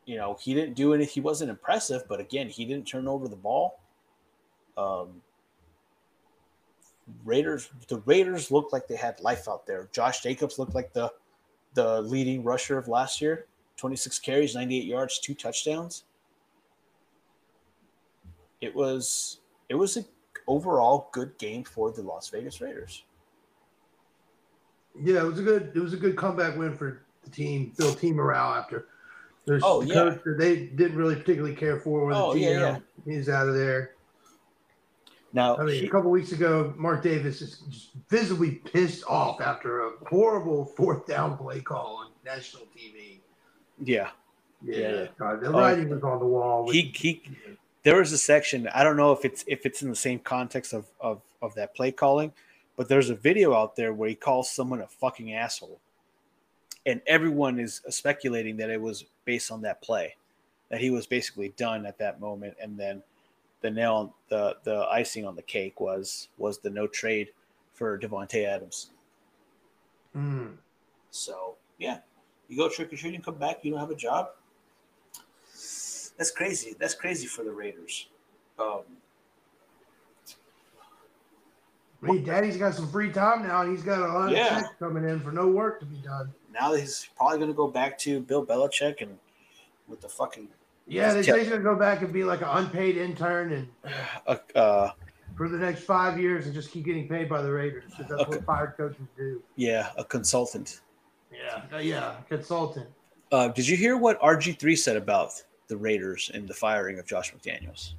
[0.05, 1.05] you know, he didn't do any.
[1.05, 3.79] He wasn't impressive, but again, he didn't turn over the ball.
[4.77, 5.21] Um,
[7.23, 9.89] Raiders, the Raiders looked like they had life out there.
[9.91, 11.11] Josh Jacobs looked like the
[11.73, 13.47] the leading rusher of last year.
[13.77, 16.05] 26 carries, 98 yards, two touchdowns.
[18.61, 20.05] It was it was an
[20.47, 23.03] overall good game for the Las Vegas Raiders.
[24.99, 27.99] Yeah, it was a good it was a good comeback win for the team, build
[27.99, 28.87] team morale after
[29.45, 29.93] there's oh, the yeah.
[29.93, 32.05] coach that they didn't really particularly care for.
[32.05, 32.43] With oh, the GM.
[32.43, 32.79] Yeah, yeah.
[33.05, 33.94] He's out of there.
[35.35, 39.41] Now, I mean, he, a couple weeks ago, Mark Davis is just visibly pissed off
[39.41, 43.19] after a horrible fourth down play call on national TV.
[43.83, 44.11] Yeah.
[44.63, 44.77] Yeah.
[44.77, 45.07] yeah.
[45.19, 46.71] God, the oh, writing was on the wall.
[46.71, 47.21] He, he,
[47.83, 48.69] there was a section.
[48.73, 51.75] I don't know if it's if it's in the same context of of of that
[51.75, 52.31] play calling,
[52.77, 55.81] but there's a video out there where he calls someone a fucking asshole
[56.85, 60.15] and everyone is speculating that it was based on that play,
[60.69, 63.03] that he was basically done at that moment, and then
[63.65, 67.29] the nail, the the icing on the cake was was the no trade
[67.73, 68.91] for Davante Adams.
[70.15, 70.53] Mm.
[71.09, 71.97] So yeah,
[72.47, 74.29] you go trick or treating, come back, you don't have a job.
[76.17, 76.75] That's crazy.
[76.79, 78.07] That's crazy for the Raiders.
[78.59, 78.81] Um,
[82.05, 84.57] Hey, Daddy's got some free time now, and he's got a lot Yeah.
[84.57, 86.31] of checks coming in for no work to be done.
[86.51, 89.17] now he's probably going to go back to Bill Belichick and
[89.87, 90.49] with the fucking
[90.87, 93.67] Yeah, they say he's gonna go back and be like an unpaid intern and
[94.27, 94.91] uh, uh,
[95.35, 98.21] for the next five years and just keep getting paid by the Raiders because that's
[98.21, 98.37] Okay.
[98.37, 99.41] what fired coaches do.
[99.55, 100.81] yeah a consultant.
[101.33, 102.87] Yeah, uh, yeah, consultant.
[103.31, 105.31] Uh, did you hear what RG three said about
[105.67, 107.93] the Raiders and the firing of Josh McDaniels?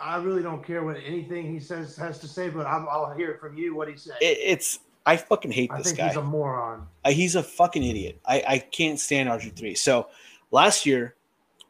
[0.00, 3.30] I really don't care what anything he says has to say, but I'm, I'll hear
[3.32, 4.16] it from you what he said.
[4.20, 6.08] It, it's I fucking hate I this think guy.
[6.08, 6.86] he's a moron.
[7.04, 8.18] Uh, he's a fucking idiot.
[8.24, 9.76] I, I can't stand RG3.
[9.76, 10.08] So
[10.50, 11.14] last year,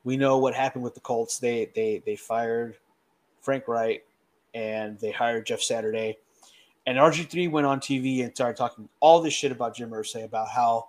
[0.04, 1.38] we know what happened with the Colts.
[1.38, 2.76] They they they fired
[3.40, 4.04] Frank Reich
[4.54, 6.18] and they hired Jeff Saturday.
[6.86, 10.48] And RG3 went on TV and started talking all this shit about Jim Irsay about
[10.48, 10.88] how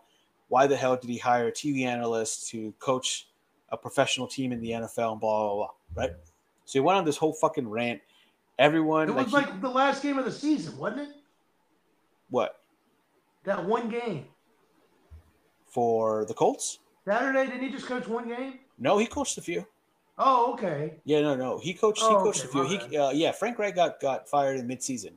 [0.49, 3.27] why the hell did he hire a TV analyst to coach
[3.69, 5.69] a professional team in the NFL and blah blah blah.
[6.03, 6.11] Right.
[6.65, 8.01] So he went on this whole fucking rant.
[8.59, 11.09] Everyone It like, was he- like the last game of the season, wasn't it?
[12.29, 12.61] what
[13.43, 14.25] That one game.
[15.67, 16.79] for the Colts?
[17.05, 18.59] Saturday, didn't he just coach one game?
[18.77, 19.65] No, he coached a few.
[20.17, 20.95] Oh, okay.
[21.03, 21.57] Yeah, no, no.
[21.57, 21.99] He coached.
[22.01, 22.79] He Oh, coached okay, a few.
[22.89, 25.13] He, uh, yeah, Frank Reich got got fired in midseason.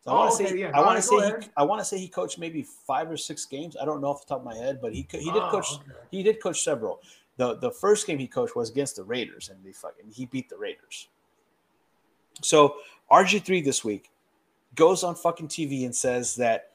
[0.00, 0.70] So I Oh, want to okay, say, yeah.
[0.74, 1.50] I want right, to say, he.
[1.56, 3.76] I want to say he coached maybe five or six games.
[3.80, 5.72] I don't know off the top of my head, but he he did Oh, coach.
[5.74, 5.92] okay.
[6.10, 7.00] He did coach several.
[7.36, 10.48] the The first game he coached was against the Raiders, and they fucking he beat
[10.48, 11.08] the Raiders.
[12.42, 12.76] So
[13.10, 14.10] RG three this week
[14.74, 16.70] goes on fucking TV and says that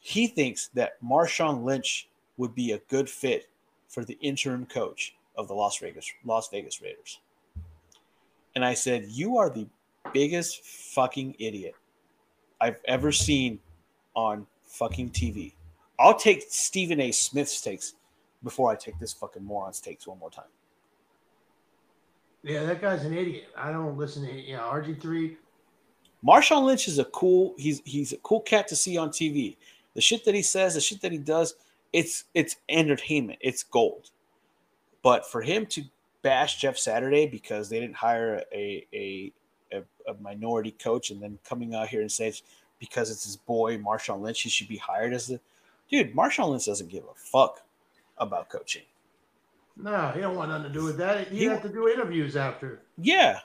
[0.00, 3.48] he thinks that Marshawn Lynch would be a good fit
[3.88, 7.20] for the interim coach of the Las Vegas Las Vegas Raiders.
[8.54, 9.66] And I said, "You are the
[10.12, 11.74] biggest fucking idiot
[12.60, 13.60] I've ever seen
[14.14, 15.54] on fucking TV.
[15.98, 17.12] I'll take Stephen A.
[17.12, 17.94] Smith's takes
[18.42, 20.50] before I take this fucking moron's takes one more time."
[22.42, 23.48] Yeah, that guy's an idiot.
[23.56, 25.36] I don't listen to yeah, RG3.
[26.24, 27.54] Marshawn Lynch is a cool.
[27.56, 29.56] He's he's a cool cat to see on TV.
[29.94, 31.54] The shit that he says, the shit that he does,
[31.92, 33.38] it's it's entertainment.
[33.40, 34.10] It's gold.
[35.02, 35.82] But for him to
[36.22, 39.32] bash Jeff Saturday because they didn't hire a a,
[39.72, 42.42] a, a minority coach, and then coming out here and say it's
[42.78, 45.40] because it's his boy Marshawn Lynch, he should be hired as the
[45.90, 46.14] dude.
[46.14, 47.60] Marshawn Lynch doesn't give a fuck
[48.18, 48.82] about coaching.
[49.76, 51.28] No, he don't want nothing to do with that.
[51.28, 52.82] He He- have to do interviews after.
[53.00, 53.40] Yeah,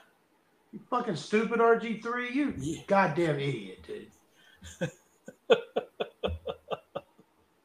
[0.72, 2.34] You fucking stupid RG3.
[2.34, 2.82] You Yeah.
[2.88, 4.90] goddamn idiot, dude.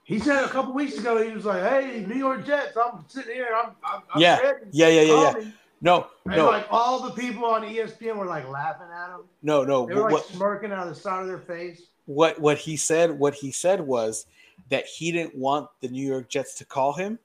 [0.10, 3.36] he said a couple weeks ago, he was like, "Hey, New York Jets, I'm sitting
[3.36, 3.50] here.
[3.56, 4.40] I'm, I'm, I'm Yeah.
[4.40, 4.66] ready.
[4.72, 5.32] yeah, yeah, yeah, yeah.
[5.34, 9.12] Call me." No, And no, like all the people on ESPN were like laughing at
[9.16, 9.22] him.
[9.44, 9.86] no, no.
[9.86, 11.84] They were like What- smirking out of the side of their face.
[12.08, 14.26] what what he said what he said was
[14.70, 17.18] that he didn't want the New York Jets to call him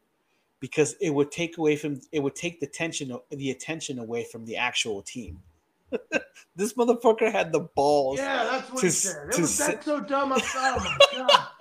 [0.60, 4.44] because it would take away from it would take the tension the attention away from
[4.44, 5.42] the actual team.
[6.56, 8.18] this motherfucker had the balls.
[8.18, 9.28] Yeah, that's what to he said.
[9.30, 10.32] It was that's so dumb.
[10.32, 11.46] I thought, oh my god,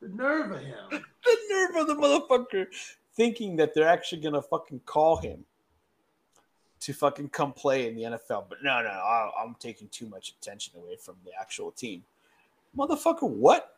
[0.00, 1.04] the nerve of him.
[1.24, 2.66] The nerve of the motherfucker
[3.14, 5.44] thinking that they're actually gonna fucking call him
[6.80, 8.46] to fucking come play in the NFL.
[8.48, 12.04] But no, no, I, I'm taking too much attention away from the actual team.
[12.76, 13.76] Motherfucker, what?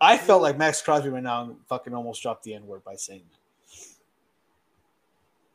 [0.00, 3.22] I felt like Maxx Crosby right now fucking almost dropped the N word by saying
[3.30, 3.38] that.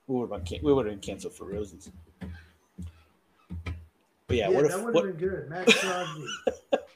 [0.08, 1.91] We would have been, we would have been canceled for roses.
[4.28, 6.26] But yeah, Yeah, what if that would have been good, Maxx Crosby.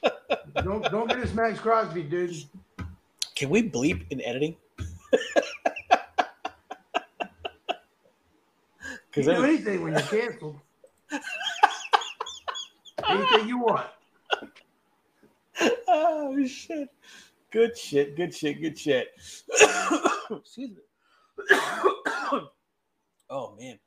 [0.56, 2.44] don't don't get us Maxx Crosby, dude.
[3.34, 4.56] can we bleep in editing?
[9.12, 10.58] Can do anything when you're canceled.
[13.06, 13.86] anything you want.
[15.88, 16.88] oh shit.
[17.50, 19.08] Good shit, good shit, good shit.
[20.30, 20.76] Excuse me.
[23.28, 23.78] oh man.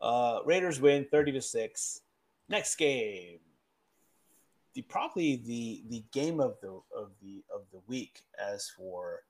[0.00, 2.00] Uh Raiders win 30 to 6.
[2.48, 3.40] Next game.
[4.76, 9.20] The probably the the game of the of the of the week as for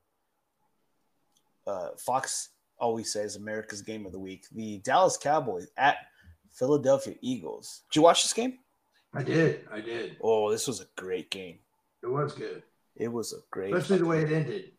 [1.69, 2.49] uh Fox
[2.79, 4.47] always says America's game of the week.
[4.51, 5.99] The Dallas Cowboys at
[6.51, 7.83] Philadelphia Eagles.
[7.89, 8.59] Did you watch this game?
[9.15, 9.69] I did.
[9.73, 10.17] I did.
[10.21, 11.61] Oh, this was a great game.
[12.03, 12.65] It was good.
[12.97, 14.73] It was a great Especially the way it ended.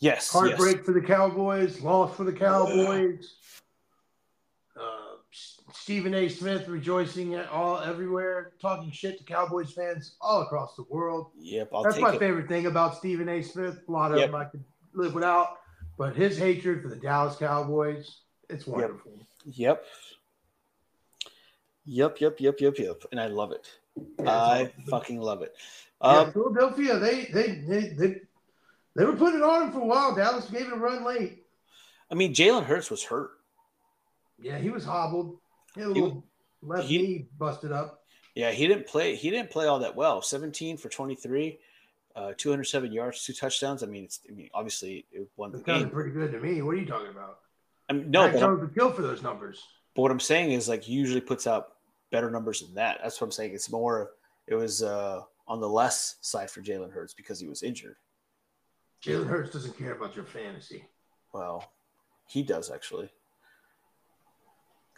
[0.00, 0.30] Yes.
[0.30, 3.36] Heartbreak for the Cowboys, loss for the Cowboys.
[5.88, 6.28] Stephen A.
[6.28, 11.30] Smith rejoicing at all everywhere, talking shit to Cowboys fans all across the world.
[11.40, 12.18] Yep, I'll That's my it.
[12.18, 13.40] favorite thing about Stephen A.
[13.40, 13.80] Smith.
[13.88, 14.30] A lot of Yep.
[14.30, 14.62] them I could
[14.92, 15.60] live without,
[15.96, 18.18] but his hatred for the Dallas Cowboys,
[18.50, 19.12] it's wonderful.
[19.46, 19.82] Yep.
[21.86, 23.02] Yep, yep, yep, yep, yep.
[23.10, 23.66] And I love it.
[23.96, 24.72] Yeah, I awesome.
[24.90, 25.56] fucking love it.
[26.04, 28.20] Yeah, Um, Philadelphia, they, they they they
[28.94, 30.14] they were putting it on for a while.
[30.14, 31.46] Dallas gave it a run late.
[32.10, 33.30] I mean, Jalen Hurts was hurt.
[34.38, 35.38] Yeah, he was hobbled.
[35.74, 36.22] He He-
[36.62, 38.04] left he- knee busted up.
[38.34, 39.14] Yeah, he didn't play.
[39.16, 40.22] He didn't play all that well.
[40.22, 41.58] 17 for 23,
[42.14, 43.82] uh, 207 yards, two touchdowns.
[43.82, 44.20] I mean, it's.
[44.28, 45.90] I mean, obviously, it won the It sounded game.
[45.90, 46.62] pretty good to me.
[46.62, 47.40] What are you talking about?
[47.88, 49.62] I mean, no, Mac Jones would kill for those numbers.
[49.96, 51.76] but what I'm saying is, like, he usually puts out
[52.10, 53.00] better numbers than that.
[53.02, 53.54] That's what I'm saying.
[53.54, 54.12] It's more.
[54.46, 57.96] It was uh, on the less side for Jalen Hurts because he was injured.
[59.02, 60.84] Jalen Hurts doesn't care about your fantasy.
[61.32, 61.72] Well,
[62.28, 63.10] he does actually.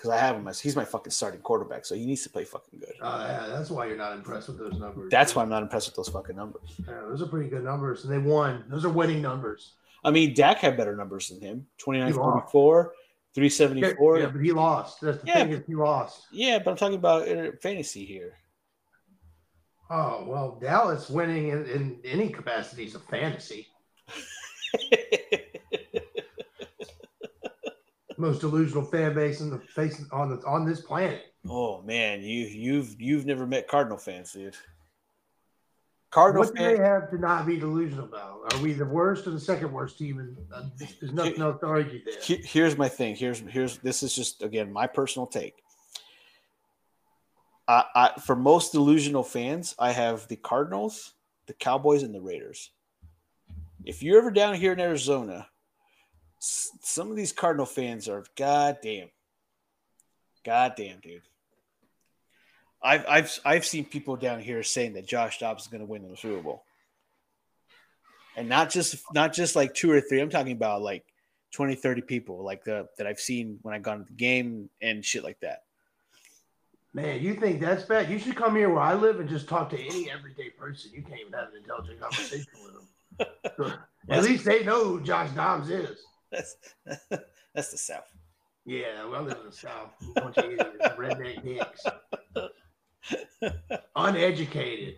[0.00, 2.44] Because I have him as he's my fucking starting quarterback, so he needs to play
[2.44, 2.94] fucking good.
[3.02, 5.10] Uh, yeah, that's why you're not impressed with those numbers.
[5.10, 6.62] That's why I'm not impressed with those fucking numbers.
[6.88, 8.64] Yeah, those are pretty good numbers, and they won.
[8.68, 9.74] Those are winning numbers.
[10.02, 12.94] I mean, Dak had better numbers than him 29 44,
[13.34, 14.16] 374.
[14.16, 15.02] yeah, Yeah, but he lost.
[15.02, 16.28] That's the Yeah, thing is he lost.
[16.32, 17.28] Yeah, but I'm talking about
[17.60, 18.38] fantasy here.
[19.90, 23.66] Oh well, Dallas winning in, in any capacity is a fantasy.
[28.20, 31.32] Most delusional fan base in the face on the on this planet.
[31.48, 34.56] oh man, you you've you've never met Cardinal fans, dude.
[36.10, 38.52] Cardinal What do they have to not be delusional about?
[38.52, 40.18] Are we the worst or the second worst team?
[40.18, 42.38] And uh, there's nothing else to argue there.
[42.44, 43.14] here's my thing.
[43.14, 45.54] Here's here's this is just again my personal take.
[47.68, 51.14] I, I for most delusional fans, I have the Cardinals,
[51.46, 52.70] the Cowboys, and the Raiders.
[53.84, 55.46] If you're ever down here in Arizona,
[56.40, 59.08] some of these Cardinal fans are goddamn,
[60.44, 61.22] goddamn, dude.
[62.82, 66.08] I've I've I've seen people down here saying that Josh Dobbs is going to win
[66.08, 66.64] the Super Bowl,
[68.36, 70.20] and not just not just like two or three.
[70.20, 71.04] I'm talking about like
[71.52, 75.04] 20, 30 people like the, that I've seen when I gone to the game and
[75.04, 75.64] shit like that.
[76.94, 78.10] Man, you think that's bad?
[78.10, 80.90] You should come here where I live and just talk to any everyday person.
[80.94, 83.74] You can't even have an intelligent conversation with them.
[84.08, 86.00] At least they know who Josh Dobbs is.
[86.30, 86.56] That's
[87.54, 88.10] that's the South.
[88.66, 89.90] Yeah, well, live in the South.
[90.16, 91.84] A bunch of idiots, redneck dicks.
[93.96, 94.96] Uneducated.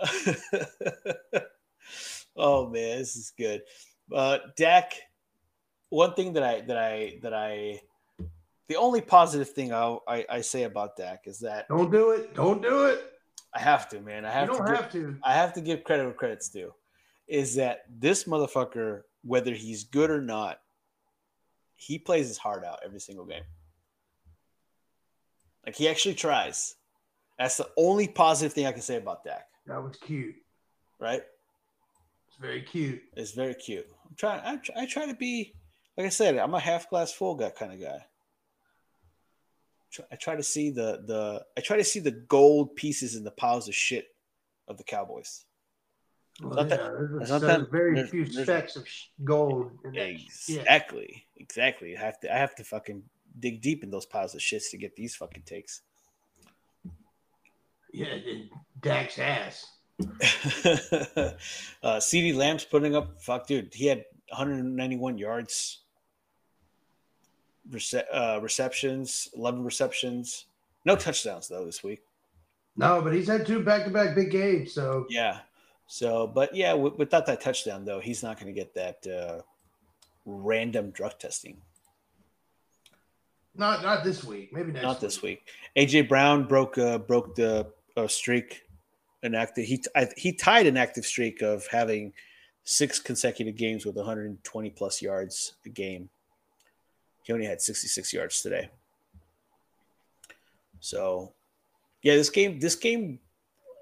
[2.36, 3.62] oh man, this is good.
[4.14, 4.92] Uh, Dak.
[5.90, 7.80] One thing that I that I that I,
[8.68, 12.34] the only positive thing I I, I say about Dak is that Don't do it.
[12.34, 13.12] Don't do it.
[13.54, 14.24] I have to, man.
[14.26, 14.64] I You have don't to.
[14.72, 15.16] give- have to.
[15.24, 16.74] I have to give credit where credit's due.
[17.26, 20.60] Is that this motherfucker, whether he's good or not,
[21.76, 23.42] he plays his heart out every single game.
[25.66, 26.74] Like he actually tries.
[27.38, 30.34] That's the only positive thing I can say about Dak, That was cute.
[30.98, 31.22] right?
[32.28, 33.02] It's very cute.
[33.16, 33.86] It's very cute.
[34.08, 34.40] I'm trying.
[34.44, 35.54] I, try- I try to be,
[35.96, 38.04] like I said, I'm a half glass full guy kind of guy.
[40.12, 43.30] I try to see the the I try to see the gold pieces in the
[43.30, 44.06] piles of shit
[44.68, 45.44] of the Cowboys.
[46.40, 48.86] Well, not yeah, that- there's, not there's that- very there's- few specks of
[49.24, 49.72] gold.
[49.94, 51.24] Exactly.
[51.36, 51.96] Exactly.
[51.96, 53.02] I have to I have to fucking
[53.40, 55.82] dig deep in those piles of shits to get these fucking takes.
[57.92, 58.16] Yeah,
[58.82, 59.66] Dak's ass.
[60.00, 61.34] uh
[61.98, 65.80] CeeDee Lamb's putting up fuck dude, he had 191 yards
[67.70, 70.46] rece- uh, receptions, 11 receptions.
[70.84, 72.02] No touchdowns though this week.
[72.76, 74.72] No, but he's had two back-to-back big games.
[74.72, 75.40] So Yeah.
[75.88, 79.40] So, but yeah, w- without that touchdown though, he's not going to get that uh,
[80.26, 81.56] random drug testing.
[83.56, 84.52] not not this week.
[84.52, 84.84] Maybe next.
[84.84, 85.48] Not this week.
[85.76, 88.64] AJ Brown broke uh, broke the uh, streak,
[89.22, 89.64] an active.
[89.64, 92.12] He I, he tied an active streak of having
[92.64, 96.10] six consecutive games with 120 plus yards a game.
[97.22, 98.68] He only had 66 yards today.
[100.80, 101.32] So,
[102.02, 103.20] yeah, this game this game,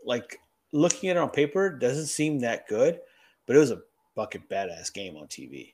[0.04, 0.38] like
[0.76, 3.00] looking at it on paper, doesn't seem that good,
[3.46, 3.82] but it was a
[4.14, 5.72] fucking badass game on TV.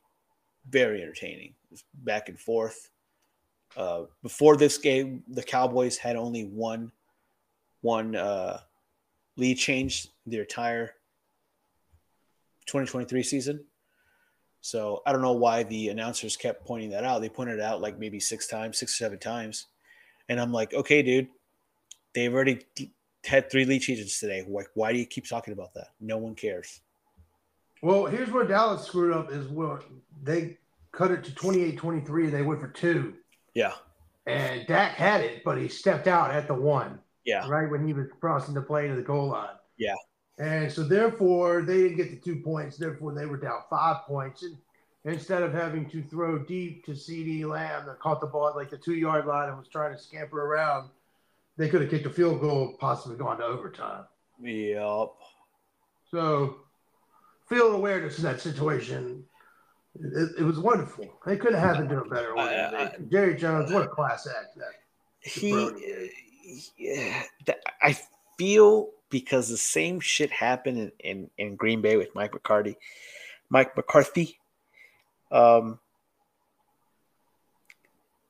[0.69, 1.55] Very entertaining.
[1.95, 2.91] Back and forth.
[3.77, 6.93] Uh, before this game, the Cowboys had only one
[7.81, 8.61] one uh,
[9.37, 10.89] lead change the entire
[12.67, 13.65] 2023 season.
[14.61, 17.21] So I don't know why the announcers kept pointing that out.
[17.21, 19.67] They pointed it out like maybe six times, six or seven times,
[20.29, 21.27] and I'm like, okay, dude,
[22.15, 22.61] they've already
[23.25, 24.45] had three lead changes today.
[24.49, 25.89] Like, why do you keep talking about that?
[26.01, 26.81] No one cares.
[27.83, 29.81] Well, here's where Dallas screwed up is where
[30.23, 30.59] they
[30.93, 33.15] cut it to 28-23 and they went for two.
[33.55, 33.73] Yeah,
[34.27, 37.01] and Dak had it, but he stepped out at the one.
[37.25, 37.49] Yeah.
[37.49, 39.57] Right when he was crossing the plane to the goal line.
[39.79, 39.95] Yeah.
[40.39, 42.77] And so therefore they didn't get the two points.
[42.77, 44.43] Therefore they were down five points.
[44.43, 44.57] And
[45.05, 48.71] instead of having to throw deep to CeeDee Lamb that caught the ball at like
[48.71, 50.89] the two yard line and was trying to scamper around,
[51.57, 54.05] they could have kicked a field goal, possibly gone to overtime.
[54.41, 55.09] Yep.
[56.11, 56.57] So
[57.49, 59.25] field awareness in that situation.
[59.95, 61.07] It, it was wonderful.
[61.27, 63.09] They could have had to do a better organization.
[63.11, 64.73] Jerry Jones, what a class act that
[65.21, 66.11] he
[66.77, 67.23] yeah,
[67.81, 67.99] I
[68.37, 72.77] feel because the same shit happened in, in, in Green Bay with Mike McCarthy.
[73.51, 74.39] Mike McCarthy.
[75.31, 75.79] Um,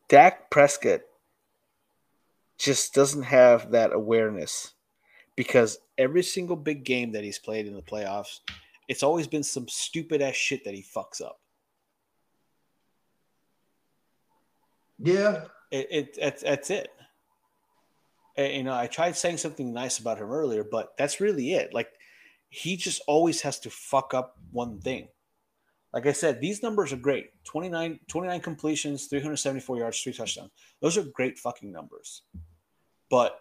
[0.09, 1.01] Dak Prescott
[2.63, 4.73] just doesn't have that awareness
[5.37, 8.39] because every single big game that he's played in the playoffs,
[8.89, 11.41] it's always been some stupid ass shit that he fucks up.
[14.99, 16.89] Yeah, it, it that's, that's it.
[18.37, 21.75] And, you know, I tried saying something nice about him earlier, but that's really it.
[21.75, 21.89] Like
[22.49, 25.09] he just always has to fuck up one thing.
[25.93, 30.51] Like I said, these numbers are great 29, 29 completions, 374 yards, three touchdowns.
[30.81, 32.23] Those are great fucking numbers.
[33.13, 33.39] But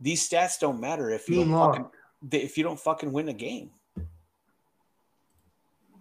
[0.00, 1.86] these stats don't matter if you don't fucking,
[2.32, 3.70] if you don't fucking win a game.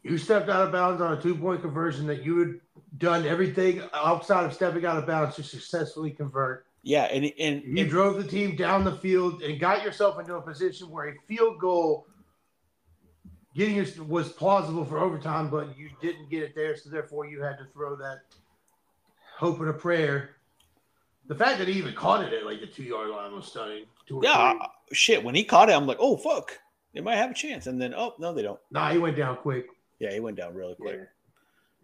[0.02, 2.60] You stepped out of bounds on a two point conversion that you had
[2.98, 6.66] done everything outside of stepping out of bounds to successfully convert.
[6.82, 10.34] Yeah, and and you and, drove the team down the field and got yourself into
[10.34, 12.08] a position where a field goal
[13.56, 17.40] getting it was plausible for overtime, but you didn't get it there, so therefore you
[17.40, 18.22] had to throw that
[19.38, 20.38] hope and a prayer.
[21.32, 23.86] The fact that he even caught it at like the two yard line was stunning.
[24.22, 24.68] Yeah, three.
[24.92, 25.24] shit.
[25.24, 26.60] When he caught it, I'm like, oh fuck,
[26.94, 28.60] they might have a chance, and then oh no, they don't.
[28.70, 29.68] Nah, he went down quick.
[30.00, 31.08] Yeah, he went down really quick.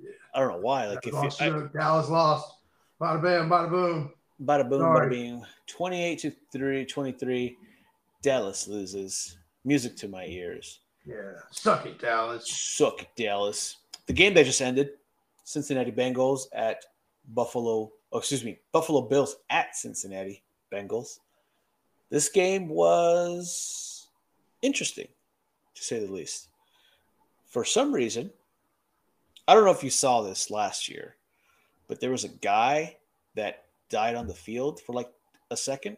[0.01, 0.09] Yeah.
[0.09, 0.15] yeah.
[0.35, 0.87] I don't know why.
[0.87, 2.55] Like if lost, I, Dallas lost,
[2.99, 4.11] bada bam, bada boom.
[4.43, 5.07] Bada boom, Sorry.
[5.07, 5.45] bada bing.
[5.67, 7.57] 28 to 3, 23.
[8.21, 9.37] Dallas loses.
[9.63, 10.81] Music to my ears.
[11.05, 11.39] Yeah.
[11.51, 12.51] Suck it, Dallas.
[12.51, 13.77] Suck it, Dallas.
[14.07, 14.89] The game that just ended
[15.45, 16.83] Cincinnati Bengals at
[17.29, 17.93] Buffalo.
[18.11, 18.59] Oh, excuse me.
[18.71, 21.19] Buffalo Bills at Cincinnati Bengals.
[22.09, 24.07] This game was
[24.61, 25.07] interesting,
[25.75, 26.47] to say the least.
[27.47, 28.31] For some reason,
[29.47, 31.15] I don't know if you saw this last year,
[31.87, 32.97] but there was a guy
[33.35, 35.11] that died on the field for like
[35.51, 35.97] a second?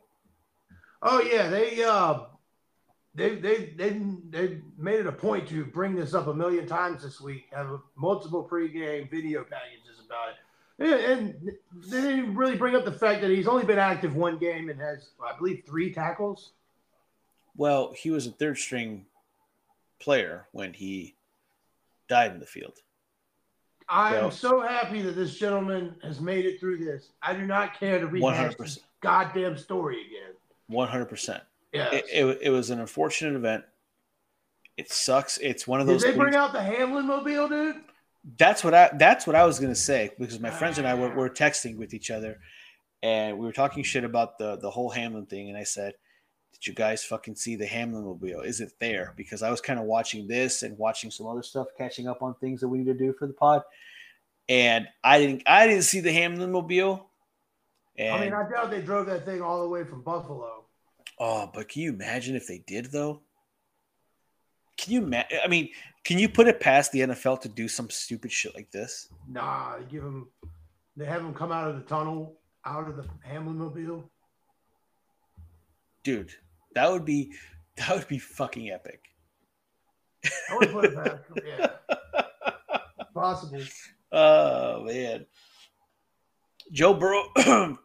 [1.01, 2.25] Oh yeah, they uh
[3.15, 3.99] they they they
[4.29, 7.47] they made it a point to bring this up a million times this week.
[7.51, 10.35] Have multiple pregame video packages about it,
[10.79, 11.35] and
[11.87, 14.79] they didn't really bring up the fact that he's only been active one game and
[14.79, 16.51] has, I believe, three tackles.
[17.55, 19.05] Well, he was a third string
[19.99, 21.15] player when he
[22.07, 22.79] died in the field.
[23.89, 27.09] I am so happy that this gentleman has made it through this.
[27.23, 30.35] I do not care to rehash this goddamn story again.
[30.67, 31.43] One hundred percent.
[31.73, 31.91] Yeah.
[31.91, 33.63] It, it, it, was an unfortunate event.
[34.77, 35.39] It sucks.
[35.39, 36.03] It's one of those.
[36.03, 37.77] Did they bring out the Hamlin mobile, dude?
[38.37, 38.89] That's what I.
[38.97, 41.15] That's what I was gonna say because my friends and I were, ah.
[41.15, 42.39] were texting with each other,
[43.01, 45.93] and we were talking shit about the the whole Hamlin thing, and I said.
[46.51, 48.41] Did you guys fucking see the Hamlin mobile?
[48.41, 49.13] Is it there?
[49.15, 52.33] Because I was kind of watching this and watching some other stuff, catching up on
[52.41, 53.61] things that we need to do for the pod
[54.49, 57.05] and I didn't I didn't see the Hamlin mobile.
[57.97, 60.65] And, I mean, I doubt they drove that thing all the way from Buffalo.
[61.19, 63.21] Oh, but can you imagine if they did though?
[64.79, 65.39] Can you imagine?
[65.43, 65.69] I mean,
[66.05, 69.09] can you put it past the NFL to do some stupid shit like this?
[69.27, 70.29] Nah, they give them,
[70.95, 74.09] they have them come out of the tunnel, out of the Hamlin mobile.
[76.03, 76.31] Dude,
[76.75, 77.33] that would be
[77.75, 79.03] that would be fucking epic.
[80.49, 81.67] I would put it past, yeah,
[83.13, 83.61] possible.
[84.13, 85.25] Oh man.
[86.71, 87.25] Joe Burrow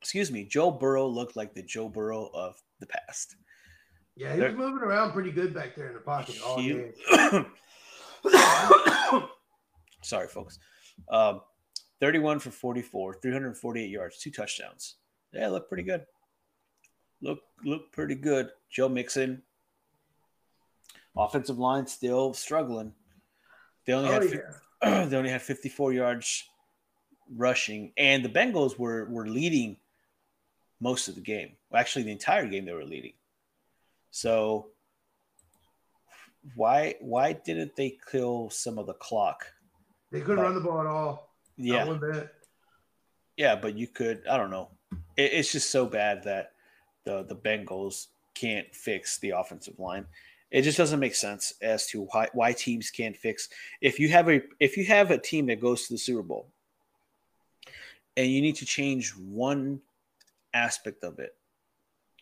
[0.00, 3.36] excuse me, Joe Burrow looked like the Joe Burrow of the past.
[4.16, 6.92] Yeah, he They're, was moving around pretty good back there in the pocket all he,
[10.02, 10.58] Sorry, folks.
[11.10, 11.40] Um,
[12.00, 14.96] 31 for 44, 348 yards, two touchdowns.
[15.32, 16.04] Yeah, look pretty good.
[17.22, 18.50] Look, look pretty good.
[18.70, 19.42] Joe Mixon.
[21.16, 22.92] Offensive line still struggling.
[23.86, 24.42] They only oh, had
[24.82, 25.04] yeah.
[25.06, 26.44] they only had 54 yards
[27.36, 29.76] rushing, and the Bengals were were leading
[30.80, 31.52] most of the game.
[31.70, 33.12] Well, actually, the entire game they were leading.
[34.12, 34.68] So
[36.54, 39.44] why why didn't they kill some of the clock?
[40.12, 41.30] They couldn't but, run the ball at all.
[41.56, 41.96] Yeah.
[43.36, 44.22] Yeah, but you could.
[44.30, 44.68] I don't know.
[45.16, 46.52] It, it's just so bad that
[47.04, 50.06] the the Bengals can't fix the offensive line
[50.52, 53.48] it just doesn't make sense as to why, why teams can't fix
[53.80, 56.46] if you have a if you have a team that goes to the Super Bowl
[58.16, 59.80] and you need to change one
[60.52, 61.34] aspect of it,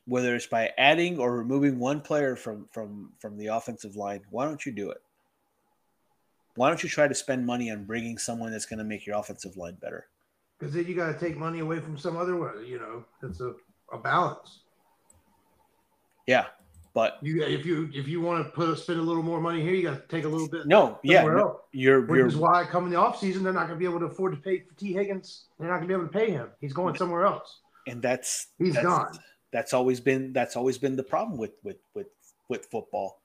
[0.06, 4.22] whether it's by adding or removing one player from from from the offensive line.
[4.30, 5.02] Why don't you do it?
[6.56, 9.16] Why don't you try to spend money on bringing someone that's going to make your
[9.16, 10.06] offensive line better?
[10.58, 12.66] Because then you got to take money away from some other one.
[12.66, 13.54] You know, it's a,
[13.92, 14.60] a balance.
[16.26, 16.46] Yeah,
[16.92, 19.72] but You if you if you want to put spend a little more money here,
[19.72, 20.66] you got to take a little bit.
[20.66, 23.78] no, yeah, no, you're Which you're is why come in the offseason, they're not going
[23.78, 25.44] to be able to afford to pay for Tee Higgins.
[25.58, 26.48] They're not going to be able to pay him.
[26.60, 27.60] He's going somewhere else.
[27.86, 29.18] and that's He's that's, gone.
[29.52, 32.08] That's always been that's always been the problem with with with
[32.48, 33.20] with football,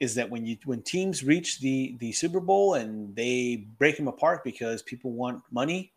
[0.00, 4.08] is that when you when teams reach the the Super Bowl and they break them
[4.08, 5.92] apart because people want money.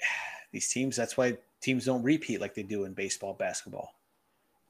[0.52, 3.94] These teams, that's why teams don't repeat like they do in baseball, basketball,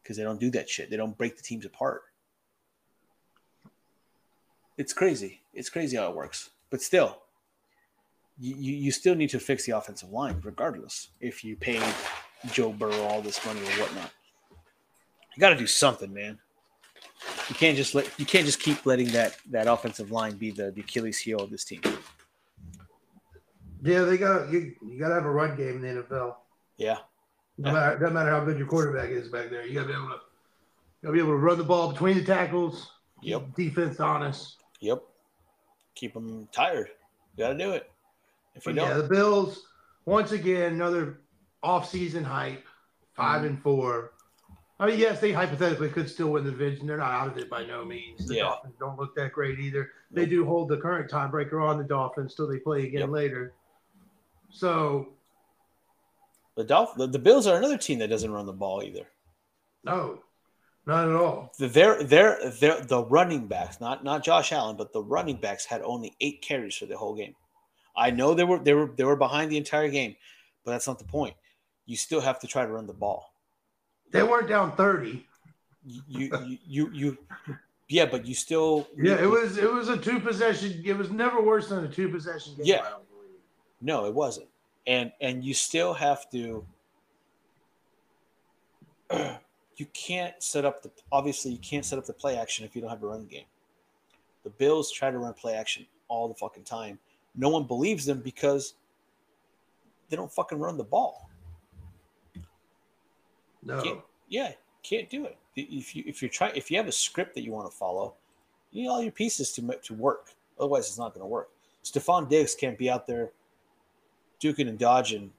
[0.02, 0.90] because they don't do that shit.
[0.90, 2.02] They don't break the teams apart.
[4.76, 5.40] It's crazy.
[5.54, 6.50] It's crazy how it works.
[6.70, 7.18] But still,
[8.38, 11.80] you, you you still need to fix the offensive line, regardless if you pay
[12.52, 14.10] Joe Burrow all this money or whatnot.
[15.34, 16.38] You got to do something, man.
[17.48, 20.70] You can't just let you can't just keep letting that that offensive line be the,
[20.70, 21.80] the Achilles heel of this team.
[23.82, 24.74] Yeah, they got you.
[24.86, 26.36] You got to have a run game in the NFL.
[26.76, 26.98] Yeah,
[27.58, 29.66] No matter doesn't matter how good your quarterback is back there.
[29.66, 30.14] You got to be able to.
[31.02, 32.90] You got to be able to run the ball between the tackles.
[33.22, 33.54] Yep.
[33.54, 34.56] Defense honest.
[34.80, 35.02] yep.
[35.94, 36.88] Keep them tired.
[37.36, 37.90] You got to do it.
[38.54, 39.62] If you But don't, yeah, the Bills
[40.04, 41.20] once again another
[41.66, 42.64] off-season hype,
[43.16, 43.46] 5 Mm-hmm.
[43.46, 44.12] and four.
[44.78, 46.86] I mean, yes, they hypothetically could still win the division.
[46.86, 48.26] They're not out of it by no means.
[48.28, 48.42] The Yeah.
[48.42, 49.90] Dolphins don't look that great either.
[50.10, 53.08] They do hold the current tiebreaker on the Dolphins till they play again Yep.
[53.10, 53.54] later.
[54.50, 55.08] So
[56.56, 59.06] the Dolph- the, the Bills are another team that doesn't run the ball either.
[59.82, 60.20] no,
[60.86, 61.52] not at all.
[61.58, 65.82] They're, they're, they're, the running backs, not not Josh Allen, but the running backs had
[65.82, 67.34] only eight carries for the whole game.
[67.96, 70.14] I know they were they were they were behind the entire game,
[70.64, 71.34] but that's not the point.
[71.86, 73.32] You still have to try to run the ball.
[74.10, 75.26] They weren't down thirty.
[75.84, 77.18] You you you, you
[77.88, 80.82] yeah, but you still Yeah, it was it was a two possession.
[80.84, 82.66] It was never worse than a two possession game.
[82.66, 82.80] Yeah.
[82.80, 83.40] I don't believe.
[83.80, 84.48] no, it wasn't.
[84.86, 86.64] And and you still have to
[89.76, 92.82] you can't set up the obviously you can't set up the play action if you
[92.82, 93.46] don't have a run game.
[94.42, 96.98] The Bills try to run play action all the fucking time.
[97.34, 98.74] No one believes them because
[100.08, 101.28] they don't fucking run the ball.
[103.66, 103.82] No.
[103.82, 104.52] Can't, yeah,
[104.82, 105.36] can't do it.
[105.56, 108.14] If you if you're trying if you have a script that you want to follow,
[108.70, 110.28] you need all your pieces to to work.
[110.58, 111.50] Otherwise, it's not going to work.
[111.84, 113.30] Stefon Diggs can't be out there
[114.40, 115.32] duking and dodging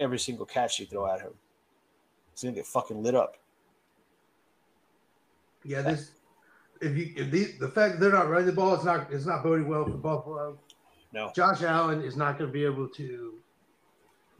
[0.00, 1.32] every single catch you throw at him.
[2.32, 3.36] He's going to get fucking lit up.
[5.64, 6.12] Yeah, this
[6.80, 9.26] if you if the the fact that they're not running the ball, it's not it's
[9.26, 10.58] not boding well for Buffalo.
[11.12, 11.30] No.
[11.36, 13.34] Josh Allen is not going to be able to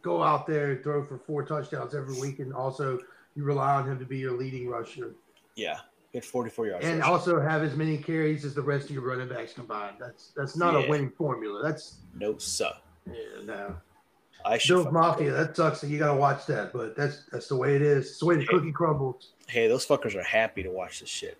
[0.02, 2.98] go out there and throw for four touchdowns every week, and also
[3.34, 5.14] you rely on him to be your leading rusher,
[5.56, 5.78] Yeah,
[6.12, 6.84] get 44 yards.
[6.86, 9.96] and also have as many carries as the rest of your running backs combined.
[9.98, 10.86] That's that's not Yeah.
[10.86, 11.62] a winning formula.
[11.62, 12.72] That's no, sir.
[13.06, 13.14] yeah,
[13.44, 13.76] no.
[14.44, 14.74] I should.
[14.82, 15.30] Bills Mafia.
[15.30, 15.80] That sucks.
[15.82, 18.06] that You got to watch that, but that's that's the way it is.
[18.10, 19.30] It's the way the cookie crumbles.
[19.46, 21.38] Hey, those fuckers are happy to watch this shit.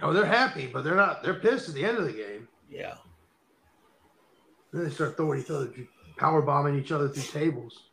[0.00, 1.22] Oh, they're happy, but they're not.
[1.22, 2.48] They're pissed at the end of the game.
[2.70, 2.94] Yeah.
[4.72, 5.70] Then they start throwing each other,
[6.16, 7.84] power bombing each other through tables.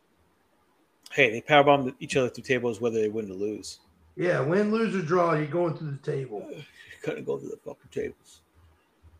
[1.12, 3.80] Hey, they powerbomb each other through tables whether they win or lose.
[4.16, 6.46] Yeah, win, lose, or draw, you're going through the table.
[6.50, 6.62] You
[7.02, 8.42] couldn't go through the fucking tables.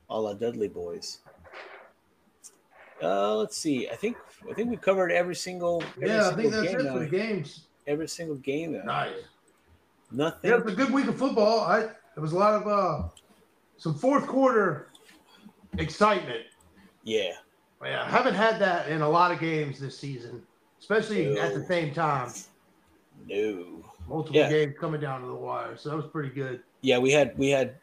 [0.08, 1.18] All our Dudley Boyz.
[3.02, 3.88] Uh, let's see.
[3.88, 4.16] I think
[4.48, 5.82] I think we covered every single.
[5.96, 7.66] Every Yeah, I think single that's it for the games.
[7.86, 8.72] Every single game.
[8.72, 8.82] now.
[8.82, 9.14] Nice.
[10.10, 10.50] Nothing.
[10.50, 11.60] Yeah, it's a good week of football.
[11.60, 13.08] I there was a lot of uh
[13.78, 14.88] some fourth quarter
[15.78, 16.44] excitement.
[17.04, 17.32] Yeah.
[17.82, 20.42] Yeah, I haven't had that in a lot of games this season,
[20.78, 22.30] especially at the same time.
[23.26, 23.84] No.
[24.08, 24.50] Multiple Yeah.
[24.50, 26.62] games coming down to the wire, so that was pretty good.
[26.82, 27.76] Yeah, we had we had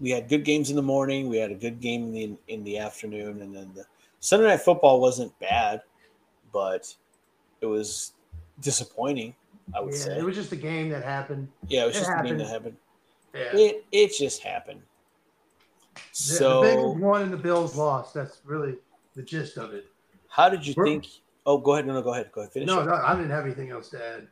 [0.00, 1.28] we had good games in the morning.
[1.28, 3.84] We had a good game in the in the afternoon, and then the
[4.20, 5.82] Sunday night football wasn't bad,
[6.52, 6.94] but
[7.60, 8.12] it was
[8.60, 9.34] disappointing.
[9.74, 10.18] I would Yeah, say.
[10.18, 11.48] it was just a game that happened.
[11.68, 12.40] yeah, it was it just a game happened.
[12.40, 12.76] that happened.
[13.34, 13.56] Yeah.
[13.56, 14.82] It it just happened.
[15.94, 18.12] The- So the Bengals won and the Bills lost.
[18.14, 18.74] That's really
[19.14, 19.86] the gist of it.
[20.28, 21.06] how did you We're- think?
[21.44, 21.86] Oh, go ahead.
[21.86, 22.30] No, no, go ahead.
[22.32, 22.52] Go ahead.
[22.52, 22.66] Finish.
[22.68, 24.28] No, no, I didn't have anything else to add.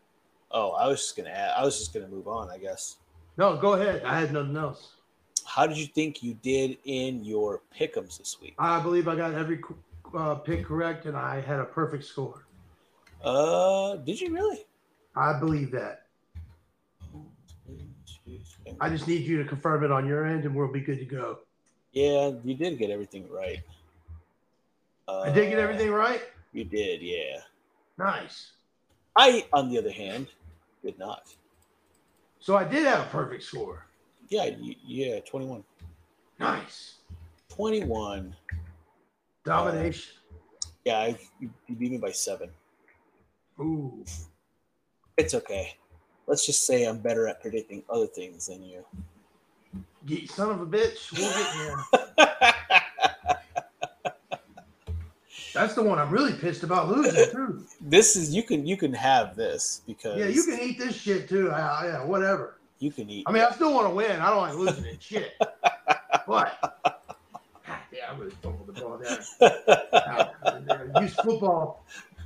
[0.52, 1.52] Oh, I was just gonna add.
[1.57, 2.48] I was just gonna move on.
[2.51, 2.97] I guess.
[3.36, 4.02] No, go ahead.
[4.05, 4.94] I had nothing else.
[5.44, 8.55] How did you think you did in your pick'ems this week?
[8.59, 9.61] I believe I got every
[10.15, 12.47] uh, pick correct, and I had a perfect score.
[13.23, 14.65] Uh, did you really?
[15.16, 16.07] I believe that.
[18.81, 21.05] I just need you to confirm it on your end, and we'll be good to
[21.05, 21.39] go.
[21.93, 23.59] Yeah, you did get everything right.
[25.11, 26.23] Uh, I did get everything right.
[26.53, 27.41] You did, yeah.
[27.99, 28.53] Nice.
[29.16, 30.28] I, on the other hand,
[30.85, 31.35] did not.
[32.39, 33.87] So I did have a perfect score.
[34.28, 34.51] Yeah,
[34.87, 35.65] yeah, 21.
[36.39, 36.99] Nice.
[37.49, 38.37] 21.
[39.45, 40.15] Domination.
[40.85, 42.51] Yeah, I, you, you beat me by seven.
[43.59, 44.05] Ooh.
[45.16, 45.77] It's okay.
[46.28, 48.85] Let's just say I'm better at predicting other things than you.
[50.07, 51.12] You son of a bitch.
[51.12, 52.80] We'll get there.
[55.55, 57.64] That's the one I'm really pissed about losing too.
[57.81, 61.28] this is you can you can have this because Yeah, you can eat this shit
[61.28, 61.51] too.
[61.51, 62.59] I, yeah, whatever.
[62.78, 63.24] you can eat.
[63.27, 64.20] I mean, I still want to win.
[64.20, 65.02] I don't like losing it.
[65.02, 65.32] Shit.
[66.27, 66.59] But
[67.93, 69.20] yeah, I'm really fumbled the ball there.
[69.93, 71.85] Uh, use football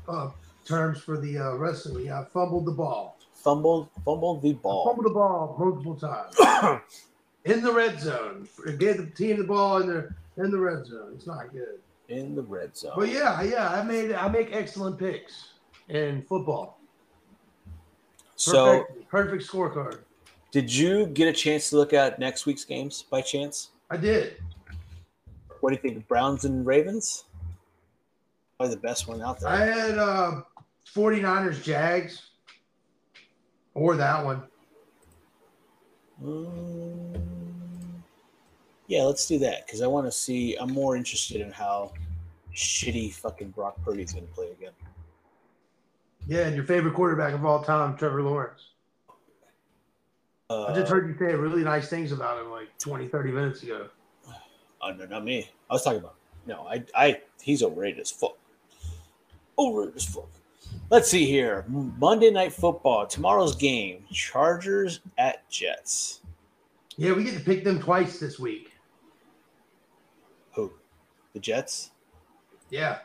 [0.09, 0.31] uh,
[0.67, 2.11] terms for the uh, wrestling.
[2.13, 3.19] I fumbled the ball.
[3.33, 4.87] fumbled fumbled the I ball.
[4.87, 6.83] fumbled the ball multiple times
[7.45, 8.47] in the red zone.
[8.79, 11.13] Gave the team the ball in the in the red zone.
[11.15, 11.79] It's not good.
[12.09, 12.93] In the red zone.
[12.97, 15.53] But yeah, yeah, I made I make excellent picks
[15.89, 16.79] in football.
[18.37, 19.99] so, Perfect, perfect scorecard.
[20.51, 23.71] did you get a chance to look at next week's games by chance?
[23.91, 24.37] I did.
[25.61, 26.07] What do you think?
[26.09, 27.25] Browns and Ravens?
[28.59, 29.49] Probably the best one out there.
[29.49, 30.43] I had uh
[30.95, 32.31] 49ers Jags.
[33.75, 34.43] Or that one.
[36.23, 37.21] Mm,
[38.95, 40.55] yeah, let's do that because I want to see.
[40.55, 41.93] I'm more interested in how
[42.55, 44.71] shitty fucking Brock Purdy's going to play again.
[46.29, 48.69] Yeah, and your favorite quarterback of all time, Trevor Lawrence.
[50.49, 53.65] Uh, I just heard you say really nice things about him like 20, 30 minutes
[53.65, 53.89] ago.
[54.81, 55.51] Oh, no, not me.
[55.69, 56.15] I was talking about.
[56.47, 58.39] No, I, I, he's overrated as fuck.
[59.59, 60.29] Overrated as fuck.
[60.89, 61.65] Let's see here.
[61.67, 63.07] Monday Night Football.
[63.07, 66.21] Tomorrow's game: Chargers at Jets.
[66.97, 68.74] Yeah, we get to pick them twice this week.
[71.35, 71.91] The Jets.
[72.71, 72.99] Yeah.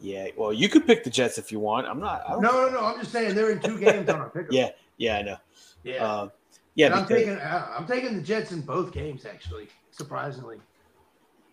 [0.00, 0.28] Yeah.
[0.36, 1.86] Well, you could pick the Jets if you want.
[1.86, 2.22] I'm not.
[2.40, 2.84] No, no, no.
[2.84, 4.46] I'm just saying they're in two games on our pick.
[4.50, 4.70] Yeah.
[4.96, 5.36] Yeah, I know.
[5.84, 5.96] Yeah.
[5.96, 6.32] Um,
[6.74, 6.86] yeah.
[6.86, 10.56] And I'm taking uh, I'm taking the Jets in both games actually, surprisingly.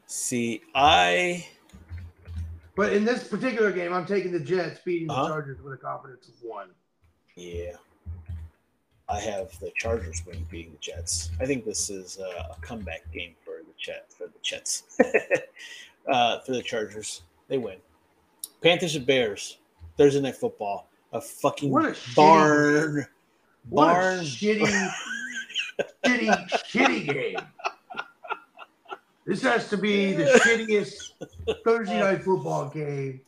[0.05, 1.45] see, I.
[2.75, 5.27] But in this particular game, I'm taking the Jets beating the Uh-huh.
[5.27, 6.69] Chargers with a confidence of one.
[7.35, 7.73] Yeah.
[9.09, 11.29] I have the Chargers winning, beating the Jets.
[11.39, 13.52] I think this is uh, a comeback game for
[13.83, 14.15] Jets.
[14.15, 14.83] For the Jets,
[16.11, 17.77] uh, for the Chargers, they win.
[18.61, 19.57] Panthers and Bears,
[19.97, 20.87] Thursday night football.
[21.11, 23.05] A fucking What a shitty- barn,
[23.69, 24.19] What a barn.
[24.21, 24.91] shitty,
[26.05, 27.37] shitty, shitty game.
[29.25, 31.11] This has to be the shittiest
[31.63, 33.21] Thursday night football game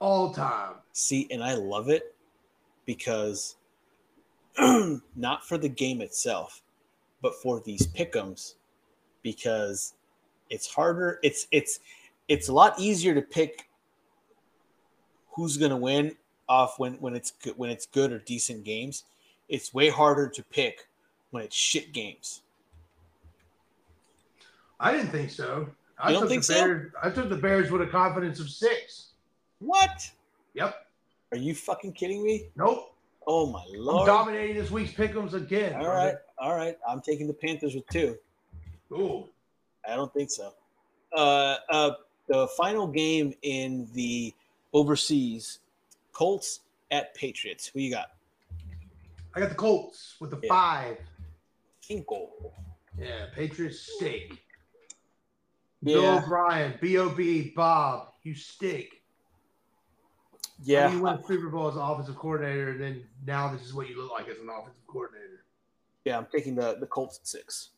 [0.00, 0.74] all time.
[0.92, 2.14] See, and I love it
[2.86, 3.56] because
[4.58, 6.62] not for the game itself,
[7.22, 8.54] but for these pickums,
[9.22, 9.94] because
[10.48, 11.18] it's harder.
[11.22, 11.80] It's it's
[12.28, 13.68] it's a lot easier to pick
[15.32, 16.16] who's going to win
[16.48, 19.04] off when when it's good when it's good or decent games.
[19.48, 20.88] It's way harder to pick
[21.30, 22.42] when it's shit games.
[24.78, 25.68] I didn't think so.
[25.98, 26.54] I You don't took think so?
[26.54, 29.08] Bears, I took the Bears with a confidence of six.
[29.58, 30.10] What?
[30.54, 30.86] Yep.
[31.32, 32.46] Are you fucking kidding me?
[32.56, 32.94] Nope.
[33.26, 34.06] Oh my I'm lord!
[34.06, 35.74] dominating this week's pick'ems again.
[35.74, 36.76] All right, all right.
[36.88, 38.16] I'm taking the Panthers with two.
[38.92, 39.28] Ooh.
[39.88, 40.52] I don't think so.
[41.16, 41.90] Uh, uh,
[42.28, 44.32] the final game in the
[44.72, 45.58] overseas,
[46.12, 46.60] Colts
[46.90, 47.66] at Patriots.
[47.68, 48.12] Who you got?
[49.34, 50.48] I got the Colts with the Yeah.
[50.48, 50.98] five.
[51.80, 52.30] Cinco.
[52.98, 54.44] Yeah, Patriots steak.
[55.82, 55.94] Yeah.
[55.94, 57.52] Bill O'Brien, B.O.B.
[57.56, 59.02] Bob, you stink.
[60.62, 63.88] Yeah, You win Super Bowl as an offensive coordinator, and then now this is what
[63.88, 65.44] you look like as an offensive coordinator.
[66.04, 66.18] yeah.
[66.18, 67.70] I'm taking the the Colts at six.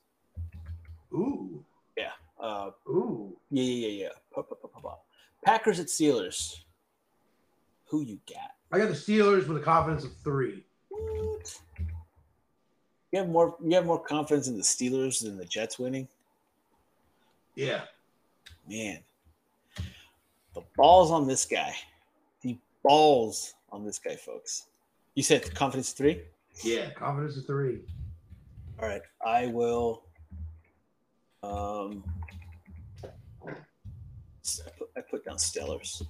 [1.15, 1.65] Ooh,
[1.97, 2.13] Yeah.
[2.41, 3.37] Uh, ooh.
[3.51, 4.09] yeah, yeah, yeah, yeah.
[4.35, 4.97] Pa, pa, pa.
[5.45, 6.61] Packers at Steelers.
[7.87, 8.53] Who you got?
[8.73, 10.65] I got the Steelers with a confidence of three.
[10.89, 11.61] What?
[13.13, 13.55] You have more.
[13.63, 16.09] You have more confidence in the Steelers than the Jets winning.
[17.55, 17.83] Yeah.
[18.69, 19.01] Man,
[20.55, 21.75] the balls on this guy.
[22.43, 24.67] The balls on this guy, folks.
[25.15, 26.23] You said confidence three.
[26.63, 27.81] Yeah, confidence of three.
[28.81, 30.05] All right, I will.
[31.43, 32.05] Um,
[33.47, 36.03] I put, I put down Stellars.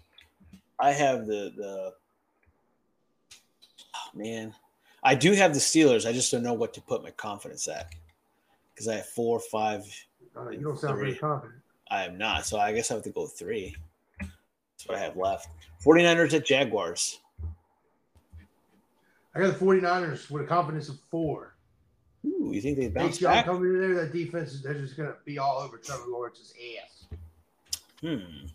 [0.78, 1.92] I have the the.
[3.94, 4.54] Oh, man,
[5.02, 6.08] I do have the Steelers.
[6.08, 7.94] I just don't know what to put my confidence at
[8.72, 9.84] because I have four, five.
[10.36, 11.60] Uh, you don't sound very confident.
[11.90, 13.76] I am not, so I guess I have to go three.
[14.18, 15.48] That's what I have left.
[15.84, 17.20] 49ers at Jaguars.
[19.34, 21.51] I got the 49ers with a confidence of four.
[22.24, 23.44] Ooh, you think they bounce Big back?
[23.46, 27.18] coming in there, that defense, they're just going to be all over Trevor Lawrence's ass.
[28.00, 28.46] Hmm.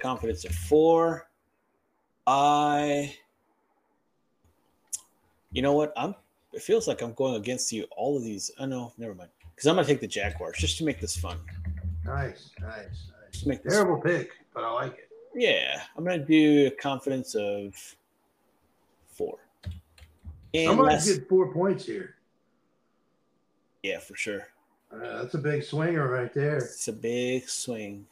[0.00, 1.28] Confidence of four.
[2.26, 3.14] I.
[5.52, 5.92] You know what?
[5.96, 6.14] I'm.
[6.52, 7.86] It feels like I'm going against you.
[7.96, 8.50] All of these.
[8.58, 9.30] Oh no, never mind.
[9.54, 11.38] Because I'm gonna take the Jaguars just to make this fun.
[12.04, 13.46] Nice, nice, nice.
[13.46, 15.08] make this- Terrible pick, but I like it.
[15.34, 17.74] Yeah, I'm gonna do a confidence of
[19.08, 19.38] four.
[20.54, 22.14] And I'm gonna get four points here.
[23.82, 24.48] yeah, for sure.
[24.92, 26.58] Uh, that's a big swinger right there.
[26.58, 28.06] It's a big swing.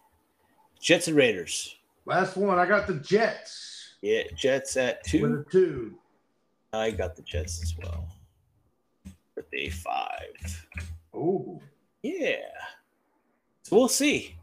[0.81, 1.77] Jets and Raiders.
[2.07, 5.45] Last one, I got the Jets Yeah, Jets at with two.
[5.47, 5.95] a two.
[6.73, 8.09] I got the Jets as well.
[9.37, 10.67] With a five.
[11.13, 11.61] Oh,
[12.03, 12.37] Yeah.
[13.63, 14.37] So we'll see.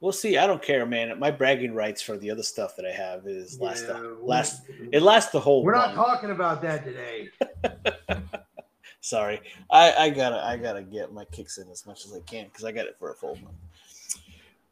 [0.00, 0.38] We'll see.
[0.38, 1.18] I don't care, man.
[1.18, 4.62] My bragging rights for the other stuff that I have is last yeah, the, last
[4.92, 7.28] it lasts the whole We're not talking about that today.
[9.02, 9.40] Sorry.
[9.70, 12.64] I, I gotta I gotta get my kicks in as much as I can because
[12.64, 13.56] I got it for a full month.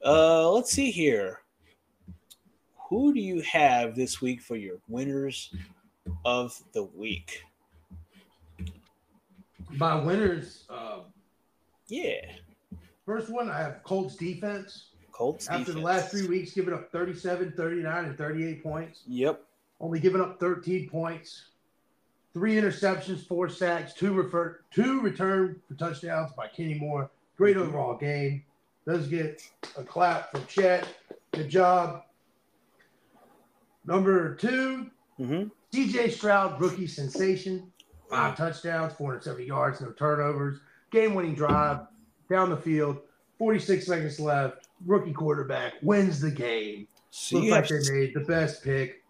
[0.03, 1.41] Uh let's see here.
[2.89, 5.55] Who do you have this week for your winners
[6.25, 7.43] of the week?
[9.73, 11.01] My winners, uh,
[11.89, 12.23] Yeah.
[13.05, 14.88] first one, I have Colts defense.
[15.19, 15.49] Colts.
[15.49, 19.03] After the last three weeks, giving up 37, 39, and 38 points.
[19.09, 19.43] Yep.
[19.81, 21.47] Only giving up 13 points.
[22.35, 27.11] Three interceptions, four sacks, two refer two return for touchdowns by Kenny Moore.
[27.37, 28.45] Great overall game.
[28.87, 29.43] Does get
[29.77, 30.87] a clap from Chet.
[31.33, 32.03] Good job.
[33.85, 34.87] Number two,
[35.19, 35.49] Mm-hmm.
[35.77, 37.73] CJ Stroud, rookie sensation.
[38.09, 40.61] Five touchdowns, 470 yards, no turnovers.
[40.93, 41.81] Game winning drive
[42.31, 42.99] down the field.
[43.37, 44.68] 46 seconds left.
[44.87, 46.87] Rookie quarterback wins the game.
[47.11, 49.03] So Looks like they made the best pick.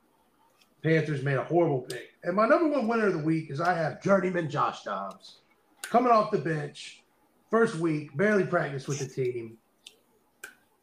[0.82, 2.10] Panthers made a horrible pick.
[2.22, 5.38] And my number one winner of the week is I have journeyman Josh Dobbs.
[5.82, 7.02] Coming off the bench,
[7.50, 9.58] first week, barely practiced with the team.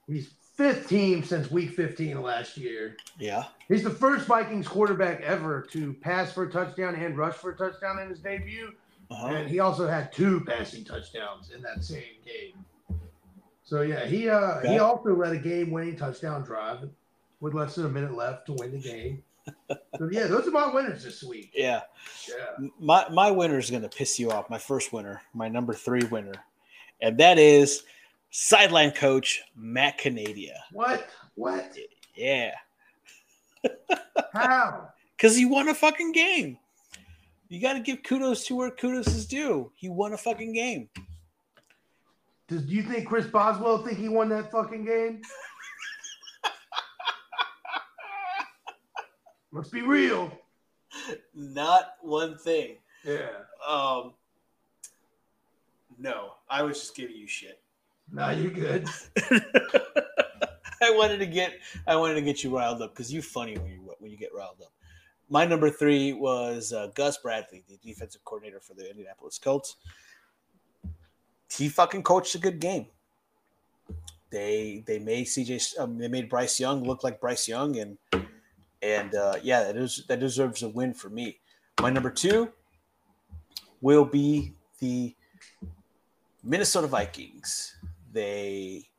[0.08, 2.96] He's fifth team since week 15 of last year.
[3.20, 3.46] yeah.
[3.68, 7.58] He's the first Vikings quarterback ever to pass for a touchdown and rush for a
[7.58, 8.72] touchdown in his debut.
[9.12, 9.28] Uh-huh.
[9.28, 12.64] And he also had two passing touchdowns in that same game.
[13.66, 16.88] So yeah, he uh he also led a game winning touchdown drive
[17.42, 19.24] with less than a minute left to win the game.
[19.70, 21.52] so yeah, those are my winners this week.
[21.54, 21.82] Yeah.
[22.30, 22.68] Yeah.
[22.80, 24.50] My my winner is gonna piss you off.
[24.50, 26.36] My first winner, my number three winner,
[27.02, 27.84] and that is
[28.30, 30.54] sideline coach Matt Canada.
[30.72, 31.10] What?
[31.34, 31.76] What?
[32.16, 32.52] Yeah.
[34.34, 34.90] How?
[35.18, 36.58] Because he won a fucking game.
[37.50, 39.72] You got to give kudos to where kudos is due.
[39.76, 40.90] He won a fucking game.
[42.48, 45.22] Does do you think Chris Boswell think he won that fucking game?
[49.52, 50.32] Let's be real.
[51.34, 52.76] Not one thing.
[53.04, 53.30] Yeah.
[53.68, 54.14] Um,
[55.98, 57.60] no, I was just giving you shit.
[58.12, 58.88] Nah, you're good.
[60.82, 61.54] I wanted to get
[61.88, 64.34] I wanted to get you riled up because you're funny when you when you get
[64.36, 64.72] riled up.
[65.30, 69.78] My number three was uh, Gus Bradley, the defensive coordinator for the Indianapolis Colts.
[71.58, 72.88] He fucking coached a good game.
[74.32, 77.98] They they made CJ um, they made Bryce Young look like Bryce Young and
[78.82, 81.40] and uh, yeah that is that deserves a win for me.
[81.82, 82.52] My number two
[83.82, 85.16] will be the
[86.44, 87.76] Minnesota Vikings.
[88.12, 88.90] They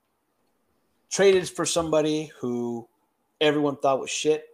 [1.10, 2.88] traded for somebody who
[3.40, 4.44] everyone thought was shit,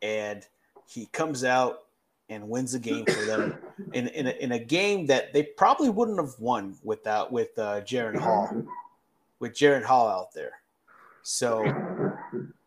[0.00, 0.46] and
[0.86, 1.80] he comes out
[2.28, 3.58] and wins the game for them
[3.92, 7.80] in in a, in a game that they probably wouldn't have won without with uh,
[7.82, 8.64] Jaren Hall,
[9.38, 10.52] with Jaren Hall out there.
[11.22, 11.64] So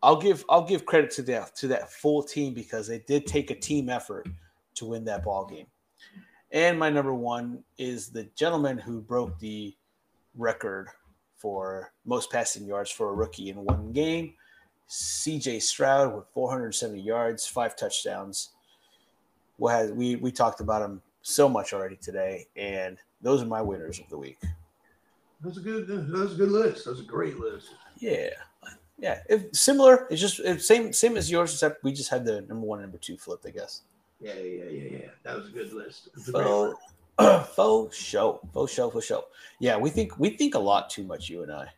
[0.02, 3.50] I'll give I'll give credit to that to that full team because they did take
[3.50, 4.28] a team effort
[4.74, 5.66] to win that ball game.
[6.52, 9.74] And my number one is the gentleman who broke the
[10.36, 10.88] record
[11.36, 14.34] for most passing yards for a rookie in one game.
[14.88, 18.50] CJ Stroud with 470 yards, five touchdowns.
[19.62, 23.62] Well, has- we we talked about him so much already today, and those are my
[23.62, 24.40] winners of the week.
[25.40, 25.86] That's a good.
[25.86, 26.84] That's a good list.
[26.84, 27.68] That's a great list.
[27.96, 28.30] Yeah,
[28.98, 29.20] yeah.
[29.28, 32.66] If, similar, it's just it's same same as yours, except we just had the number
[32.66, 33.82] one and number two flipped, I guess.
[34.20, 35.10] Yeah, yeah, yeah, yeah.
[35.22, 36.08] That was a good list.
[36.32, 36.76] Faux,
[37.54, 39.26] faux show, faux show, faux show.
[39.60, 41.68] Yeah, we think we think a lot too much, you and I.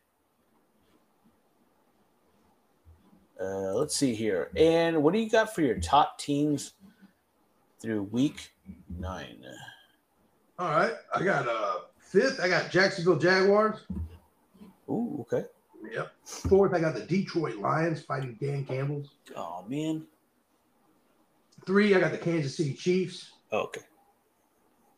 [3.39, 4.51] Uh, let's see here.
[4.57, 6.73] And what do you got for your top teams
[7.81, 8.51] through week
[8.99, 9.45] nine?
[10.59, 12.41] All right, I got uh fifth.
[12.41, 13.81] I got Jacksonville Jaguars.
[14.89, 15.47] Ooh, okay.
[15.93, 16.13] Yep.
[16.25, 19.11] Fourth, I got the Detroit Lions fighting Dan Campbell's.
[19.37, 20.07] Oh man.
[21.67, 23.33] Three, I got the Kansas City Chiefs.
[23.51, 23.81] Oh, okay.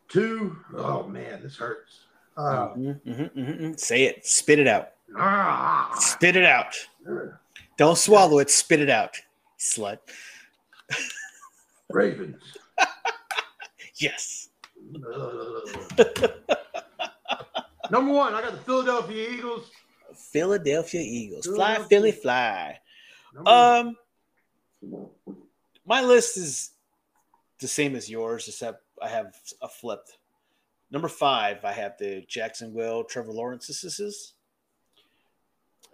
[0.09, 2.01] Two, oh man, this hurts.
[2.37, 3.79] Uh, Mhm, mhm, mhm, mhm.
[3.79, 4.25] Say it.
[4.25, 4.91] Spit it out.
[5.17, 5.91] Ah.
[5.99, 6.73] Spit it out.
[7.77, 8.49] Don't swallow it.
[8.49, 9.15] Spit it out,
[9.59, 9.97] slut.
[11.89, 12.41] Ravens.
[13.99, 14.49] Yes.
[17.89, 19.69] Number one, I got the Philadelphia Eagles.
[20.13, 21.45] Philadelphia Eagles.
[21.45, 22.79] Fly, Philly, fly.
[23.33, 23.95] Number one.
[24.91, 25.07] Um,
[25.85, 26.71] my list is
[27.59, 30.17] the same as yours, except I have a flipped.
[30.91, 34.33] Number five, I have the Jacksonville Trevor Lawrence's.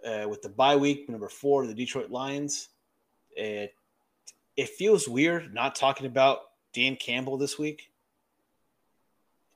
[0.04, 2.68] Uh, with the bye week, number four, the Detroit Lions.
[3.36, 3.74] It
[4.56, 6.40] it feels weird not talking about
[6.72, 7.90] Dan Campbell this week.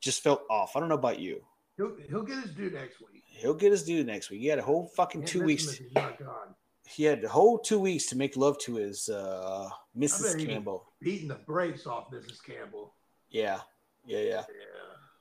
[0.00, 0.76] Just felt off.
[0.76, 1.40] I don't know about you.
[1.76, 3.24] he'll, he'll get his due next week.
[3.26, 4.40] He'll get his due next week.
[4.40, 5.64] He had a whole fucking two weeks.
[5.64, 6.54] him if he's not gone.
[6.86, 10.44] He had the whole two weeks to make love to his uh, Mrs.
[10.44, 10.86] Campbell.
[11.00, 12.42] Beating the brakes off Mrs.
[12.42, 12.94] Campbell.
[13.30, 13.60] Yeah,
[14.06, 14.24] yeah, yeah.
[14.24, 14.42] Yeah.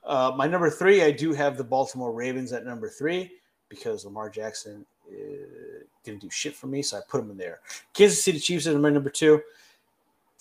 [0.06, 3.30] Uh, my number three, I do have the Baltimore Ravens at number three
[3.68, 7.60] because Lamar Jackson uh, didn't do shit for me, so I put him in there.
[7.94, 9.42] Kansas City Chiefs is my number two,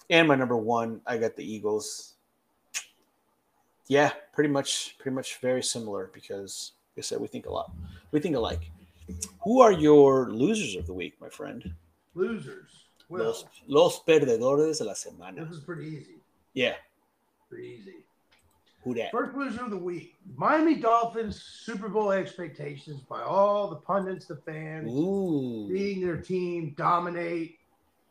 [0.09, 2.15] and my number one, I got the Eagles.
[3.89, 7.71] Yeah, pretty much, pretty much very similar because, like I said, we think a lot,
[8.11, 8.71] we think alike.
[9.45, 11.73] Who are your losers of the week, my friend?
[12.15, 12.71] Losers.
[13.09, 15.47] Well, Los, los perdedores de la semana.
[15.49, 16.17] this is pretty easy.
[16.55, 16.75] Yeah,
[17.49, 17.95] Pretty easy.
[18.83, 19.13] who that?
[19.13, 20.17] First loser of the week.
[20.37, 25.69] Miami Dolphins Super Bowl expectations by all the pundits, the fans, Ooh.
[25.71, 27.59] seeing their team dominate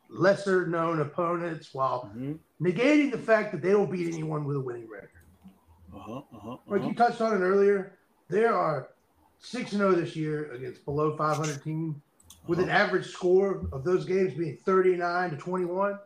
[0.08, 2.38] lesser known opponents while Mhm.
[2.62, 5.10] negating the fact that they don't beat anyone with a winning record.
[6.06, 6.88] Uh-huh, uh-huh, Like uh-huh.
[6.88, 8.90] you touched on it earlier, there are
[9.40, 11.96] 6 and 0 this year against below 500 teams
[12.46, 15.98] with an average score of those games being 39 to 21.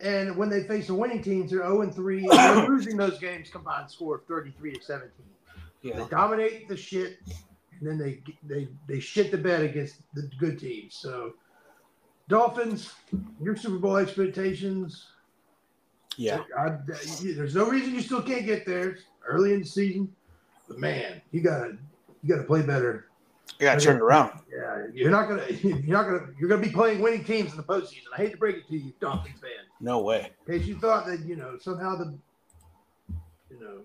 [0.00, 2.24] And when they face the winning teams, they're 0 3.
[2.24, 5.10] and They're losing those games combined score of 33 to 17.
[5.82, 7.18] They dominate the shit,
[7.78, 10.96] and then they they they shit the bed against the good teams.
[10.96, 11.34] So,
[12.28, 12.92] Dolphins,
[13.40, 15.06] your Super Bowl expectations.
[16.16, 16.42] Yeah.
[16.58, 16.78] I,
[17.22, 18.96] there's no reason you still can't get there
[19.26, 20.14] early in the season,
[20.68, 21.76] but man, you gotta
[22.22, 23.06] you gotta play better.
[23.58, 24.40] You gotta turn it around.
[24.52, 27.62] Yeah, you're not gonna you're not gonna you're gonna be playing winning teams in the
[27.62, 28.04] postseason.
[28.14, 29.50] I hate to break it to you, Dolphins fan.
[29.80, 30.30] No way.
[30.46, 32.16] In case you thought that you know somehow the
[33.50, 33.80] you know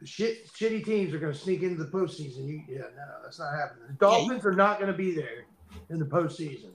[0.00, 2.46] the shit shitty teams are to sneak into the postseason.
[2.46, 3.84] You, yeah, no, that's not happening.
[3.88, 5.44] The Yeah, Dolphins are not to be there
[5.90, 6.70] in the postseason.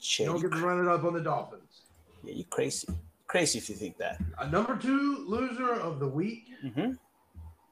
[0.00, 1.82] Shit, You don't get to run it up on the Dolphins.
[2.22, 2.88] yeah, you crazy.
[3.26, 4.20] Crazy if you think that.
[4.38, 6.92] A number two loser of the week, hmm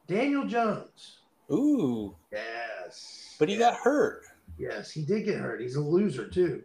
[0.06, 1.18] Daniel Jones.
[1.52, 4.22] Ooh, Yes, but he got hurt.
[4.58, 5.60] yes, he did get hurt.
[5.60, 6.62] He's a loser too.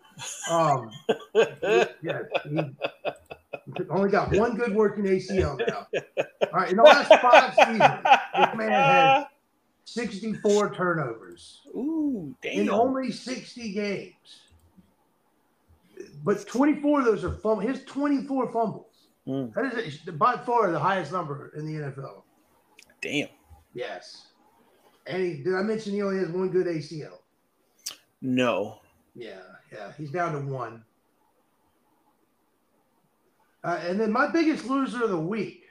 [0.49, 0.89] Um,
[2.01, 2.59] yeah, he
[3.89, 5.87] only got one good working ACL now.
[6.17, 7.79] All right, in the last five seasons,
[8.35, 9.25] this man had
[9.85, 14.13] 64 turnovers Ooh, in only 60 games.
[16.23, 17.67] But 24 of those are fumbles.
[17.77, 18.85] His 24 fumbles.
[19.27, 22.23] Mm, That is by far the highest number in the NFL.
[23.01, 23.27] Damn.
[23.73, 24.27] Yes.
[25.07, 27.19] And he, did I mention he only has one good ACL?
[28.21, 28.79] No.
[29.15, 29.41] Yeah,
[29.71, 29.91] yeah.
[29.97, 30.83] He's down to one.
[33.63, 35.63] Uh, and then my biggest loser of the week,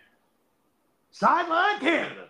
[1.11, 2.27] Sideline Canada.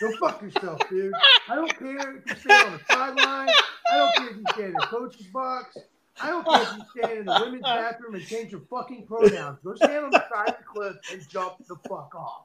[0.00, 1.12] Go fuck yourself, dude.
[1.48, 3.48] I don't care if you stand on the sideline.
[3.90, 5.76] I don't care if you stand in the coach's box.
[6.20, 9.58] I don't care if you stand in the women's bathroom and change your fucking pronouns.
[9.64, 12.44] Go stand on the side of the cliff and jump the fuck off.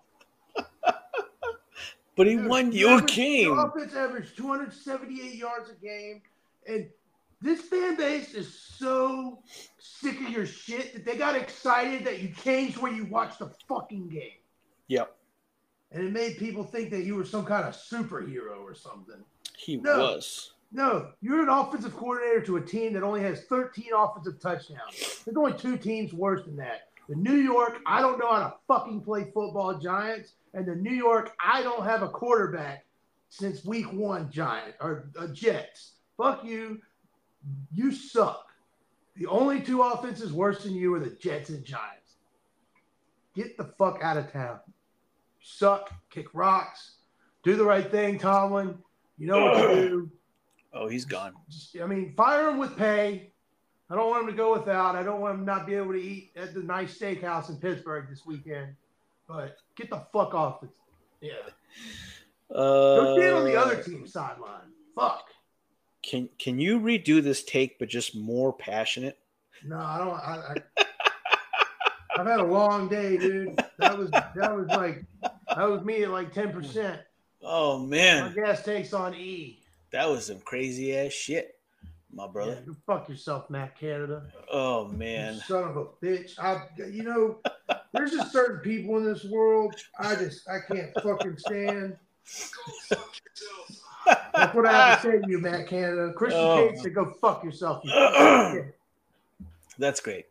[2.16, 3.56] But he Dude, won the you a average- game.
[3.56, 6.22] The offense averaged 278 yards a game.
[6.68, 6.90] And
[7.42, 9.40] this fan base is so
[9.80, 13.50] sick of your shit that they got excited that you changed where you watch the
[13.68, 14.38] fucking game.
[14.88, 15.16] Yep.
[15.92, 19.24] And it made people think that you were some kind of superhero or something.
[19.58, 19.98] He No.
[20.00, 20.54] was.
[20.72, 25.22] No, you're an offensive coordinator to a team that only has 13 offensive touchdowns.
[25.24, 26.90] There's only two teams worse than that.
[27.10, 30.94] The New York, I don't know how to fucking play football Giants, and the New
[30.94, 32.86] York, I don't have a quarterback
[33.30, 35.94] since week one Giant or uh, Jets.
[36.18, 36.80] Fuck you.
[37.72, 38.46] You suck.
[39.16, 42.16] The only two offenses worse than you are the Jets and Giants.
[43.36, 44.60] Get the fuck out of town.
[45.42, 46.96] Suck, kick rocks,
[47.44, 48.78] do the right thing, Tomlin.
[49.18, 50.12] You know what to do.
[50.74, 51.34] Oh, he's gone.
[51.82, 53.32] I mean, fire him with pay.
[53.90, 54.96] I don't want him to go without.
[54.96, 57.58] I don't want him to not be able to eat at the nice steakhouse in
[57.58, 58.76] Pittsburgh this weekend.
[59.28, 60.64] But get the fuck off.
[60.64, 60.74] It's,
[61.22, 61.32] yeah.
[62.54, 64.72] Uh, Go stand on the other team's sideline.
[64.96, 65.26] Fuck.
[66.04, 69.18] Can Can you redo this take, but just more passionate?
[69.66, 70.14] No, I don't.
[70.14, 70.86] I, I,
[72.20, 73.60] I've had a long day, dude.
[73.80, 77.00] That was that was like that was me at like ten percent.
[77.42, 79.60] Oh My man, gas takes on E.
[79.92, 81.56] That was some crazy ass shit,
[82.14, 82.62] my brother.
[82.66, 84.24] go fuck yourself, Matt Canada.
[84.52, 85.42] Oh You man.
[85.48, 86.38] son of a bitch.
[86.40, 87.40] I, you know,
[87.94, 91.98] there's just certain people in this world I just I can't fucking stand.
[94.34, 96.12] That's what I have to say to you, Matt Canada.
[96.16, 96.70] Christian Oh.
[96.70, 97.92] Cage said, "Go fuck yourself." You.
[99.80, 100.26] That's great.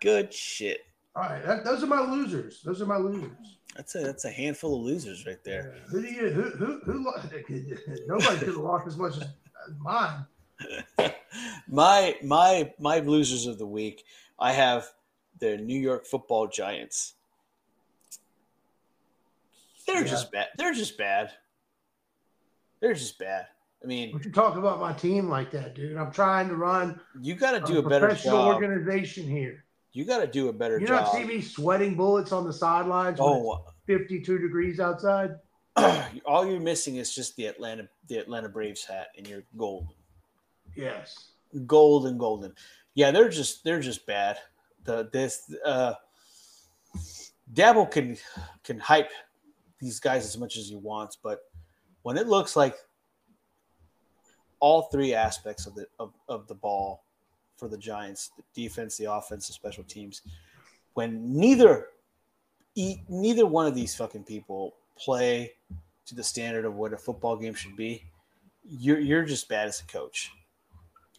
[0.00, 0.80] Good shit.
[1.16, 2.62] All right, that, those are my losers.
[2.62, 3.56] Those are my losers.
[3.76, 5.74] That's a that's a handful of losers right there.
[5.88, 7.02] Who do you who who who?
[8.06, 9.24] Nobody could have lost as much as
[9.78, 10.24] mine.
[11.68, 14.04] my my my losers of the week.
[14.38, 14.86] I have
[15.38, 17.14] the New York Football Giants.
[19.86, 20.10] They're Yeah.
[20.10, 20.48] just bad.
[20.56, 21.32] They're just bad.
[22.80, 23.46] They're just bad.
[23.82, 25.96] I mean, Don't you talk about my team like that, dude?
[25.96, 28.54] I'm trying to run you got to do a better professional job.
[28.54, 29.64] organization here.
[29.92, 31.04] You got to do a better You job.
[31.04, 35.36] not see me sweating bullets on the sidelines when oh, it's oh, 52 degrees outside?
[36.26, 39.94] all you're missing is just the Atlanta the Atlanta Braves hat and you're golden.
[40.76, 41.32] Yes.
[41.66, 42.52] golden golden.
[42.94, 44.38] Yeah they're just they're just bad.
[44.84, 45.94] The this uh
[47.52, 48.16] Daboll can
[48.64, 49.10] can hype
[49.80, 51.40] these guys as much as he wants but
[52.02, 52.76] when it looks like
[54.60, 57.04] all three aspects of the of, of the ball
[57.56, 60.22] for the giants the defense the offense the special teams
[60.94, 61.88] when neither
[63.08, 65.52] neither one of these fucking people play
[66.06, 68.04] to the standard of what a football game should be
[68.64, 70.30] you're you're just bad as a coach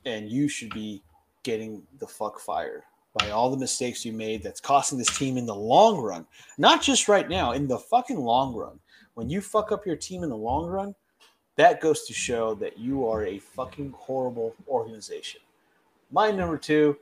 [0.06, 1.03] and you should be
[1.44, 2.84] getting the fuck fired
[3.19, 6.26] by all the mistakes you made that's costing this team in the long run.
[6.57, 8.80] Not just right now in the fucking long run.
[9.15, 10.95] When you fuck up your team in the long run
[11.57, 15.41] that goes to show that you are a fucking horrible organization.
[16.11, 16.98] My number two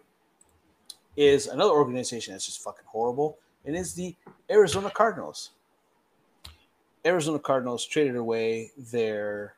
[1.15, 4.15] is another organization that's just fucking horrible and is the
[4.49, 5.51] arizona cardinals.
[7.05, 9.55] Arizona cardinals traded away their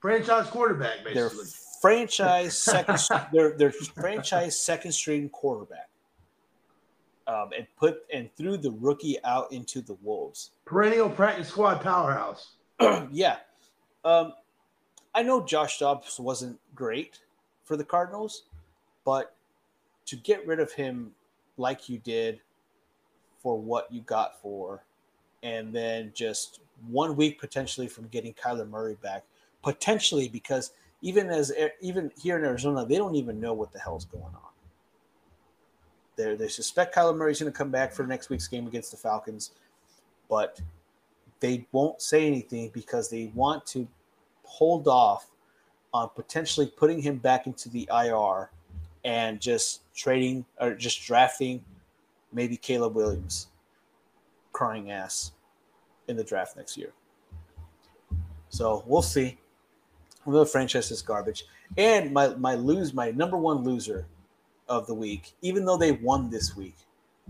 [0.00, 1.46] Franchise quarterback, their basically.
[1.82, 2.98] Franchise second
[3.32, 5.88] their their franchise second string quarterback.
[7.26, 10.52] Um, and put and threw the rookie out into the wolves.
[10.64, 12.54] Perennial practice squad powerhouse.
[13.10, 13.36] yeah.
[14.04, 14.32] Um,
[15.14, 17.20] i know josh dobbs wasn't great
[17.64, 18.44] for the cardinals
[19.04, 19.36] but
[20.06, 21.12] to get rid of him
[21.56, 22.40] like you did
[23.42, 24.84] for what you got for
[25.42, 29.24] and then just one week potentially from getting Kyler Murray back
[29.62, 30.72] potentially because
[31.02, 34.24] even as eh, even here in Arizona, they don't even know what the hell's going
[34.24, 34.52] on.
[36.16, 38.96] They they suspect Kyler Murray's going to come back for next week's game against the
[38.96, 39.50] Falcons,
[40.30, 40.60] but
[41.40, 43.86] they won't say anything because they want to
[44.44, 45.28] hold off
[45.92, 48.50] on potentially putting him back into the IR
[49.04, 51.62] and just trading or just drafting
[52.32, 53.48] maybe Caleb Williams,
[54.52, 55.32] crying ass,
[56.08, 56.92] in the draft next year.
[58.48, 59.38] So we'll see.
[60.26, 61.44] The franchise is garbage.
[61.76, 64.06] And my my lose my number one loser
[64.68, 66.76] of the week, even though they won this week,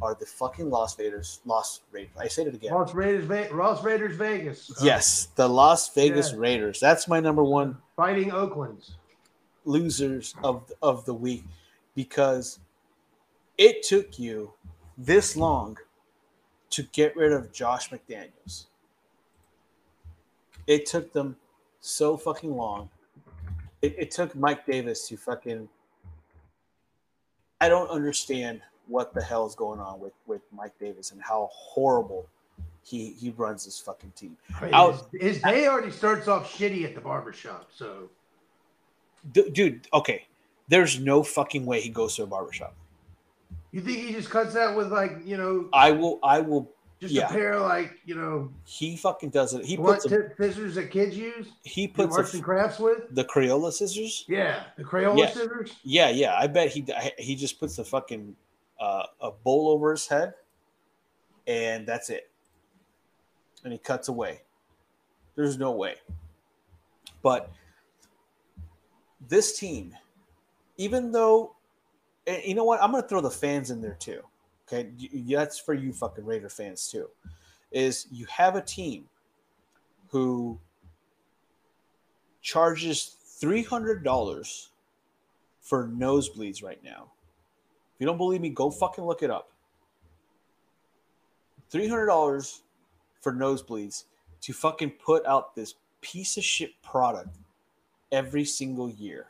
[0.00, 2.12] are the fucking Las Vegas Las Raiders.
[2.18, 2.72] I said it again.
[2.74, 4.70] Las Raiders, Ve- Las Raiders, Vegas.
[4.82, 6.38] Yes, the Las Vegas Yeah.
[6.38, 6.80] Raiders.
[6.80, 8.96] That's my number one fighting Oakland's.
[9.64, 11.44] losers of of the week
[11.94, 12.58] because
[13.56, 14.52] it took you
[14.98, 15.78] this long
[16.70, 18.66] to get rid of Josh McDaniels.
[20.66, 21.36] It took them
[21.82, 22.88] so fucking long.
[23.82, 25.68] It, it took Mike Davis to fucking.
[27.60, 31.50] I don't understand what the hell is going on with with Mike Davis and how
[31.52, 32.26] horrible
[32.84, 34.36] he he runs this fucking team.
[34.72, 37.70] Out- his, his day already starts off shitty at the barbershop.
[37.74, 38.08] So
[39.32, 40.26] D- dude, okay,
[40.68, 42.74] there's no fucking way he goes to a barbershop.
[43.72, 46.20] you think he just cuts that with like you know I will.
[46.22, 46.70] I will.
[47.02, 47.26] Just yeah.
[47.26, 49.64] a pair of like you know He fucking does it.
[49.64, 51.48] He what puts a, tip scissors that kids use?
[51.64, 53.02] he puts arts and crafts with?
[53.10, 54.24] the Crayola scissors.
[54.28, 55.30] Yeah, the Crayola Yeah.
[55.30, 55.72] scissors.
[55.82, 56.36] Yeah, yeah.
[56.38, 56.86] I bet he
[57.18, 58.36] he just puts the fucking
[58.78, 60.34] uh, a bowl over his head,
[61.48, 62.30] and that's it.
[63.64, 64.42] And he cuts away.
[65.34, 65.96] There's no way.
[67.20, 67.50] But
[69.28, 69.96] this team,
[70.76, 71.56] even though,
[72.44, 74.22] you know what, I'm going to throw the fans in there too.
[74.72, 74.88] Okay,
[75.28, 77.08] that's for you fucking Raider fans too.
[77.70, 79.04] Is you have a team
[80.08, 80.58] who
[82.40, 84.70] charges three hundred dollars
[85.60, 87.10] for nosebleeds right now.
[87.94, 89.50] If you don't believe me, go fucking look it up.
[91.70, 92.62] Three hundred dollars
[93.20, 94.04] for nosebleeds
[94.42, 97.36] to fucking put out this piece of shit product
[98.10, 99.26] every single year.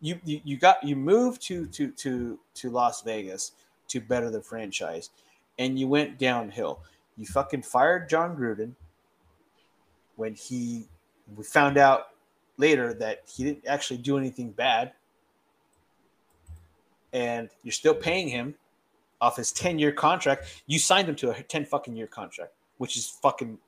[0.00, 3.52] You, you you got you moved to to to to Las Vegas
[3.88, 5.10] to better the franchise,
[5.58, 6.80] and you went downhill.
[7.16, 8.72] You fucking fired Jon Gruden
[10.16, 10.86] when he
[11.36, 12.08] we found out
[12.56, 14.92] later that he didn't actually do anything bad,
[17.12, 18.54] and you're still paying him
[19.20, 20.62] off his 10 year contract.
[20.66, 23.58] You signed him to a 10 fucking year contract, which is fucking.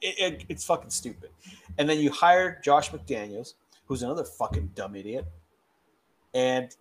[0.00, 1.30] It, it, it's fucking stupid.
[1.76, 3.54] And then you hire Josh McDaniels,
[3.86, 5.26] who's another fucking dumb idiot.
[6.34, 6.74] And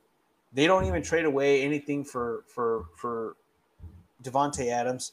[0.58, 3.36] they don't even trade away anything for for for
[4.24, 5.12] Davante Adams,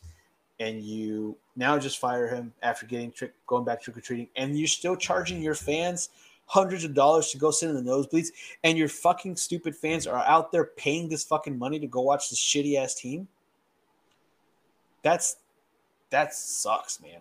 [0.59, 4.59] and you now just fire him after getting trick going back trick or treating, and
[4.59, 6.09] you're still charging your fans
[6.47, 8.29] hundreds of dollars to go sit in the nosebleeds,
[8.65, 12.31] and your fucking stupid fans are out there paying this fucking money to go watch
[12.31, 13.29] this shitty ass team.
[15.03, 15.37] That's
[16.09, 17.21] that sucks, man.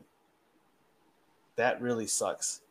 [1.58, 2.62] That really sucks.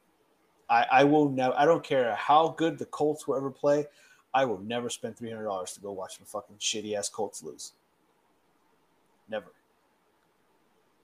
[0.71, 1.55] I, I will never.
[1.59, 3.87] I don't care how good the Colts will ever play.
[4.35, 7.43] I will never spend three hundred dollars to go watch the fucking shitty ass Colts
[7.43, 7.73] lose.
[9.29, 9.47] Never.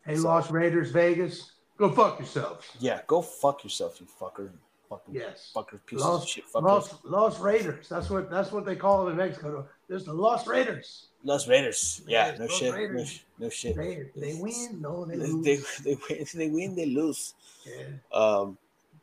[0.05, 2.67] Hey, so, Las Raiders, Vegas, go fuck yourselves.
[2.79, 4.51] Yeah, go fuck yourself, you fucker.
[4.89, 5.53] Fucking yes.
[5.55, 6.45] fucker piece Los, of shit.
[6.55, 7.91] Los, Los Raiders.
[7.91, 9.69] That's what that's what they call them in Mexico.
[9.87, 11.09] There's the Los Raiders.
[11.25, 12.01] Los Raiders.
[12.07, 12.75] Yeah, no shit.
[12.75, 13.05] No,
[13.39, 13.77] no, shit.
[13.77, 14.81] They, they win.
[14.81, 15.45] No, they lose.
[15.45, 15.57] They,
[15.93, 16.27] they, win.
[16.35, 16.75] They win.
[16.75, 17.35] They lose.
[17.67, 18.19] Yeah.
[18.19, 18.57] Um,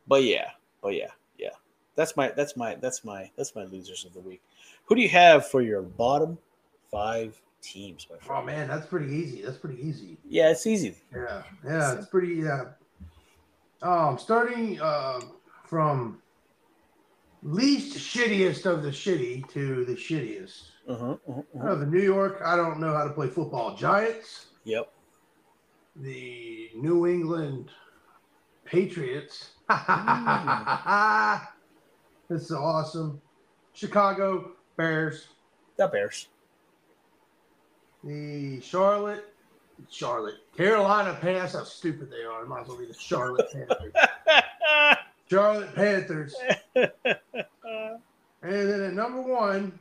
[0.08, 0.50] but yeah,
[0.82, 1.10] but yeah.
[1.96, 4.42] That's my that's my that's my that's my losers of the week.
[4.84, 6.38] Who do you have for your bottom
[6.90, 8.16] five teams, my?
[8.34, 9.42] Oh man, that's pretty easy.
[9.42, 10.18] That's pretty easy.
[10.28, 10.94] Yeah, it's easy.
[11.14, 12.34] Yeah, yeah, it's pretty.
[12.34, 12.64] Yeah.
[13.82, 15.20] Um, starting uh,
[15.64, 16.20] from
[17.42, 20.64] least shittiest of the shitty to the shittiest.
[20.88, 21.68] Uh-huh, uh-huh, uh-huh.
[21.68, 23.76] Uh, the New York, I don't know how to play football.
[23.76, 24.46] Giants.
[24.64, 24.92] Yep.
[25.96, 27.70] The New England
[28.64, 29.52] Patriots.
[29.70, 31.46] mm.
[32.28, 33.20] This is awesome.
[33.72, 35.28] Chicago Bears.
[35.76, 36.28] The Bears.
[38.02, 39.24] The Charlotte,
[39.90, 41.52] Charlotte, Carolina Panthers.
[41.52, 42.42] How stupid they are.
[42.42, 43.92] It might as well be the Charlotte Panthers.
[45.30, 46.34] Charlotte Panthers.
[46.74, 46.90] and
[48.42, 49.78] then at number one,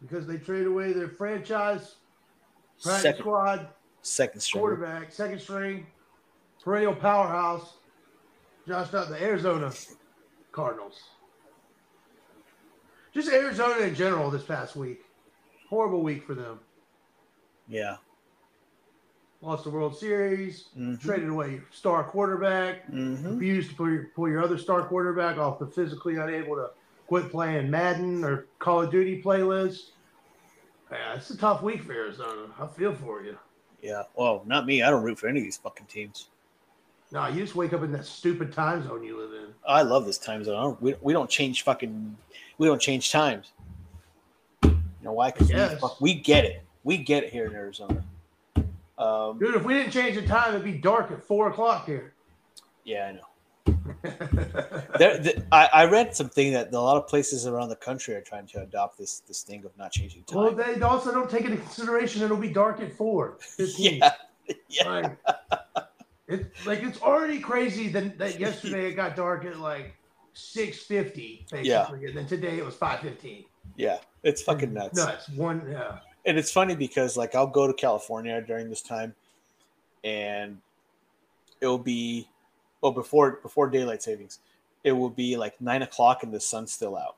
[0.00, 1.96] because they trade away their franchise
[2.82, 3.68] practice second, squad,
[4.02, 5.86] second string quarterback, second string,
[6.62, 7.74] perennial powerhouse,
[8.66, 9.72] Josh out the Arizona
[10.52, 11.00] Cardinals.
[13.12, 15.04] Just Arizona in general this past week.
[15.68, 16.60] Horrible week for them.
[17.68, 17.96] Yeah.
[19.42, 20.96] Lost the World Series, mm-hmm.
[20.96, 23.34] traded away your star quarterback, mm-hmm.
[23.34, 26.70] refused to pull your, pull your other star quarterback off the physically unable to
[27.06, 29.90] quit playing Madden or Call of Duty playlist.
[30.90, 32.48] Yeah, it's a tough week for Arizona.
[32.60, 33.38] I feel for you.
[33.80, 34.02] Yeah.
[34.14, 34.82] Well, not me.
[34.82, 36.28] I don't root for any of these fucking teams.
[37.12, 39.48] No, you just wake up in that stupid time zone you live in.
[39.66, 40.76] I love this time zone.
[40.80, 42.16] we, we don't change fucking.
[42.58, 43.52] We don't change times.
[44.62, 45.30] You know why?
[45.30, 45.50] Because
[46.00, 46.62] we, we get it.
[46.84, 48.04] We get it here in Arizona.
[48.98, 52.12] Um, Dude, if we didn't change the time, it'd be dark at four o'clock here.
[52.84, 53.20] Yeah, I know.
[54.98, 58.20] there, the, I, I, read something that a lot of places around the country are
[58.20, 60.38] trying to adopt this this thing of not changing time.
[60.38, 63.38] Well, they also don't take into consideration it'll be dark at four.
[63.58, 64.12] Yeah,
[64.68, 64.88] yeah.
[64.88, 65.18] Like,
[66.30, 69.94] it's like it's already crazy that, that yesterday it got dark at like
[70.32, 72.08] six fifty basically, yeah.
[72.08, 73.44] and then today it was five fifteen.
[73.76, 74.98] Yeah, it's fucking nuts.
[74.98, 75.28] Nuts.
[75.30, 75.62] One.
[75.70, 75.98] Yeah.
[76.26, 79.14] And it's funny because like I'll go to California during this time,
[80.04, 80.58] and
[81.60, 82.28] it'll be
[82.80, 84.40] well before before daylight savings,
[84.84, 87.16] it will be like nine o'clock and the sun's still out.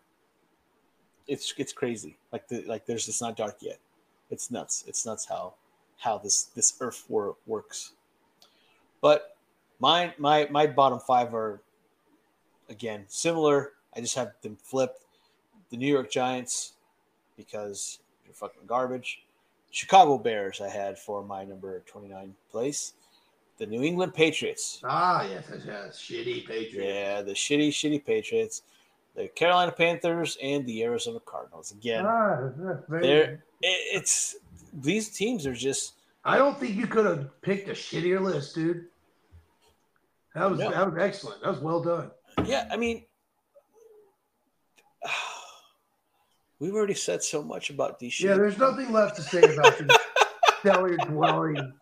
[1.27, 2.17] It's it's crazy.
[2.33, 3.79] Like the like there's it's not dark yet.
[4.31, 4.85] It's nuts.
[4.87, 5.55] It's nuts how
[5.99, 7.93] how this this earth war works.
[9.03, 9.37] But
[9.79, 11.61] my my my bottom five are
[12.71, 13.73] again similar.
[13.95, 15.05] I just have them flipped.
[15.69, 16.73] The New York Giants
[17.37, 19.25] because you're fucking garbage.
[19.71, 22.93] Chicago Bears I had for my number 29 place.
[23.59, 24.81] The New England Patriots.
[24.85, 25.99] Ah, yes, yes, yes.
[25.99, 26.77] Shitty Patriots.
[26.77, 28.63] Yeah, the shitty, shitty Patriots.
[29.15, 31.73] The Carolina Panthers and the Arizona Cardinals.
[31.73, 32.51] Again, ah,
[32.89, 34.37] they're, it's
[34.73, 35.95] these teams are just.
[36.25, 38.87] I don't think you could have picked a shittier list, dude.
[40.35, 41.43] That was that was excellent.
[41.43, 42.11] That was well done.
[42.45, 43.05] Yeah, I mean,
[46.59, 48.21] we've already said so much about these.
[48.21, 49.89] Yeah, there's nothing left to say about these
[50.63, 51.75] cellar dwelling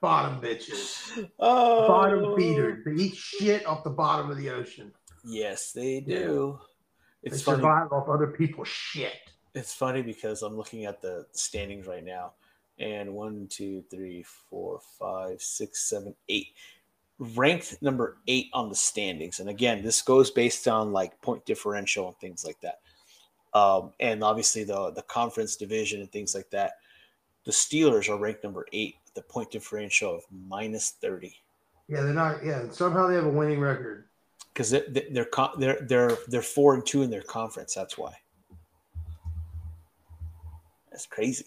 [0.00, 1.86] bottom bitches, oh.
[1.86, 2.84] bottom feeders.
[2.84, 4.92] They eat shit off the bottom of the ocean.
[5.24, 6.58] Yes, they do.
[6.60, 6.66] Yeah.
[7.22, 9.14] It's they survive off other people's shit.
[9.54, 12.32] It's funny because I'm looking at the standings right now,
[12.78, 16.48] and one, two, three, four, five, six, seven, eight
[17.18, 19.40] ranked number eight on the standings.
[19.40, 22.80] And again, this goes based on like point differential and things like that.
[23.58, 26.72] Um, and obviously the the conference division and things like that.
[27.44, 31.34] The Steelers are ranked number eight with the point differential of minus 30.
[31.88, 32.44] Yeah, they're not.
[32.44, 34.06] Yeah, somehow they have a winning record.
[34.52, 35.28] because they're they're
[35.58, 37.74] they're they're they're four and two in their conference.
[37.74, 38.14] That's why.
[40.90, 41.44] That's crazy.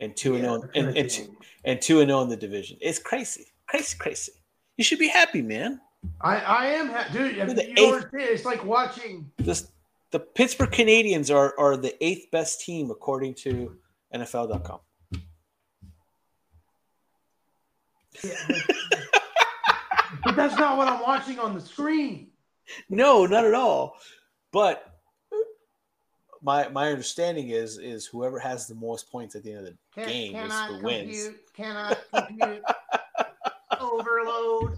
[0.00, 2.78] And two and zero and, and, two, and two and zero in the division.
[2.80, 4.32] It's crazy, crazy, crazy.
[4.78, 5.80] You should be happy, man.
[6.20, 7.36] I I am ha- dude.
[7.36, 9.30] They're the you eighth- It's like watching.
[9.36, 9.68] This
[10.12, 13.76] the Pittsburgh Canadians are are the eighth best team according to
[14.14, 14.78] NFL.com.
[18.24, 18.56] Yeah, but-
[20.24, 22.28] but that's not what I'm watching on the screen.
[22.88, 23.96] No, not at all.
[24.52, 24.94] But
[26.40, 29.78] my my understanding is is whoever has the most points at the end of the
[29.94, 31.30] Can, game is who wins.
[31.54, 32.62] Cannot compute.
[33.98, 34.76] Overload.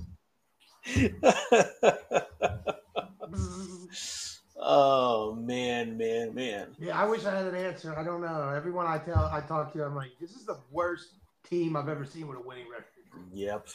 [4.63, 6.69] Oh man, man, man.
[6.79, 7.99] Yeah, I wish I had an answer.
[7.99, 8.51] I don't know.
[8.51, 11.15] Everyone I tell, I talk to, I'm like, this is the worst
[11.49, 12.85] team I've ever seen with a winning record.
[13.33, 13.69] Yep.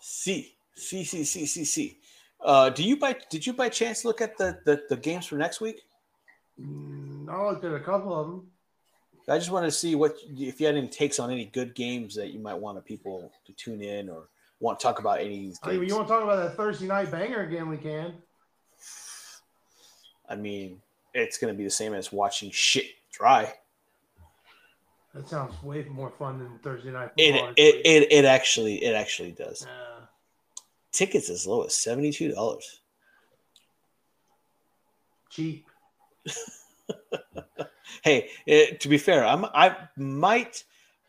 [0.00, 1.98] C C C C C C.
[2.42, 5.36] Uh, do you by did you by chance look at the, the the games for
[5.36, 5.82] next week?
[6.60, 8.46] Mm, I looked at a couple of them.
[9.28, 12.16] I just wanted to see what if you had any takes on any good games
[12.16, 14.28] that you might want people to tune in or
[14.62, 16.56] want to talk about any of these I mean, you want to talk about that
[16.56, 17.68] Thursday night banger again?
[17.68, 18.14] We can.
[20.28, 20.80] I mean,
[21.12, 23.52] it's going to be the same as watching shit dry.
[25.14, 27.52] That sounds way more fun than Thursday night It football.
[27.56, 29.66] it, it it actually it actually does.
[29.66, 30.06] Uh,
[30.90, 32.80] Tickets as low as seventy two dollars.
[35.28, 35.66] cheap.
[38.02, 40.64] Hey, eh, to be fair, I'm I might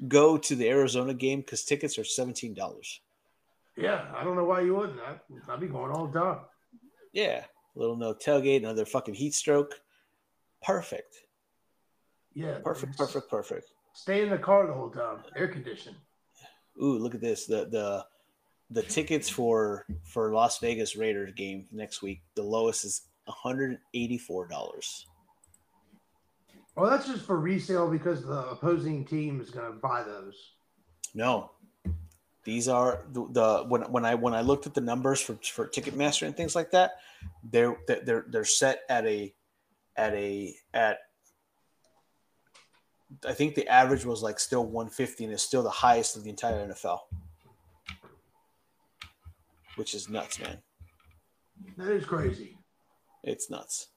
[0.07, 3.01] go to the Arizona game because tickets are seventeen dollars.
[3.76, 5.00] Yeah, I don't know why you wouldn't.
[5.00, 5.16] I,
[5.52, 6.40] I'd be going all time.
[7.12, 7.44] Yeah,
[7.76, 9.74] little no tailgate, another fucking heat stroke.
[10.62, 11.16] Perfect,
[12.34, 13.68] Yeah, perfect, perfect, perfect.
[13.94, 15.20] Stay in the car the whole time.
[15.36, 15.98] Air conditioned.
[16.82, 17.45] Ooh, look at this.
[17.45, 18.06] The the
[18.72, 22.22] the tickets for for Las Vegas Raiders game next week.
[22.36, 25.06] The lowest is one hundred eighty four dollars.
[26.76, 30.54] Well, that's just for resale because the opposing team is going to buy those.
[31.14, 31.52] No,
[32.44, 35.68] these are the, the when when I when I looked at the numbers for for
[35.68, 36.91] Ticketmaster and things like that,
[37.44, 39.34] they're they're they're set at a
[39.95, 40.99] at a at.
[43.28, 46.32] I think the average was like still 150 and it's still the highest of the
[46.32, 47.02] entire NFL,
[49.76, 50.57] which is nuts, man.
[51.78, 52.57] That is crazy.
[53.24, 53.90] It's nuts.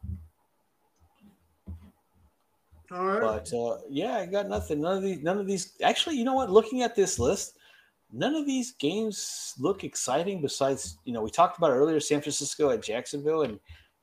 [2.92, 3.20] All right.
[3.20, 4.80] But uh, yeah, I got nothing.
[4.82, 5.22] None of these.
[5.22, 5.72] None of these.
[5.82, 6.50] Actually, you know what?
[6.50, 7.56] Looking at this list,
[8.12, 10.40] none of these games look exciting.
[10.40, 13.58] Besides, you know, we talked about earlier: San Francisco at Jacksonville and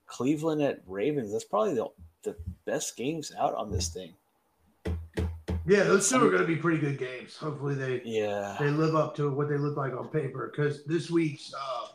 [0.05, 1.31] Cleveland at Ravens.
[1.31, 1.87] That's probably the,
[2.23, 2.35] the
[2.65, 4.13] best games out on this thing.
[5.65, 7.35] yeah, those two are going to be pretty good games.
[7.37, 8.55] Hopefully, they Yeah.
[8.59, 10.51] they live up to what they look like on paper.
[10.53, 11.87] Because this week's uh,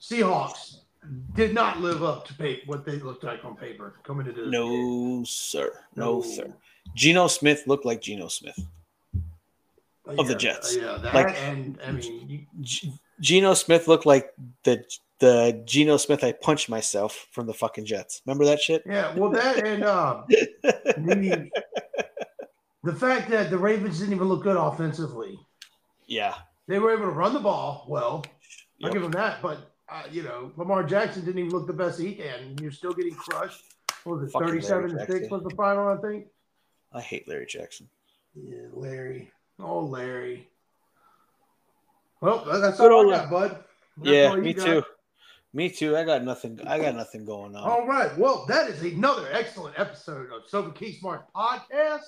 [0.00, 0.78] Seahawks
[1.34, 4.50] did not live up to pay, what they looked like on paper coming into this
[4.52, 4.60] game.
[5.18, 5.72] No, sir.
[5.96, 6.22] No, No.
[6.22, 6.54] sir.
[6.94, 8.58] Geno Smith looked like Geno Smith.
[10.06, 10.76] Of the Jets.
[10.76, 14.32] Yeah, that Like- and I mean, G- Geno Smith looked like
[14.64, 14.84] the
[15.20, 18.22] the Geno Smith I punched myself from the fucking Jets.
[18.26, 18.82] Remember that shit?
[18.86, 19.14] yeah.
[19.16, 20.22] Well, that and uh,
[20.62, 21.48] the
[22.82, 25.38] the fact that the Ravens didn't even look good offensively.
[26.06, 26.34] yeah.
[26.68, 28.24] They were able to run the ball well.
[28.84, 29.42] I'll give them that.
[29.42, 32.56] But uh, you know, Lamar Jackson didn't even look the best he can.
[32.60, 33.62] You're still getting crushed.
[34.04, 35.88] What was it Fucking thirty-seven to six was the final?
[35.88, 36.26] I think.
[36.92, 37.88] I hate Larry Jackson.
[38.34, 39.30] Yeah, Larry.
[39.62, 40.48] Oh, Larry.
[42.20, 43.64] Well, that's Good all I got, bud.
[43.98, 44.64] That's yeah, me got.
[44.66, 44.82] too.
[45.54, 45.96] Me too.
[45.96, 46.60] I got nothing.
[46.66, 47.62] I got nothing going on.
[47.68, 48.16] All right.
[48.16, 52.04] Well, that is another excellent episode of Sofa King Smarks Podcast.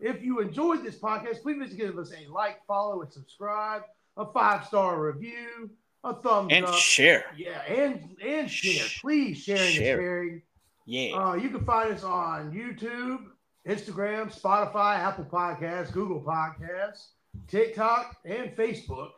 [0.00, 3.82] If you enjoyed this podcast, please give us a like, follow, and subscribe,
[4.16, 5.70] a five star review,
[6.02, 6.72] a thumbs and up.
[6.72, 7.24] And share.
[7.36, 8.86] yeah, and and share.
[9.00, 9.94] Please sharing Share.
[9.94, 10.42] and sharing.
[10.84, 11.16] Yeah.
[11.16, 13.20] Uh, you can find us on YouTube,
[13.66, 17.08] Instagram, Spotify, Apple Podcasts, Google Podcasts,
[17.48, 19.10] TikTok, and Facebook.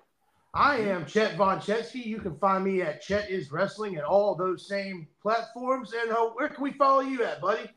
[0.54, 2.06] I am Chet Von Chetsky.
[2.06, 5.92] You can find me at Chet is Wrestling at all those same platforms.
[5.92, 7.68] And uh, where can we follow you at, buddy?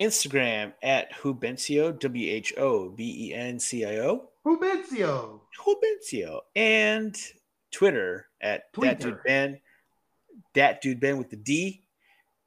[0.00, 1.96] Instagram at Hubencio.
[1.98, 4.30] W H O B E N C I O.
[4.44, 5.40] Rubencio.
[5.64, 6.40] Hubencio.
[6.56, 7.16] And
[7.70, 9.60] Twitter at that dude Ben.
[10.54, 11.84] Dat dude Ben with the D.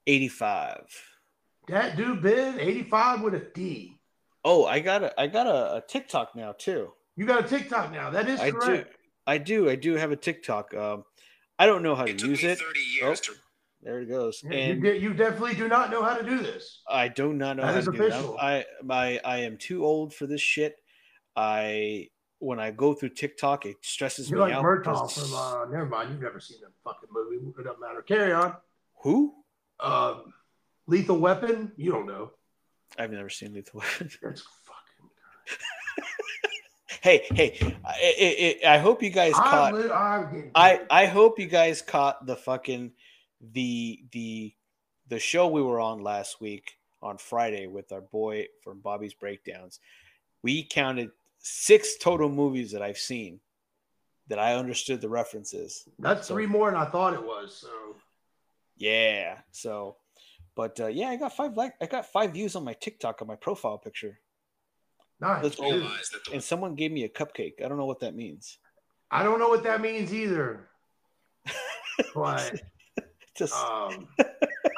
[0.06, 0.84] Eighty five.
[1.70, 3.96] That dude Ben, 85 with a D.
[4.44, 6.92] Oh, I got a I got a, a TikTok now too.
[7.16, 8.10] You got a TikTok now.
[8.10, 8.84] That is I do.
[9.26, 9.68] I do.
[9.70, 10.74] I do have a TikTok.
[10.74, 11.04] Um,
[11.58, 12.58] I don't know how to It took use me it.
[12.58, 13.32] 30 years Oh.
[13.32, 13.38] to
[13.82, 14.42] There it goes.
[14.42, 16.80] Yeah, you, and you definitely do not know how to do this.
[16.88, 18.08] I do not know That how is to do it.
[18.12, 18.38] official.
[18.38, 20.76] I my I am too old for this shit.
[21.36, 24.64] I when I go through TikTok, it stresses You're me like out.
[24.64, 25.34] Murtaugh because- from.
[25.34, 26.10] Uh, never mind.
[26.10, 27.36] You've never seen the fucking movie.
[27.58, 28.00] It doesn't matter.
[28.02, 28.56] Carry on.
[29.02, 29.34] Who?
[29.80, 30.32] Um,
[30.90, 31.72] Lethal Weapon.
[31.76, 32.32] You don't know.
[32.98, 34.10] I've never seen Lethal Weapon.
[34.22, 35.10] That's fucking.
[37.00, 39.74] hey, hey, I, I, I hope you guys caught.
[39.74, 40.50] I'm.
[40.54, 42.90] I I hope you guys caught the fucking
[43.52, 44.52] the the
[45.08, 49.78] the show we were on last week on Friday with our boy from Bobby's Breakdowns.
[50.42, 53.38] We counted six total movies that I've seen
[54.26, 55.88] that I understood the references.
[56.00, 57.56] That's so- three more than I thought it was.
[57.56, 57.96] So
[58.76, 59.38] Yeah.
[59.52, 59.96] So,
[60.60, 63.28] but uh, yeah, I got five like I got five views on my TikTok on
[63.28, 64.20] my profile picture,
[65.18, 65.42] nice.
[65.42, 65.72] Let's dude.
[65.72, 67.64] Realize the and someone gave me a cupcake.
[67.64, 68.58] I don't know what that means.
[69.10, 70.68] I don't know what that means either,
[72.14, 72.60] but
[73.38, 74.06] Just um,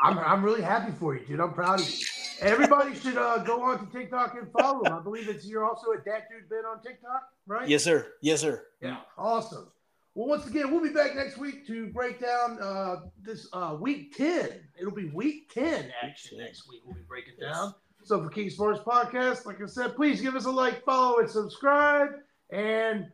[0.04, 1.40] I'm I'm really happy for you, dude.
[1.40, 2.06] I'm proud of you.
[2.40, 4.92] Everybody should uh, go on to TikTok and follow him.
[4.92, 7.68] I believe it's you're also at that dude Ben on TikTok, right?
[7.68, 8.06] yes, sir.
[8.20, 8.66] Yes, sir.
[8.80, 9.66] Yeah, awesome.
[10.14, 14.14] Well, once again, we'll be back next week to break down uh, this uh, week
[14.16, 14.50] 10.
[14.78, 16.82] It'll be week 10 action next week.
[16.84, 17.74] We'll be breaking down.
[18.04, 22.10] Sofa King Smarks Podcast, like I said, please give us a like, follow, and subscribe.
[22.50, 23.06] And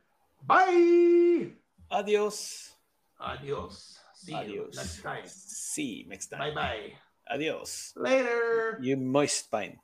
[0.46, 1.48] bye.
[1.90, 2.72] Adios.
[3.20, 3.98] Adios.
[4.14, 5.22] See you next time.
[5.26, 6.40] See you next time.
[6.40, 6.92] Bye bye.
[7.30, 7.92] Adios.
[7.96, 8.78] Later.
[8.82, 9.78] You moist spine.